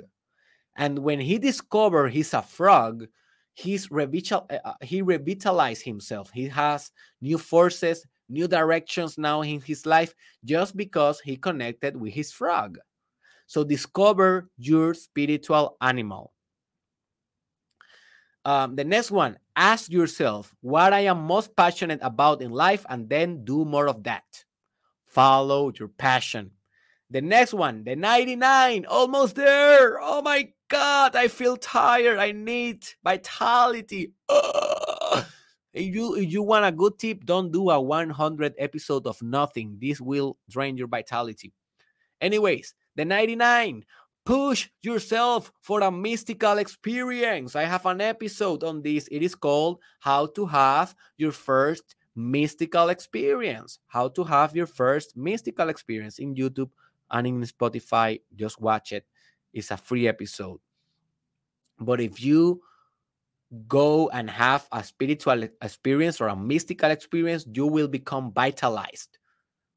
And 0.77 0.99
when 0.99 1.19
he 1.19 1.37
discovered 1.37 2.09
he's 2.09 2.33
a 2.33 2.41
frog, 2.41 3.07
he's 3.59 3.89
revital, 3.89 4.49
uh, 4.51 4.59
uh, 4.63 4.73
he 4.81 5.01
revitalized 5.01 5.83
himself. 5.83 6.31
He 6.33 6.47
has 6.47 6.91
new 7.21 7.37
forces, 7.37 8.05
new 8.29 8.47
directions 8.47 9.17
now 9.17 9.41
in 9.41 9.59
his 9.59 9.85
life 9.85 10.15
just 10.45 10.77
because 10.77 11.19
he 11.19 11.35
connected 11.35 11.99
with 11.99 12.13
his 12.13 12.31
frog. 12.31 12.79
So 13.47 13.63
discover 13.63 14.49
your 14.57 14.93
spiritual 14.93 15.75
animal. 15.81 16.31
Um, 18.45 18.75
the 18.75 18.85
next 18.85 19.11
one, 19.11 19.37
ask 19.55 19.91
yourself 19.91 20.55
what 20.61 20.93
I 20.93 21.01
am 21.01 21.19
most 21.23 21.55
passionate 21.55 21.99
about 22.01 22.41
in 22.41 22.51
life 22.51 22.85
and 22.89 23.09
then 23.09 23.43
do 23.43 23.65
more 23.65 23.89
of 23.89 24.03
that. 24.03 24.45
Follow 25.05 25.71
your 25.77 25.89
passion. 25.89 26.51
The 27.09 27.21
next 27.21 27.53
one, 27.53 27.83
the 27.83 27.95
99, 27.95 28.85
almost 28.85 29.35
there. 29.35 29.99
Oh 29.99 30.21
my 30.21 30.53
God, 30.69 31.15
I 31.15 31.27
feel 31.27 31.57
tired. 31.57 32.19
I 32.19 32.31
need 32.31 32.85
vitality. 33.03 34.13
If 35.71 35.93
you 35.93 36.15
if 36.15 36.31
you 36.31 36.41
want 36.41 36.65
a 36.65 36.71
good 36.71 36.97
tip, 36.97 37.25
don't 37.25 37.51
do 37.51 37.69
a 37.69 37.79
100 37.79 38.55
episode 38.57 39.05
of 39.05 39.21
nothing. 39.21 39.77
This 39.79 40.01
will 40.01 40.37
drain 40.49 40.77
your 40.77 40.87
vitality. 40.87 41.53
Anyways, 42.21 42.73
the 42.95 43.05
99. 43.05 43.85
Push 44.25 44.69
yourself 44.83 45.51
for 45.61 45.81
a 45.81 45.89
mystical 45.89 46.57
experience. 46.59 47.55
I 47.55 47.63
have 47.63 47.85
an 47.87 48.01
episode 48.01 48.63
on 48.63 48.83
this. 48.83 49.07
It 49.11 49.23
is 49.23 49.33
called 49.33 49.79
How 49.99 50.27
to 50.27 50.45
Have 50.45 50.93
Your 51.17 51.31
First 51.31 51.95
Mystical 52.15 52.89
Experience. 52.89 53.79
How 53.87 54.09
to 54.09 54.23
Have 54.23 54.55
Your 54.55 54.67
First 54.67 55.17
Mystical 55.17 55.69
Experience 55.69 56.19
in 56.19 56.35
YouTube 56.35 56.69
and 57.09 57.25
in 57.25 57.41
Spotify. 57.41 58.21
Just 58.35 58.61
watch 58.61 58.91
it. 58.91 59.05
It's 59.53 59.71
a 59.71 59.77
free 59.77 60.07
episode. 60.07 60.59
But 61.79 62.01
if 62.01 62.21
you 62.21 62.61
go 63.67 64.09
and 64.09 64.29
have 64.29 64.67
a 64.71 64.83
spiritual 64.83 65.43
experience 65.61 66.21
or 66.21 66.27
a 66.27 66.35
mystical 66.35 66.91
experience, 66.91 67.45
you 67.51 67.65
will 67.65 67.87
become 67.87 68.31
vitalized. 68.31 69.17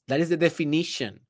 That 0.09 0.21
is 0.21 0.29
the 0.29 0.37
definition 0.37 1.21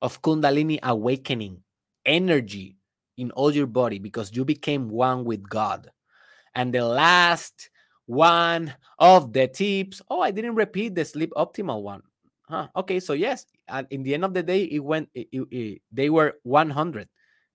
of 0.00 0.22
Kundalini 0.22 0.78
awakening 0.82 1.62
energy 2.06 2.76
in 3.16 3.30
all 3.32 3.50
your 3.50 3.66
body 3.66 3.98
because 3.98 4.34
you 4.34 4.44
became 4.44 4.88
one 4.88 5.24
with 5.24 5.48
God. 5.48 5.90
And 6.54 6.72
the 6.72 6.84
last 6.84 7.70
one 8.06 8.74
of 8.98 9.32
the 9.32 9.48
tips 9.48 10.00
oh, 10.08 10.20
I 10.20 10.30
didn't 10.30 10.54
repeat 10.54 10.94
the 10.94 11.04
sleep 11.04 11.32
optimal 11.36 11.82
one. 11.82 12.02
Huh, 12.48 12.68
okay, 12.76 12.98
so 13.00 13.12
yes, 13.12 13.44
and 13.68 13.86
in 13.90 14.02
the 14.02 14.14
end 14.14 14.24
of 14.24 14.32
the 14.32 14.42
day, 14.42 14.62
it 14.64 14.78
went. 14.78 15.10
It, 15.14 15.28
it, 15.30 15.48
it, 15.50 15.82
they 15.92 16.08
were 16.08 16.38
100 16.44 17.06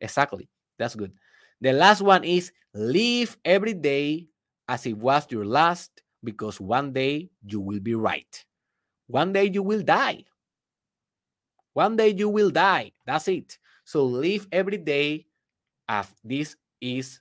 exactly. 0.03 0.49
That's 0.77 0.93
good. 0.93 1.13
The 1.61 1.73
last 1.73 2.01
one 2.01 2.23
is 2.23 2.51
live 2.75 3.37
every 3.43 3.73
day 3.73 4.27
as 4.67 4.85
it 4.85 4.97
was 4.97 5.25
your 5.31 5.45
last, 5.45 6.03
because 6.23 6.59
one 6.59 6.93
day 6.93 7.31
you 7.45 7.59
will 7.59 7.79
be 7.79 7.95
right. 7.95 8.45
One 9.07 9.33
day 9.33 9.45
you 9.45 9.63
will 9.63 9.81
die. 9.81 10.25
One 11.73 11.95
day 11.95 12.09
you 12.09 12.29
will 12.29 12.51
die. 12.51 12.91
That's 13.05 13.27
it. 13.27 13.57
So 13.83 14.05
live 14.05 14.47
every 14.51 14.77
day 14.77 15.25
as 15.89 16.07
this 16.23 16.55
is 16.79 17.19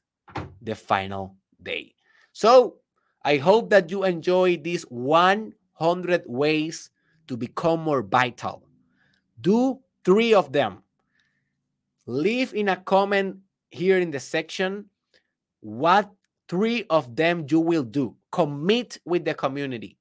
the 0.61 0.75
final 0.75 1.37
day. 1.63 1.95
So 2.33 2.77
I 3.25 3.39
hope 3.39 3.71
that 3.71 3.91
you 3.91 4.05
enjoy 4.05 4.59
these 4.59 4.83
100 4.85 6.25
ways 6.27 6.91
to 7.29 7.37
become 7.37 7.81
more 7.81 8.03
vital. 8.03 8.63
Do 9.41 9.81
three 10.05 10.35
of 10.35 10.53
them. 10.53 10.83
Leave 12.07 12.55
in 12.55 12.69
a 12.69 12.77
comment 12.77 13.37
here 13.71 13.99
in 13.99 14.11
the 14.11 14.21
section 14.21 14.87
what 15.61 16.11
three 16.49 16.85
of 16.91 17.15
them 17.15 17.47
you 17.49 17.61
will 17.61 17.85
do. 17.85 18.17
Commit 18.31 18.99
with 19.05 19.25
the 19.25 19.35
community. 19.35 19.97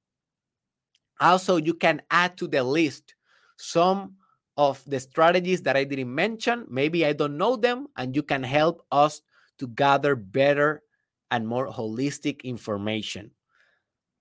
Also, 1.19 1.57
you 1.57 1.73
can 1.73 2.01
add 2.09 2.37
to 2.37 2.47
the 2.47 2.63
list 2.63 3.15
some 3.57 4.15
of 4.57 4.83
the 4.87 4.99
strategies 4.99 5.61
that 5.61 5.77
I 5.77 5.83
didn't 5.83 6.13
mention. 6.13 6.65
Maybe 6.69 7.05
I 7.05 7.13
don't 7.13 7.37
know 7.37 7.55
them, 7.55 7.87
and 7.95 8.15
you 8.15 8.23
can 8.23 8.43
help 8.43 8.85
us 8.91 9.21
to 9.59 9.67
gather 9.67 10.15
better 10.15 10.81
and 11.29 11.47
more 11.47 11.67
holistic 11.67 12.43
information. 12.43 13.31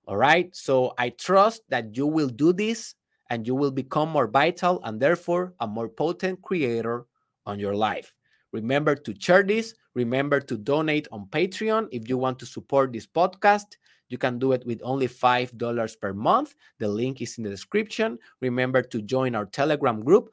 All 0.06 0.16
right. 0.16 0.54
So 0.54 0.94
I 0.98 1.10
trust 1.10 1.62
that 1.68 1.96
you 1.96 2.06
will 2.06 2.28
do 2.28 2.52
this 2.52 2.94
and 3.30 3.46
you 3.46 3.54
will 3.54 3.70
become 3.70 4.08
more 4.08 4.26
vital 4.26 4.80
and 4.84 5.00
therefore 5.00 5.54
a 5.60 5.66
more 5.66 5.88
potent 5.88 6.42
creator 6.42 7.06
on 7.50 7.60
your 7.60 7.74
life. 7.74 8.14
Remember 8.52 8.94
to 8.94 9.14
share 9.18 9.42
this. 9.42 9.74
Remember 9.94 10.40
to 10.40 10.56
donate 10.56 11.06
on 11.12 11.26
Patreon 11.26 11.88
if 11.92 12.08
you 12.08 12.16
want 12.16 12.38
to 12.38 12.46
support 12.46 12.92
this 12.92 13.06
podcast. 13.06 13.76
You 14.08 14.18
can 14.18 14.38
do 14.38 14.52
it 14.52 14.64
with 14.66 14.80
only 14.82 15.06
$5 15.06 16.00
per 16.00 16.12
month. 16.12 16.54
The 16.78 16.88
link 16.88 17.20
is 17.20 17.38
in 17.38 17.44
the 17.44 17.50
description. 17.50 18.18
Remember 18.40 18.82
to 18.82 19.02
join 19.02 19.34
our 19.34 19.46
Telegram 19.46 20.02
group 20.02 20.30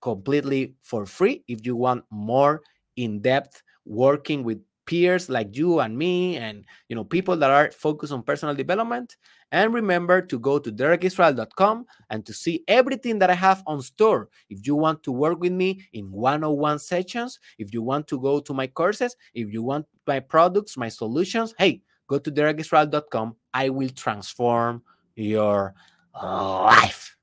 completely 0.00 0.74
for 0.80 1.06
free 1.06 1.42
if 1.48 1.66
you 1.66 1.74
want 1.74 2.04
more 2.10 2.62
in 2.96 3.20
depth 3.20 3.62
working 3.84 4.44
with 4.44 4.60
peers 4.86 5.28
like 5.28 5.56
you 5.56 5.80
and 5.80 5.96
me 5.96 6.36
and 6.36 6.64
you 6.88 6.96
know 6.96 7.04
people 7.04 7.36
that 7.36 7.50
are 7.50 7.70
focused 7.72 8.12
on 8.12 8.22
personal 8.22 8.54
development. 8.54 9.16
And 9.52 9.72
remember 9.72 10.22
to 10.22 10.38
go 10.40 10.58
to 10.58 10.72
derekisrael.com 10.72 11.86
and 12.10 12.26
to 12.26 12.32
see 12.32 12.64
everything 12.66 13.20
that 13.20 13.30
i 13.30 13.34
have 13.34 13.62
on 13.66 13.80
store. 13.80 14.28
If 14.50 14.66
you 14.66 14.74
want 14.74 15.02
to 15.04 15.12
work 15.12 15.38
with 15.40 15.52
me 15.52 15.86
in 15.92 16.10
one-on-one 16.10 16.78
sessions 16.78 17.38
if 17.58 17.72
you 17.72 17.82
want 17.82 18.08
to 18.08 18.20
go 18.20 18.40
to 18.40 18.54
my 18.54 18.66
courses 18.66 19.16
if 19.34 19.52
you 19.52 19.62
want 19.62 19.86
my 20.06 20.20
products 20.20 20.76
my 20.76 20.88
solutions 20.88 21.54
hey 21.58 21.82
go 22.08 22.18
to 22.18 22.30
derekisrael.com 22.30 23.36
i 23.54 23.68
will 23.68 23.90
transform 23.90 24.82
your 25.14 25.74
life 26.22 27.12